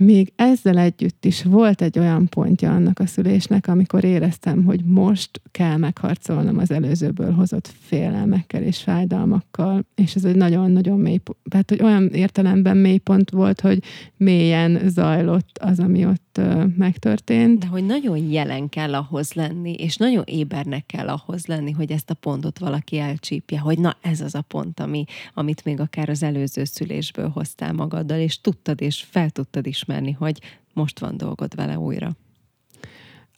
még 0.05 0.33
ezzel 0.37 0.79
együtt 0.79 1.25
is 1.25 1.43
volt 1.43 1.83
egy 1.83 1.99
olyan 1.99 2.29
pontja 2.29 2.75
annak 2.75 2.99
a 2.99 3.07
szülésnek, 3.07 3.69
amikor 3.69 4.05
éreztem, 4.05 4.65
hogy 4.65 4.85
most 4.85 5.41
kell 5.51 5.77
megharcolnom 5.77 6.59
az 6.59 6.71
előzőből 6.71 7.33
hozott 7.33 7.71
félelmekkel 7.81 8.63
és 8.63 8.79
fájdalmakkal, 8.79 9.85
és 9.95 10.15
ez 10.15 10.25
egy 10.25 10.37
nagyon-nagyon 10.37 10.99
mély, 10.99 11.21
tehát 11.51 11.71
hogy 11.71 11.83
olyan 11.83 12.09
értelemben 12.09 12.77
mély 12.77 12.99
pont 12.99 13.31
volt, 13.31 13.61
hogy 13.61 13.83
mélyen 14.17 14.81
zajlott 14.89 15.59
az, 15.61 15.79
ami 15.79 16.07
ott 16.07 16.41
megtörtént. 16.77 17.59
De 17.59 17.67
hogy 17.67 17.87
nagyon 17.87 18.17
jelen 18.17 18.69
kell 18.69 18.95
ahhoz 18.95 19.33
lenni, 19.33 19.73
és 19.73 19.97
nagyon 19.97 20.23
ébernek 20.27 20.87
kell 20.87 21.09
ahhoz 21.09 21.47
lenni, 21.47 21.71
hogy 21.71 21.93
ezt 21.93 22.11
a 22.11 22.15
pontot 22.15 22.59
valaki 22.59 22.99
elcsípje, 22.99 23.59
hogy 23.59 23.79
na 23.79 23.97
ez 24.01 24.21
az 24.21 24.35
a 24.35 24.41
pont, 24.41 24.81
ami, 24.81 25.05
amit 25.35 25.65
még 25.65 25.81
akár 25.81 26.09
az 26.09 26.23
előző 26.23 26.65
szülésből 26.65 27.29
hoztál 27.29 27.73
magaddal, 27.73 28.19
és 28.19 28.41
tudtad, 28.41 28.81
és 28.81 29.05
fel 29.11 29.31
tudtad 29.31 29.67
ismerni, 29.67 29.91
hogy 30.12 30.40
most 30.72 30.99
van 30.99 31.16
dolgod 31.16 31.55
vele 31.55 31.78
újra. 31.78 32.16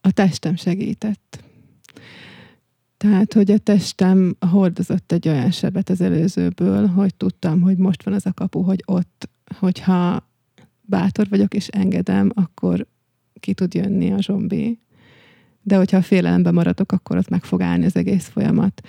A 0.00 0.10
testem 0.10 0.56
segített. 0.56 1.44
Tehát, 2.96 3.32
hogy 3.32 3.50
a 3.50 3.58
testem 3.58 4.36
hordozott 4.50 5.12
egy 5.12 5.28
olyan 5.28 5.50
sebet 5.50 5.88
az 5.88 6.00
előzőből, 6.00 6.86
hogy 6.86 7.14
tudtam, 7.14 7.60
hogy 7.60 7.76
most 7.76 8.02
van 8.02 8.14
az 8.14 8.26
a 8.26 8.32
kapu, 8.32 8.60
hogy 8.60 8.82
ott, 8.86 9.28
hogyha 9.58 10.28
bátor 10.80 11.28
vagyok 11.28 11.54
és 11.54 11.68
engedem, 11.68 12.30
akkor 12.34 12.86
ki 13.40 13.54
tud 13.54 13.74
jönni 13.74 14.12
a 14.12 14.22
zsombi. 14.22 14.80
De 15.62 15.76
hogyha 15.76 16.02
félelemben 16.02 16.54
maradok, 16.54 16.92
akkor 16.92 17.16
ott 17.16 17.28
meg 17.28 17.44
fog 17.44 17.62
állni 17.62 17.84
az 17.84 17.96
egész 17.96 18.28
folyamat. 18.28 18.82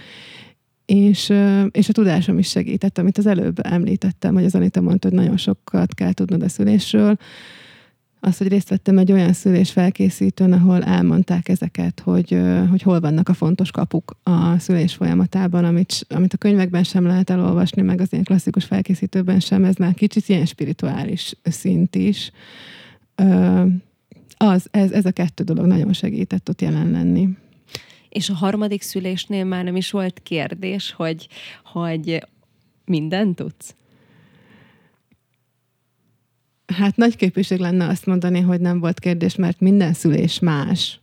És, 0.86 1.34
és 1.72 1.90
a 1.90 1.94
tudásom 1.94 2.38
is 2.38 2.50
segített, 2.50 2.98
amit 2.98 3.18
az 3.18 3.26
előbb 3.26 3.60
említettem, 3.66 4.34
hogy 4.34 4.46
az 4.46 4.56
Anita 4.56 4.82
mondta, 4.82 5.08
hogy 5.08 5.18
nagyon 5.18 5.38
sokat 5.38 5.94
kell 5.94 6.14
tudnod 6.14 6.44
a 6.44 6.50
szülésről. 6.50 7.18
Az, 8.20 8.38
hogy 8.38 8.48
részt 8.48 8.70
vettem 8.70 8.98
egy 8.98 9.12
olyan 9.12 9.34
szülés 9.34 9.72
felkészítőn, 9.72 10.54
ahol 10.54 10.84
elmondták 10.84 11.50
ezeket, 11.50 12.00
hogy, 12.00 12.42
hogy 12.70 12.82
hol 12.82 13.00
vannak 13.00 13.30
a 13.30 13.34
fontos 13.34 13.72
kapuk 13.72 14.18
a 14.24 14.60
szülés 14.60 14.94
folyamatában, 14.94 15.66
amit, 15.66 16.06
amit 16.10 16.34
a 16.34 16.38
könyvekben 16.38 16.84
sem 16.84 17.06
lehet 17.06 17.30
elolvasni, 17.30 17.82
meg 17.82 18.02
az 18.02 18.12
ilyen 18.12 18.24
klasszikus 18.24 18.66
felkészítőben 18.66 19.40
sem, 19.40 19.64
ez 19.64 19.76
már 19.76 19.94
kicsit 19.94 20.30
ilyen 20.30 20.46
spirituális 20.46 21.36
szint 21.44 21.96
is. 21.96 22.32
Az, 24.38 24.68
ez, 24.72 24.92
ez 24.92 25.06
a 25.06 25.12
kettő 25.12 25.44
dolog 25.44 25.66
nagyon 25.66 25.94
segített 25.94 26.50
ott 26.50 26.62
jelen 26.62 26.92
lenni. 26.92 27.30
És 28.16 28.30
a 28.30 28.34
harmadik 28.34 28.82
szülésnél 28.82 29.44
már 29.44 29.64
nem 29.64 29.76
is 29.76 29.92
volt 29.92 30.20
kérdés, 30.24 30.92
hogy, 30.92 31.28
hogy 31.64 32.28
mindent 32.86 33.36
tudsz? 33.36 33.76
Hát 36.66 36.96
nagy 36.96 37.16
képviség 37.16 37.60
lenne 37.60 37.88
azt 37.88 38.06
mondani, 38.06 38.40
hogy 38.40 38.62
nem 38.62 38.80
volt 38.80 39.00
kérdés, 39.00 39.36
mert 39.36 39.60
minden 39.60 39.94
szülés 39.94 40.40
más. 40.40 41.00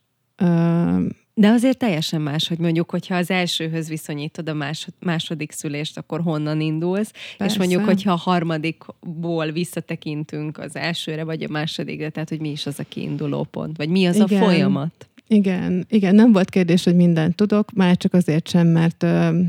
De 1.34 1.48
azért 1.48 1.78
teljesen 1.78 2.20
más, 2.20 2.48
hogy 2.48 2.58
mondjuk, 2.58 2.90
hogyha 2.90 3.16
az 3.16 3.30
elsőhöz 3.30 3.88
viszonyítod 3.88 4.48
a 4.48 4.54
másod, 4.54 4.94
második 5.00 5.52
szülést, 5.52 5.98
akkor 5.98 6.20
honnan 6.20 6.60
indulsz, 6.60 7.10
Persze. 7.10 7.54
és 7.54 7.58
mondjuk, 7.58 7.84
hogyha 7.84 8.12
a 8.12 8.16
harmadikból 8.16 9.50
visszatekintünk 9.50 10.58
az 10.58 10.76
elsőre, 10.76 11.24
vagy 11.24 11.42
a 11.42 11.48
másodikra, 11.48 12.10
tehát 12.10 12.28
hogy 12.28 12.40
mi 12.40 12.50
is 12.50 12.66
az 12.66 12.78
a 12.78 12.84
kiinduló 12.88 13.44
pont, 13.44 13.76
vagy 13.76 13.88
mi 13.88 14.06
az 14.06 14.16
Igen. 14.16 14.42
a 14.42 14.44
folyamat. 14.44 15.06
Igen, 15.32 15.86
igen, 15.88 16.14
nem 16.14 16.32
volt 16.32 16.50
kérdés, 16.50 16.84
hogy 16.84 16.96
mindent 16.96 17.34
tudok, 17.34 17.72
már 17.72 17.96
csak 17.96 18.14
azért 18.14 18.48
sem, 18.48 18.66
mert 18.66 19.02
ö, 19.02 19.40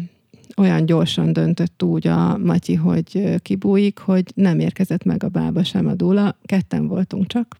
olyan 0.57 0.85
gyorsan 0.85 1.33
döntött 1.33 1.83
úgy 1.83 2.07
a 2.07 2.37
Matyi, 2.37 2.75
hogy 2.75 3.35
kibújik, 3.41 3.99
hogy 3.99 4.31
nem 4.35 4.59
érkezett 4.59 5.03
meg 5.03 5.23
a 5.23 5.27
bába 5.27 5.63
sem 5.63 5.87
a 5.87 5.93
dúla, 5.93 6.37
ketten 6.45 6.87
voltunk 6.87 7.27
csak, 7.27 7.59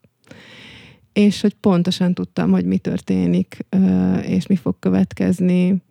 és 1.13 1.41
hogy 1.41 1.53
pontosan 1.53 2.13
tudtam, 2.13 2.51
hogy 2.51 2.65
mi 2.65 2.77
történik, 2.77 3.65
ö, 3.69 4.15
és 4.17 4.47
mi 4.47 4.55
fog 4.55 4.75
következni, 4.79 5.81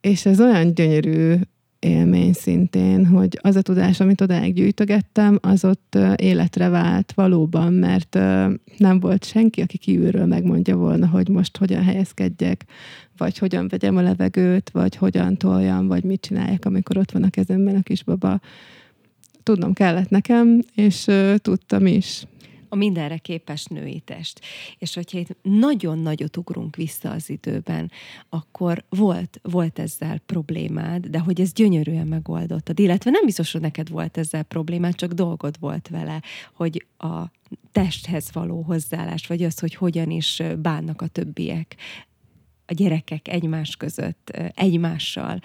és 0.00 0.26
ez 0.26 0.40
olyan 0.40 0.74
gyönyörű 0.74 1.34
élmény 1.78 2.32
szintén, 2.32 3.06
hogy 3.06 3.38
az 3.42 3.56
a 3.56 3.62
tudás, 3.62 4.00
amit 4.00 4.20
odáig 4.20 4.54
gyűjtögettem, 4.54 5.38
az 5.40 5.64
ott 5.64 5.98
életre 6.16 6.68
vált 6.68 7.12
valóban, 7.12 7.72
mert 7.72 8.14
nem 8.76 9.00
volt 9.00 9.24
senki, 9.24 9.60
aki 9.60 9.78
kívülről 9.78 10.26
megmondja 10.26 10.76
volna, 10.76 11.06
hogy 11.06 11.28
most 11.28 11.56
hogyan 11.56 11.82
helyezkedjek, 11.82 12.64
vagy 13.16 13.38
hogyan 13.38 13.68
vegyem 13.68 13.96
a 13.96 14.00
levegőt, 14.00 14.70
vagy 14.70 14.96
hogyan 14.96 15.36
toljam, 15.36 15.86
vagy 15.86 16.04
mit 16.04 16.20
csináljak, 16.20 16.64
amikor 16.64 16.96
ott 16.96 17.10
van 17.10 17.22
a 17.22 17.30
kezemben 17.30 17.76
a 17.76 17.82
kisbaba. 17.82 18.40
Tudnom 19.42 19.72
kellett 19.72 20.08
nekem, 20.08 20.60
és 20.74 21.06
tudtam 21.36 21.86
is 21.86 22.24
a 22.68 22.76
mindenre 22.76 23.16
képes 23.16 23.64
női 23.64 24.00
test. 24.00 24.40
És 24.78 24.94
hogyha 24.94 25.18
itt 25.18 25.36
nagyon 25.42 25.98
nagyot 25.98 26.36
ugrunk 26.36 26.76
vissza 26.76 27.10
az 27.10 27.30
időben, 27.30 27.90
akkor 28.28 28.84
volt, 28.88 29.40
volt 29.42 29.78
ezzel 29.78 30.18
problémád, 30.26 31.06
de 31.06 31.18
hogy 31.18 31.40
ez 31.40 31.52
gyönyörűen 31.52 32.06
megoldottad, 32.06 32.78
illetve 32.78 33.10
nem 33.10 33.24
biztos, 33.24 33.52
hogy 33.52 33.60
neked 33.60 33.88
volt 33.88 34.18
ezzel 34.18 34.42
problémád, 34.42 34.94
csak 34.94 35.12
dolgod 35.12 35.56
volt 35.60 35.88
vele, 35.88 36.22
hogy 36.54 36.86
a 36.98 37.22
testhez 37.72 38.32
való 38.32 38.62
hozzáállás, 38.62 39.26
vagy 39.26 39.42
az, 39.42 39.58
hogy 39.58 39.74
hogyan 39.74 40.10
is 40.10 40.42
bánnak 40.58 41.02
a 41.02 41.06
többiek, 41.06 41.76
a 42.66 42.74
gyerekek 42.74 43.28
egymás 43.28 43.76
között, 43.76 44.30
egymással 44.54 45.40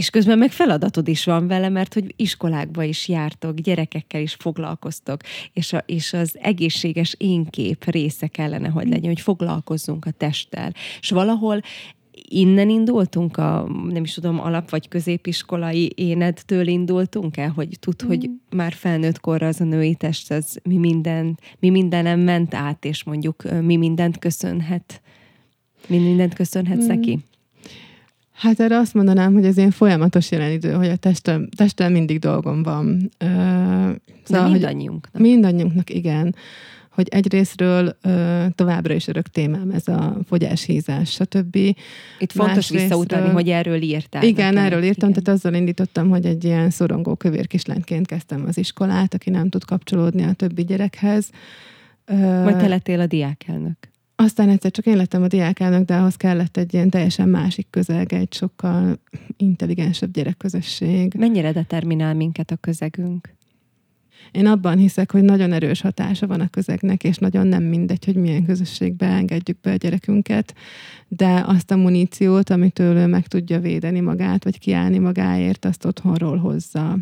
és 0.00 0.10
közben 0.10 0.38
meg 0.38 0.50
feladatod 0.50 1.08
is 1.08 1.24
van 1.24 1.46
vele, 1.46 1.68
mert 1.68 1.94
hogy 1.94 2.14
iskolákba 2.16 2.82
is 2.82 3.08
jártok, 3.08 3.54
gyerekekkel 3.54 4.20
is 4.20 4.34
foglalkoztok, 4.34 5.20
és, 5.52 5.72
a, 5.72 5.82
és 5.86 6.12
az 6.12 6.38
egészséges 6.40 7.14
énkép 7.18 7.84
része 7.84 8.26
kellene, 8.26 8.68
hogy 8.68 8.88
legyen, 8.88 9.08
hogy 9.08 9.20
foglalkozzunk 9.20 10.04
a 10.04 10.10
testtel. 10.10 10.72
És 11.00 11.10
valahol 11.10 11.60
innen 12.12 12.68
indultunk, 12.68 13.36
a 13.36 13.66
nem 13.88 14.02
is 14.02 14.14
tudom, 14.14 14.40
alap 14.40 14.70
vagy 14.70 14.88
középiskolai 14.88 15.92
énedtől 15.94 16.66
indultunk 16.66 17.36
el, 17.36 17.50
hogy 17.50 17.68
tud, 17.80 18.04
mm. 18.04 18.08
hogy 18.08 18.30
már 18.50 18.72
felnőtt 18.72 19.20
korra 19.20 19.46
az 19.46 19.60
a 19.60 19.64
női 19.64 19.94
test, 19.94 20.30
az 20.30 20.60
mi, 20.62 20.76
minden, 20.76 21.38
mi 21.58 21.70
mindenem 21.70 22.20
ment 22.20 22.54
át, 22.54 22.84
és 22.84 23.04
mondjuk 23.04 23.60
mi 23.62 23.76
mindent 23.76 24.18
köszönhet, 24.18 25.02
mi 25.88 25.98
mindent 25.98 26.34
köszönhetsz 26.34 26.84
mm. 26.84 26.86
neki? 26.86 27.18
Hát 28.40 28.60
erre 28.60 28.78
azt 28.78 28.94
mondanám, 28.94 29.32
hogy 29.32 29.44
ez 29.44 29.56
ilyen 29.56 29.70
folyamatos 29.70 30.30
jelenidő, 30.30 30.72
hogy 30.72 30.88
a 30.88 30.96
testem, 30.96 31.48
testem 31.56 31.92
mindig 31.92 32.18
dolgom 32.18 32.62
van. 32.62 33.10
szóval, 34.24 34.44
De 34.44 34.48
mindannyiunknak. 34.48 35.22
Mindannyiunknak, 35.22 35.90
igen. 35.90 36.34
Hogy 36.90 37.08
egyrésztről 37.08 37.96
továbbra 38.54 38.94
is 38.94 39.08
örök 39.08 39.28
témám 39.28 39.70
ez 39.70 39.88
a 39.88 40.16
fogyás, 40.26 40.64
hízás, 40.64 41.10
stb. 41.10 41.56
Itt 42.18 42.32
fontos 42.32 42.70
visszautalni, 42.70 43.28
hogy 43.28 43.48
erről 43.48 43.82
írtál. 43.82 44.22
Igen, 44.22 44.54
nekem. 44.54 44.64
erről 44.64 44.82
írtam, 44.82 45.08
igen. 45.08 45.22
tehát 45.22 45.38
azzal 45.38 45.54
indítottam, 45.54 46.08
hogy 46.08 46.26
egy 46.26 46.44
ilyen 46.44 46.70
szorongó 46.70 47.14
kövér 47.14 47.46
kislányként 47.46 48.06
kezdtem 48.06 48.44
az 48.46 48.58
iskolát, 48.58 49.14
aki 49.14 49.30
nem 49.30 49.48
tud 49.48 49.64
kapcsolódni 49.64 50.22
a 50.22 50.32
többi 50.32 50.64
gyerekhez. 50.64 51.30
Majd 52.16 52.56
te 52.56 52.68
lettél 52.68 53.00
a 53.00 53.06
diákelnök. 53.06 53.89
Aztán 54.20 54.48
egyszer 54.48 54.70
csak 54.70 54.86
én 54.86 54.96
lettem 54.96 55.22
a 55.22 55.26
diákának, 55.26 55.84
de 55.84 55.96
ahhoz 55.96 56.16
kellett 56.16 56.56
egy 56.56 56.74
ilyen 56.74 56.90
teljesen 56.90 57.28
másik 57.28 57.66
közeg, 57.70 58.12
egy 58.12 58.32
sokkal 58.32 58.98
intelligensebb 59.36 60.10
gyerekközösség. 60.12 61.14
Mennyire 61.18 61.52
determinál 61.52 62.14
minket 62.14 62.50
a 62.50 62.56
közegünk? 62.56 63.34
Én 64.32 64.46
abban 64.46 64.78
hiszek, 64.78 65.12
hogy 65.12 65.22
nagyon 65.22 65.52
erős 65.52 65.80
hatása 65.80 66.26
van 66.26 66.40
a 66.40 66.48
közegnek, 66.48 67.04
és 67.04 67.16
nagyon 67.16 67.46
nem 67.46 67.62
mindegy, 67.62 68.04
hogy 68.04 68.14
milyen 68.14 68.44
közösségbe 68.44 69.06
engedjük 69.06 69.60
be 69.60 69.72
a 69.72 69.76
gyerekünket, 69.76 70.54
de 71.08 71.44
azt 71.46 71.70
a 71.70 71.76
muníciót, 71.76 72.50
amitől 72.50 72.96
ő 72.96 73.06
meg 73.06 73.26
tudja 73.26 73.60
védeni 73.60 74.00
magát, 74.00 74.44
vagy 74.44 74.58
kiállni 74.58 74.98
magáért, 74.98 75.64
azt 75.64 75.84
otthonról 75.84 76.36
hozza. 76.36 76.98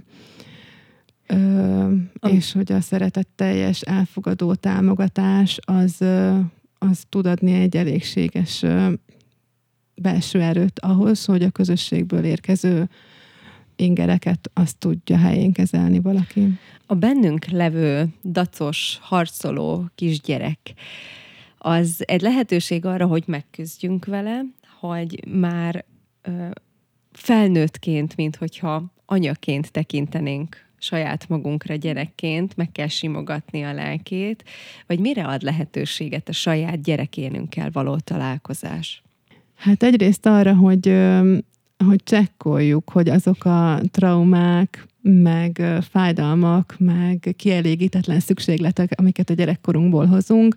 Ö, 1.26 1.92
és 2.28 2.52
hogy 2.52 2.72
a 2.72 2.80
szeretetteljes, 2.80 3.80
elfogadó 3.80 4.54
támogatás 4.54 5.58
az 5.64 6.04
az 6.78 7.04
tud 7.08 7.26
adni 7.26 7.52
egy 7.52 7.76
elégséges 7.76 8.64
belső 9.94 10.42
erőt 10.42 10.80
ahhoz, 10.80 11.24
hogy 11.24 11.42
a 11.42 11.50
közösségből 11.50 12.24
érkező 12.24 12.88
ingereket 13.76 14.50
azt 14.54 14.78
tudja 14.78 15.16
helyén 15.16 15.52
kezelni 15.52 16.00
valaki. 16.00 16.58
A 16.86 16.94
bennünk 16.94 17.44
levő 17.46 18.08
dacos, 18.24 18.98
harcoló 19.00 19.90
kisgyerek, 19.94 20.58
az 21.58 22.02
egy 22.06 22.20
lehetőség 22.20 22.84
arra, 22.84 23.06
hogy 23.06 23.22
megküzdjünk 23.26 24.04
vele, 24.04 24.40
hogy 24.80 25.24
már 25.26 25.84
ö, 26.22 26.48
felnőttként, 27.12 28.16
mint 28.16 28.36
hogyha 28.36 28.92
anyaként 29.06 29.70
tekintenénk 29.70 30.67
saját 30.78 31.28
magunkra 31.28 31.74
gyerekként, 31.74 32.56
meg 32.56 32.72
kell 32.72 32.86
simogatni 32.86 33.62
a 33.62 33.72
lelkét, 33.72 34.44
vagy 34.86 34.98
mire 34.98 35.24
ad 35.24 35.42
lehetőséget 35.42 36.28
a 36.28 36.32
saját 36.32 36.82
gyerekénünkkel 36.82 37.70
való 37.72 37.96
találkozás? 37.96 39.02
Hát 39.54 39.82
egyrészt 39.82 40.26
arra, 40.26 40.54
hogy, 40.54 40.94
hogy 41.84 42.02
csekkoljuk, 42.04 42.90
hogy 42.90 43.08
azok 43.08 43.44
a 43.44 43.80
traumák, 43.90 44.86
meg 45.02 45.62
fájdalmak, 45.90 46.74
meg 46.78 47.34
kielégítetlen 47.36 48.20
szükségletek, 48.20 48.92
amiket 48.96 49.30
a 49.30 49.34
gyerekkorunkból 49.34 50.06
hozunk, 50.06 50.56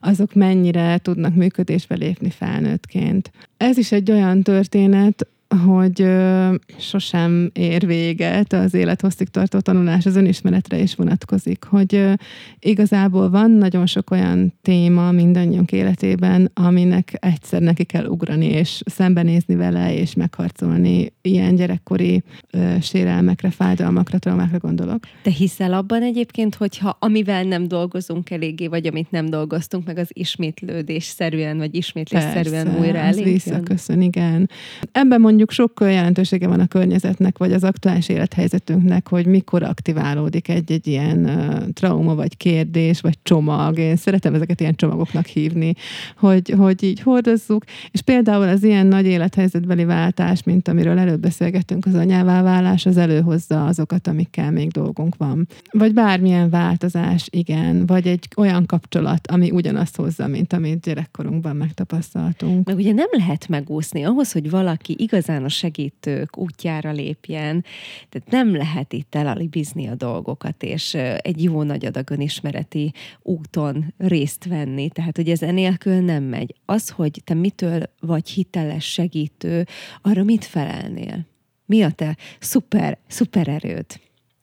azok 0.00 0.34
mennyire 0.34 0.98
tudnak 0.98 1.34
működésbe 1.34 1.94
lépni 1.94 2.30
felnőttként. 2.30 3.30
Ez 3.56 3.78
is 3.78 3.92
egy 3.92 4.10
olyan 4.10 4.42
történet, 4.42 5.26
hogy 5.56 6.00
ö, 6.00 6.54
sosem 6.78 7.50
ér 7.52 7.86
véget 7.86 8.52
az 8.52 8.74
élethosszig 8.74 9.28
tartó 9.28 9.58
tanulás 9.58 10.06
az 10.06 10.16
önismeretre 10.16 10.78
is 10.78 10.94
vonatkozik, 10.94 11.64
hogy 11.64 11.94
ö, 11.94 12.12
igazából 12.58 13.30
van 13.30 13.50
nagyon 13.50 13.86
sok 13.86 14.10
olyan 14.10 14.54
téma 14.62 15.10
mindannyiunk 15.10 15.72
életében, 15.72 16.50
aminek 16.54 17.16
egyszer 17.20 17.60
neki 17.60 17.84
kell 17.84 18.06
ugrani, 18.06 18.46
és 18.46 18.82
szembenézni 18.84 19.54
vele, 19.54 19.94
és 19.94 20.14
megharcolni 20.14 21.12
ilyen 21.22 21.54
gyerekkori 21.54 22.22
ö, 22.50 22.74
sérelmekre, 22.80 23.50
fájdalmakra, 23.50 24.18
traumákra 24.18 24.58
gondolok. 24.58 25.00
Te 25.22 25.30
hiszel 25.30 25.72
abban 25.72 26.02
egyébként, 26.02 26.54
hogyha 26.54 26.96
amivel 27.00 27.42
nem 27.42 27.68
dolgozunk 27.68 28.30
eléggé, 28.30 28.66
vagy 28.66 28.86
amit 28.86 29.10
nem 29.10 29.26
dolgoztunk 29.26 29.86
meg, 29.86 29.98
az 29.98 30.08
ismétlődés 30.12 31.04
szerűen, 31.04 31.58
vagy 31.58 31.74
ismétlésszerűen 31.74 32.64
Persze, 32.64 32.78
újra 32.80 33.00
az 33.00 33.06
elénk 33.06 33.24
jön? 33.24 33.32
visszaköszön, 33.32 34.00
igen. 34.00 34.50
Ebben 34.92 35.20
mondjuk 35.20 35.36
sokkal 35.46 35.90
jelentősége 35.90 36.48
van 36.48 36.60
a 36.60 36.66
környezetnek, 36.66 37.38
vagy 37.38 37.52
az 37.52 37.64
aktuális 37.64 38.08
élethelyzetünknek, 38.08 39.08
hogy 39.08 39.26
mikor 39.26 39.62
aktiválódik 39.62 40.48
egy-egy 40.48 40.86
ilyen 40.86 41.24
uh, 41.24 41.68
trauma, 41.72 42.14
vagy 42.14 42.36
kérdés, 42.36 43.00
vagy 43.00 43.18
csomag. 43.22 43.78
Én 43.78 43.96
szeretem 43.96 44.34
ezeket 44.34 44.60
ilyen 44.60 44.74
csomagoknak 44.74 45.26
hívni, 45.26 45.74
hogy, 46.16 46.54
hogy 46.58 46.82
így 46.82 47.00
hordozzuk. 47.00 47.64
És 47.90 48.00
például 48.00 48.48
az 48.48 48.62
ilyen 48.62 48.86
nagy 48.86 49.06
élethelyzetbeli 49.06 49.84
váltás, 49.84 50.42
mint 50.42 50.68
amiről 50.68 50.98
előbb 50.98 51.20
beszélgettünk, 51.20 51.86
az 51.86 51.94
anyává 51.94 52.42
válás, 52.42 52.86
az 52.86 52.96
előhozza 52.96 53.66
azokat, 53.66 54.06
amikkel 54.06 54.50
még 54.50 54.70
dolgunk 54.70 55.16
van. 55.16 55.46
Vagy 55.72 55.94
bármilyen 55.94 56.50
változás, 56.50 57.26
igen, 57.30 57.86
vagy 57.86 58.06
egy 58.06 58.28
olyan 58.36 58.66
kapcsolat, 58.66 59.26
ami 59.26 59.50
ugyanazt 59.50 59.96
hozza, 59.96 60.26
mint 60.26 60.52
amit 60.52 60.80
gyerekkorunkban 60.80 61.56
megtapasztaltunk. 61.56 62.66
Meg 62.66 62.76
ugye 62.76 62.92
nem 62.92 63.08
lehet 63.10 63.48
megúszni 63.48 64.04
ahhoz, 64.04 64.32
hogy 64.32 64.50
valaki 64.50 64.94
igazán 64.98 65.27
a 65.36 65.48
segítők 65.48 66.36
útjára 66.36 66.90
lépjen, 66.90 67.64
tehát 68.08 68.30
nem 68.30 68.56
lehet 68.56 68.92
itt 68.92 69.14
elalibizni 69.14 69.86
a 69.88 69.94
dolgokat, 69.94 70.62
és 70.62 70.94
egy 71.18 71.42
jó 71.42 71.62
nagy 71.62 71.86
adag 71.86 72.10
önismereti 72.10 72.92
úton 73.22 73.94
részt 73.98 74.44
venni, 74.44 74.88
tehát 74.88 75.16
hogy 75.16 75.30
ez 75.30 75.42
enélkül 75.42 76.00
nem 76.00 76.22
megy. 76.22 76.54
Az, 76.64 76.88
hogy 76.88 77.20
te 77.24 77.34
mitől 77.34 77.82
vagy 78.00 78.28
hiteles 78.28 78.92
segítő, 78.92 79.66
arra 80.02 80.22
mit 80.22 80.44
felelnél? 80.44 81.26
Mi 81.66 81.82
a 81.82 81.90
te 81.90 82.16
szuper, 82.38 82.98
szupererőd 83.06 83.86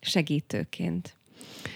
segítőként? 0.01 1.17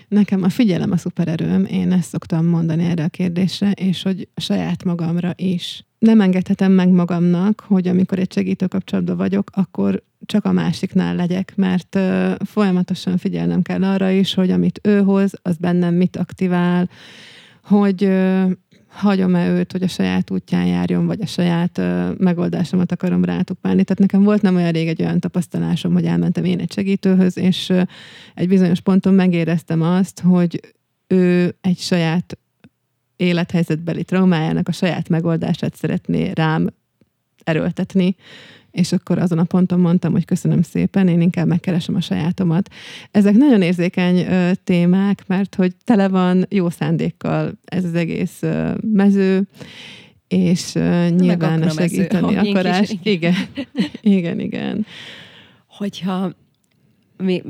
Nekem 0.07 0.43
a 0.43 0.49
figyelem 0.49 0.91
a 0.91 0.97
szupererőm, 0.97 1.66
én 1.66 1.91
ezt 1.91 2.10
szoktam 2.10 2.45
mondani 2.45 2.86
erre 2.86 3.03
a 3.03 3.07
kérdésre, 3.07 3.72
és 3.72 4.01
hogy 4.01 4.28
saját 4.36 4.84
magamra 4.84 5.34
is. 5.36 5.84
Nem 5.99 6.21
engedhetem 6.21 6.71
meg 6.71 6.89
magamnak, 6.89 7.63
hogy 7.67 7.87
amikor 7.87 8.19
egy 8.19 8.33
segítő 8.33 8.67
kapcsolatban 8.67 9.17
vagyok, 9.17 9.49
akkor 9.53 10.03
csak 10.25 10.45
a 10.45 10.51
másiknál 10.51 11.15
legyek, 11.15 11.53
mert 11.55 11.95
uh, 11.95 12.33
folyamatosan 12.45 13.17
figyelnem 13.17 13.61
kell 13.61 13.83
arra 13.83 14.09
is, 14.09 14.33
hogy 14.33 14.51
amit 14.51 14.79
ő 14.83 15.01
hoz, 15.01 15.33
az 15.41 15.57
bennem 15.57 15.93
mit 15.93 16.17
aktivál, 16.17 16.89
hogy 17.63 18.03
uh, 18.03 18.51
hagyom-e 18.87 19.49
őt, 19.49 19.71
hogy 19.71 19.83
a 19.83 19.87
saját 19.87 20.31
útján 20.31 20.65
járjon, 20.65 21.05
vagy 21.05 21.21
a 21.21 21.25
saját 21.25 21.77
uh, 21.77 22.17
megoldásomat 22.17 22.91
akarom 22.91 23.25
rátukmálni. 23.25 23.83
Tehát 23.83 23.99
nekem 23.99 24.23
volt 24.23 24.41
nem 24.41 24.55
olyan 24.55 24.71
rég 24.71 24.87
egy 24.87 25.01
olyan 25.01 25.19
tapasztalásom, 25.19 25.93
hogy 25.93 26.05
elmentem 26.05 26.43
én 26.43 26.59
egy 26.59 26.71
segítőhöz, 26.71 27.37
és 27.37 27.69
uh, 27.69 27.81
egy 28.35 28.47
bizonyos 28.47 28.79
ponton 28.79 29.13
megéreztem 29.13 29.81
azt, 29.81 30.19
hogy 30.19 30.73
ő 31.07 31.55
egy 31.61 31.77
saját 31.77 32.37
élethelyzetbeli 33.20 34.03
traumájának 34.03 34.67
a 34.67 34.72
saját 34.72 35.09
megoldását 35.09 35.76
szeretné 35.76 36.32
rám 36.34 36.67
erőltetni, 37.43 38.15
és 38.72 38.91
akkor 38.91 39.17
azon 39.17 39.38
a 39.38 39.43
ponton 39.43 39.80
mondtam, 39.80 40.11
hogy 40.11 40.26
köszönöm 40.26 40.61
szépen, 40.61 41.07
én 41.07 41.22
inkább 41.22 41.47
megkeresem 41.47 41.95
a 41.95 42.01
sajátomat. 42.01 42.70
Ezek 43.11 43.34
nagyon 43.36 43.61
érzékeny 43.61 44.17
ö, 44.17 44.51
témák, 44.63 45.24
mert 45.28 45.55
hogy 45.55 45.76
tele 45.84 46.07
van 46.07 46.45
jó 46.49 46.70
szándékkal 46.70 47.51
ez 47.65 47.84
az 47.84 47.93
egész 47.93 48.38
ö, 48.41 48.72
mező, 48.93 49.47
és 50.28 50.76
ö, 50.76 51.07
nyilván 51.09 51.61
a 51.61 51.65
mező, 51.65 51.88
segíteni 51.88 52.36
hogy 52.36 52.47
akarás. 52.47 52.88
kis- 52.88 52.99
Igen, 53.03 53.34
igen, 54.01 54.39
igen. 54.39 54.86
hogyha 55.67 56.34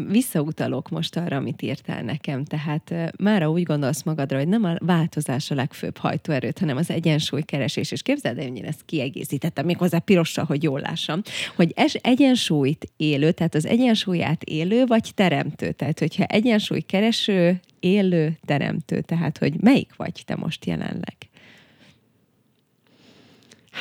visszautalok 0.08 0.90
most 0.90 1.18
arra, 1.18 1.38
amit 1.38 1.62
írtál 1.62 2.04
nekem, 2.04 2.44
tehát 2.44 3.14
mára 3.18 3.50
úgy 3.52 3.64
gondolsz 3.64 4.04
magadra, 4.04 4.38
hogy 4.38 4.48
nem 4.48 4.64
a 4.64 4.76
változás 4.80 5.52
a 5.52 5.56
legfőbb 5.56 5.98
hajtóerőt, 5.98 6.60
hanem 6.60 6.78
az 6.78 6.90
egyensúlykeresés. 6.90 7.92
És 7.92 8.02
képzeld 8.02 8.38
el, 8.38 8.48
hogy 8.48 8.58
én 8.58 8.66
ezt 8.66 8.86
kiegészítettem, 8.86 9.66
méghozzá 9.66 10.00
pirossal, 10.00 10.46
hogy 10.46 10.64
jól 10.64 10.80
lássam, 10.80 11.22
hogy 11.56 11.72
es, 11.76 11.94
egyensúlyt 11.94 12.92
élő, 12.98 13.32
tehát 13.32 13.56
az 13.56 13.66
egyensúlyát 13.66 14.44
élő 14.44 14.86
vagy 14.86 15.12
teremtő. 15.16 15.72
Tehát, 15.72 16.00
hogyha 16.00 16.24
egyensúlykereső, 16.24 17.60
élő, 17.80 18.38
teremtő. 18.46 19.02
Tehát, 19.02 19.38
hogy 19.38 19.54
melyik 19.62 19.96
vagy 19.96 20.24
te 20.26 20.36
most 20.36 20.66
jelenleg? 20.66 21.16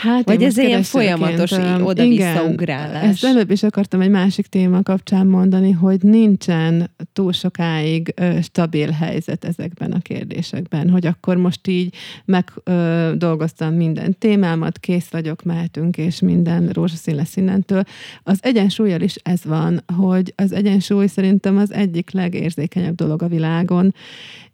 Hát 0.00 0.24
Vagy 0.24 0.42
ez 0.42 0.56
ilyen 0.56 0.82
folyamatos 0.82 1.52
oda-vissza 1.82 2.44
ugrálás. 2.44 3.02
Ezt 3.02 3.24
előbb 3.24 3.50
is 3.50 3.62
akartam 3.62 4.00
egy 4.00 4.10
másik 4.10 4.46
téma 4.46 4.82
kapcsán 4.82 5.26
mondani, 5.26 5.70
hogy 5.70 6.02
nincsen 6.02 6.90
túl 7.12 7.32
sokáig 7.32 8.12
ö, 8.16 8.40
stabil 8.42 8.90
helyzet 8.90 9.44
ezekben 9.44 9.92
a 9.92 9.98
kérdésekben, 10.00 10.90
hogy 10.90 11.06
akkor 11.06 11.36
most 11.36 11.66
így 11.66 11.94
megdolgoztam 12.24 13.74
minden 13.74 14.18
témámat, 14.18 14.78
kész 14.78 15.08
vagyok, 15.08 15.42
mehetünk, 15.42 15.96
és 15.96 16.20
minden 16.20 16.68
rózsaszín 16.68 17.14
lesz 17.14 17.36
innentől. 17.36 17.82
Az 18.22 18.38
egyensúlyjal 18.42 19.00
is 19.00 19.14
ez 19.14 19.44
van, 19.44 19.84
hogy 19.96 20.32
az 20.36 20.52
egyensúly 20.52 21.06
szerintem 21.06 21.56
az 21.56 21.72
egyik 21.72 22.10
legérzékenyebb 22.10 22.94
dolog 22.94 23.22
a 23.22 23.28
világon, 23.28 23.94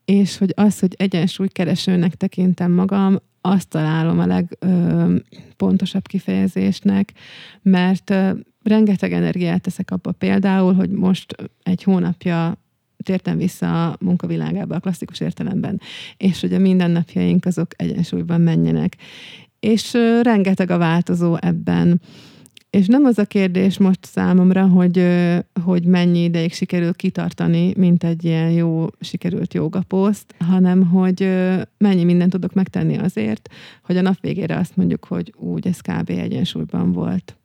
és 0.05 0.38
hogy 0.38 0.53
az, 0.57 0.78
hogy 0.78 0.95
egyensúlykeresőnek 0.97 2.14
tekintem 2.14 2.72
magam, 2.72 3.18
azt 3.47 3.68
találom 3.68 4.18
a 4.18 4.26
legpontosabb 4.26 6.07
kifejezésnek, 6.07 7.12
mert 7.62 8.14
rengeteg 8.62 9.12
energiát 9.12 9.61
teszek 9.61 9.90
abba 9.90 10.12
például, 10.12 10.74
hogy 10.74 10.90
most 10.90 11.34
egy 11.62 11.82
hónapja 11.82 12.59
tértem 12.97 13.36
vissza 13.36 13.90
a 13.90 13.97
munkavilágába 14.01 14.74
a 14.74 14.80
klasszikus 14.80 15.20
értelemben, 15.20 15.80
és 16.16 16.40
hogy 16.40 16.55
a 16.55 16.59
mindennapjaink 16.59 17.45
azok 17.45 17.70
egyensúlyban 17.76 18.40
menjenek. 18.40 18.97
És 19.61 19.92
rengeteg 20.22 20.70
a 20.70 20.78
változó 20.78 21.36
ebben. 21.40 22.01
És 22.75 22.87
nem 22.87 23.05
az 23.05 23.18
a 23.18 23.25
kérdés 23.25 23.79
most 23.79 24.05
számomra, 24.05 24.66
hogy, 24.66 25.07
hogy 25.64 25.85
mennyi 25.85 26.22
ideig 26.22 26.53
sikerül 26.53 26.95
kitartani, 26.95 27.72
mint 27.77 28.05
egy 28.05 28.25
ilyen 28.25 28.51
jó, 28.51 28.87
sikerült 29.01 29.55
jogaposzt, 29.55 30.35
hanem 30.39 30.87
hogy 30.87 31.20
mennyi 31.79 32.05
mindent 32.05 32.31
tudok 32.31 32.53
megtenni 32.53 32.99
azért, 32.99 33.49
hogy 33.83 33.97
a 33.97 34.01
nap 34.01 34.20
végére 34.20 34.57
azt 34.57 34.77
mondjuk, 34.77 35.05
hogy 35.05 35.35
úgy, 35.37 35.66
ez 35.66 35.81
kb. 35.81 36.11
egyensúlyban 36.11 36.93
volt. 36.93 37.37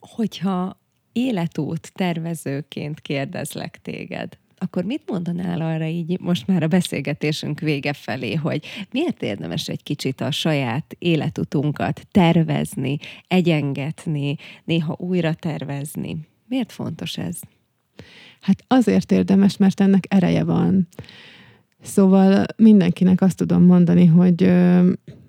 Hogyha 0.00 0.80
életút 1.12 1.92
tervezőként 1.92 3.00
kérdezlek 3.00 3.78
téged, 3.82 4.38
akkor 4.60 4.84
mit 4.84 5.02
mondanál 5.10 5.60
arra 5.60 5.86
így 5.86 6.20
most 6.20 6.46
már 6.46 6.62
a 6.62 6.68
beszélgetésünk 6.68 7.60
vége 7.60 7.92
felé, 7.92 8.34
hogy 8.34 8.66
miért 8.90 9.22
érdemes 9.22 9.68
egy 9.68 9.82
kicsit 9.82 10.20
a 10.20 10.30
saját 10.30 10.96
életutunkat 10.98 12.06
tervezni, 12.10 12.98
egyengetni, 13.28 14.36
néha 14.64 14.96
újra 14.98 15.34
tervezni? 15.34 16.16
Miért 16.48 16.72
fontos 16.72 17.18
ez? 17.18 17.38
Hát 18.40 18.64
azért 18.66 19.12
érdemes, 19.12 19.56
mert 19.56 19.80
ennek 19.80 20.04
ereje 20.08 20.44
van. 20.44 20.88
Szóval 21.82 22.44
mindenkinek 22.56 23.20
azt 23.20 23.36
tudom 23.36 23.62
mondani, 23.62 24.06
hogy, 24.06 24.52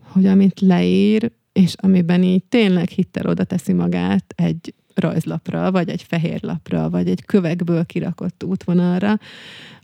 hogy 0.02 0.26
amit 0.26 0.60
leír, 0.60 1.32
és 1.52 1.74
amiben 1.78 2.24
így 2.24 2.44
tényleg 2.44 2.88
hittel 2.88 3.26
oda 3.26 3.44
teszi 3.44 3.74
magát 3.74 4.34
egy 4.36 4.74
rajzlapra, 5.00 5.72
vagy 5.72 5.90
egy 5.90 6.04
fehér 6.04 6.44
lapra, 6.44 6.90
vagy 6.90 7.10
egy 7.10 7.26
kövekből 7.26 7.86
kirakott 7.86 8.44
útvonalra, 8.44 9.20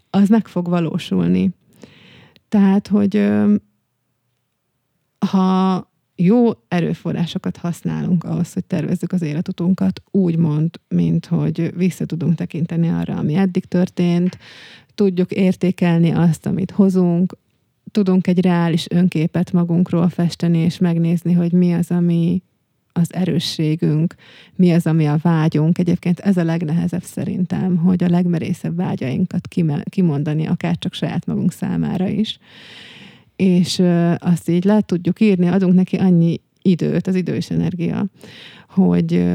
az 0.10 0.30
meg 0.30 0.48
fog 0.48 0.68
valósulni. 0.68 1.50
Tehát, 2.50 2.88
hogy 2.88 3.32
ha 5.30 5.94
jó 6.16 6.52
erőforrásokat 6.68 7.58
használunk 7.58 8.24
ahhoz, 8.24 8.54
hogy 8.54 8.66
tervezzük 8.66 9.12
az 9.12 9.22
életutunkat, 9.22 10.02
úgymond, 10.12 10.70
mint 10.88 11.26
hogy 11.26 11.74
vissza 11.76 12.06
tudunk 12.06 12.36
tekinteni 12.36 12.90
arra, 12.90 13.16
ami 13.16 13.36
eddig 13.36 13.66
történt, 13.66 14.38
tudjuk 14.96 15.32
értékelni 15.32 16.12
azt, 16.12 16.46
amit 16.46 16.72
hozunk, 16.72 17.38
tudunk 17.92 18.28
egy 18.28 18.42
reális 18.42 18.86
önképet 18.90 19.52
magunkról 19.52 20.10
festeni, 20.10 20.58
és 20.58 20.78
megnézni, 20.78 21.34
hogy 21.34 21.52
mi 21.52 21.74
az, 21.74 21.92
ami, 21.92 22.42
az 22.98 23.14
erősségünk, 23.14 24.16
mi 24.56 24.72
az, 24.72 24.86
ami 24.86 25.06
a 25.06 25.20
vágyunk. 25.22 25.78
Egyébként 25.78 26.20
ez 26.20 26.38
a 26.38 26.44
legnehezebb 26.44 27.04
szerintem, 27.04 27.78
hogy 27.78 28.04
a 28.04 28.10
legmerészebb 28.10 28.76
vágyainkat 28.76 29.48
kimondani, 29.90 30.46
akár 30.48 30.78
csak 30.78 30.94
saját 30.94 31.26
magunk 31.26 31.52
számára 31.52 32.08
is. 32.08 32.40
És 33.36 33.82
azt 34.18 34.50
így 34.50 34.64
le 34.64 34.82
tudjuk 34.82 35.20
írni, 35.20 35.48
adunk 35.48 35.74
neki 35.74 35.96
annyi 35.96 36.40
időt, 36.62 37.08
az 37.08 37.16
idő 37.16 37.36
és 37.36 37.50
energia, 37.50 38.06
hogy 38.70 39.26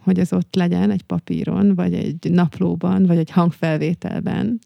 hogy 0.00 0.18
ez 0.18 0.32
ott 0.32 0.54
legyen 0.54 0.90
egy 0.90 1.02
papíron, 1.02 1.74
vagy 1.74 1.94
egy 1.94 2.30
naplóban, 2.30 3.06
vagy 3.06 3.18
egy 3.18 3.30
hangfelvételben, 3.30 4.58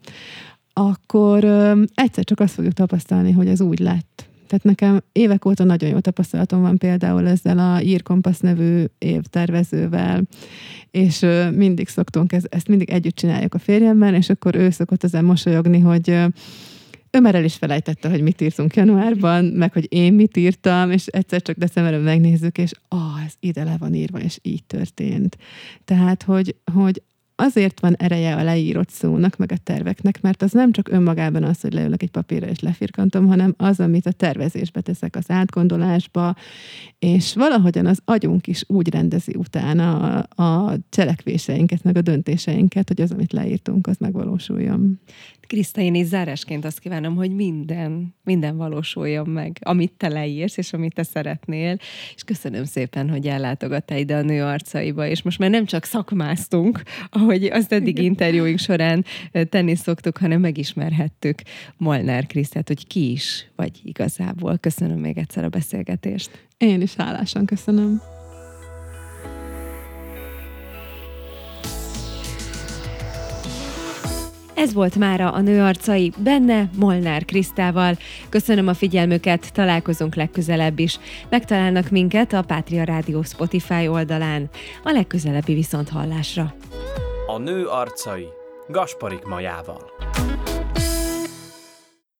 akkor 0.72 1.44
egyszer 1.94 2.24
csak 2.24 2.40
azt 2.40 2.54
fogjuk 2.54 2.72
tapasztalni, 2.72 3.32
hogy 3.32 3.48
ez 3.48 3.60
úgy 3.60 3.78
lett. 3.78 4.28
Tehát 4.46 4.64
nekem 4.64 5.00
évek 5.12 5.44
óta 5.44 5.64
nagyon 5.64 5.90
jó 5.90 5.98
tapasztalatom 5.98 6.60
van 6.60 6.78
például 6.78 7.26
ezzel 7.28 7.58
a 7.58 7.80
Írkompasz 7.80 8.40
nevű 8.40 8.84
évtervezővel, 8.98 10.22
és 10.90 11.26
mindig 11.54 11.88
szoktunk, 11.88 12.32
ez, 12.32 12.42
ezt 12.48 12.68
mindig 12.68 12.90
együtt 12.90 13.16
csináljuk 13.16 13.54
a 13.54 13.58
férjemmel, 13.58 14.14
és 14.14 14.28
akkor 14.28 14.54
ő 14.54 14.70
szokott 14.70 15.04
ezen 15.04 15.24
mosolyogni, 15.24 15.78
hogy 15.78 16.08
ő 17.10 17.20
már 17.20 17.34
el 17.34 17.44
is 17.44 17.54
felejtette, 17.54 18.10
hogy 18.10 18.22
mit 18.22 18.40
írtunk 18.40 18.74
januárban, 18.74 19.44
meg 19.44 19.72
hogy 19.72 19.86
én 19.88 20.12
mit 20.12 20.36
írtam, 20.36 20.90
és 20.90 21.06
egyszer 21.06 21.42
csak 21.42 21.56
decemberben 21.56 22.00
megnézzük, 22.00 22.58
és 22.58 22.70
ah, 22.88 23.24
ez 23.26 23.32
ide 23.40 23.64
le 23.64 23.76
van 23.78 23.94
írva, 23.94 24.20
és 24.20 24.38
így 24.42 24.64
történt. 24.64 25.36
Tehát, 25.84 26.22
hogy, 26.22 26.56
hogy 26.72 27.02
azért 27.36 27.80
van 27.80 27.94
ereje 27.96 28.34
a 28.36 28.42
leírott 28.42 28.90
szónak, 28.90 29.36
meg 29.36 29.52
a 29.52 29.56
terveknek, 29.62 30.20
mert 30.20 30.42
az 30.42 30.52
nem 30.52 30.72
csak 30.72 30.88
önmagában 30.88 31.42
az, 31.42 31.60
hogy 31.60 31.72
leülök 31.72 32.02
egy 32.02 32.10
papírra 32.10 32.46
és 32.46 32.60
lefirkantom, 32.60 33.26
hanem 33.26 33.54
az, 33.56 33.80
amit 33.80 34.06
a 34.06 34.12
tervezésbe 34.12 34.80
teszek, 34.80 35.16
az 35.16 35.30
átgondolásba, 35.30 36.34
és 36.98 37.34
valahogyan 37.34 37.86
az 37.86 38.00
agyunk 38.04 38.46
is 38.46 38.64
úgy 38.66 38.90
rendezi 38.90 39.34
utána 39.36 39.98
a, 40.26 40.42
a 40.42 40.76
cselekvéseinket, 40.88 41.82
meg 41.82 41.96
a 41.96 42.02
döntéseinket, 42.02 42.88
hogy 42.88 43.00
az, 43.00 43.10
amit 43.10 43.32
leírtunk, 43.32 43.86
az 43.86 43.96
megvalósuljon. 43.96 45.00
Kriszta, 45.46 45.80
én 45.80 45.94
is 45.94 46.06
zárásként 46.06 46.64
azt 46.64 46.78
kívánom, 46.78 47.14
hogy 47.14 47.34
minden, 47.34 48.14
minden 48.24 48.56
valósuljon 48.56 49.28
meg, 49.28 49.58
amit 49.60 49.92
te 49.92 50.08
leírsz, 50.08 50.56
és 50.56 50.72
amit 50.72 50.94
te 50.94 51.02
szeretnél. 51.02 51.76
És 52.14 52.24
köszönöm 52.24 52.64
szépen, 52.64 53.10
hogy 53.10 53.26
ellátogattál 53.26 53.98
ide 53.98 54.16
a 54.16 54.22
nő 54.22 54.42
arcaiba, 54.42 55.06
és 55.06 55.22
most 55.22 55.38
már 55.38 55.50
nem 55.50 55.64
csak 55.64 55.84
szakmáztunk, 55.84 56.82
ahogy 57.10 57.44
azt 57.44 57.72
eddig 57.72 57.98
interjúink 58.10 58.58
során 58.58 59.04
tenni 59.48 59.74
szoktuk, 59.74 60.18
hanem 60.18 60.40
megismerhettük 60.40 61.42
Molnár 61.76 62.26
Krisztát, 62.26 62.68
hogy 62.68 62.86
ki 62.86 63.10
is 63.10 63.50
vagy 63.56 63.80
igazából. 63.82 64.58
Köszönöm 64.58 64.98
még 64.98 65.18
egyszer 65.18 65.44
a 65.44 65.48
beszélgetést. 65.48 66.48
Én 66.58 66.80
is 66.80 66.94
hálásan 66.94 67.46
köszönöm. 67.46 68.00
Ez 74.54 74.72
volt 74.72 74.96
mára 74.96 75.30
a 75.30 75.40
nőarcai, 75.40 76.12
benne 76.18 76.70
Molnár 76.76 77.24
Krisztával. 77.24 77.96
Köszönöm 78.28 78.68
a 78.68 78.74
figyelmüket, 78.74 79.52
találkozunk 79.52 80.14
legközelebb 80.14 80.78
is. 80.78 80.98
Megtalálnak 81.28 81.90
minket 81.90 82.32
a 82.32 82.42
Pátria 82.42 82.84
Rádió 82.84 83.22
Spotify 83.22 83.88
oldalán. 83.88 84.50
A 84.84 84.90
legközelebbi 84.90 85.54
viszont 85.54 85.88
hallásra. 85.88 86.54
A 87.26 87.38
nő 87.38 87.66
arcai 87.66 88.26
Gasparik 88.68 89.24
Majával. 89.24 89.90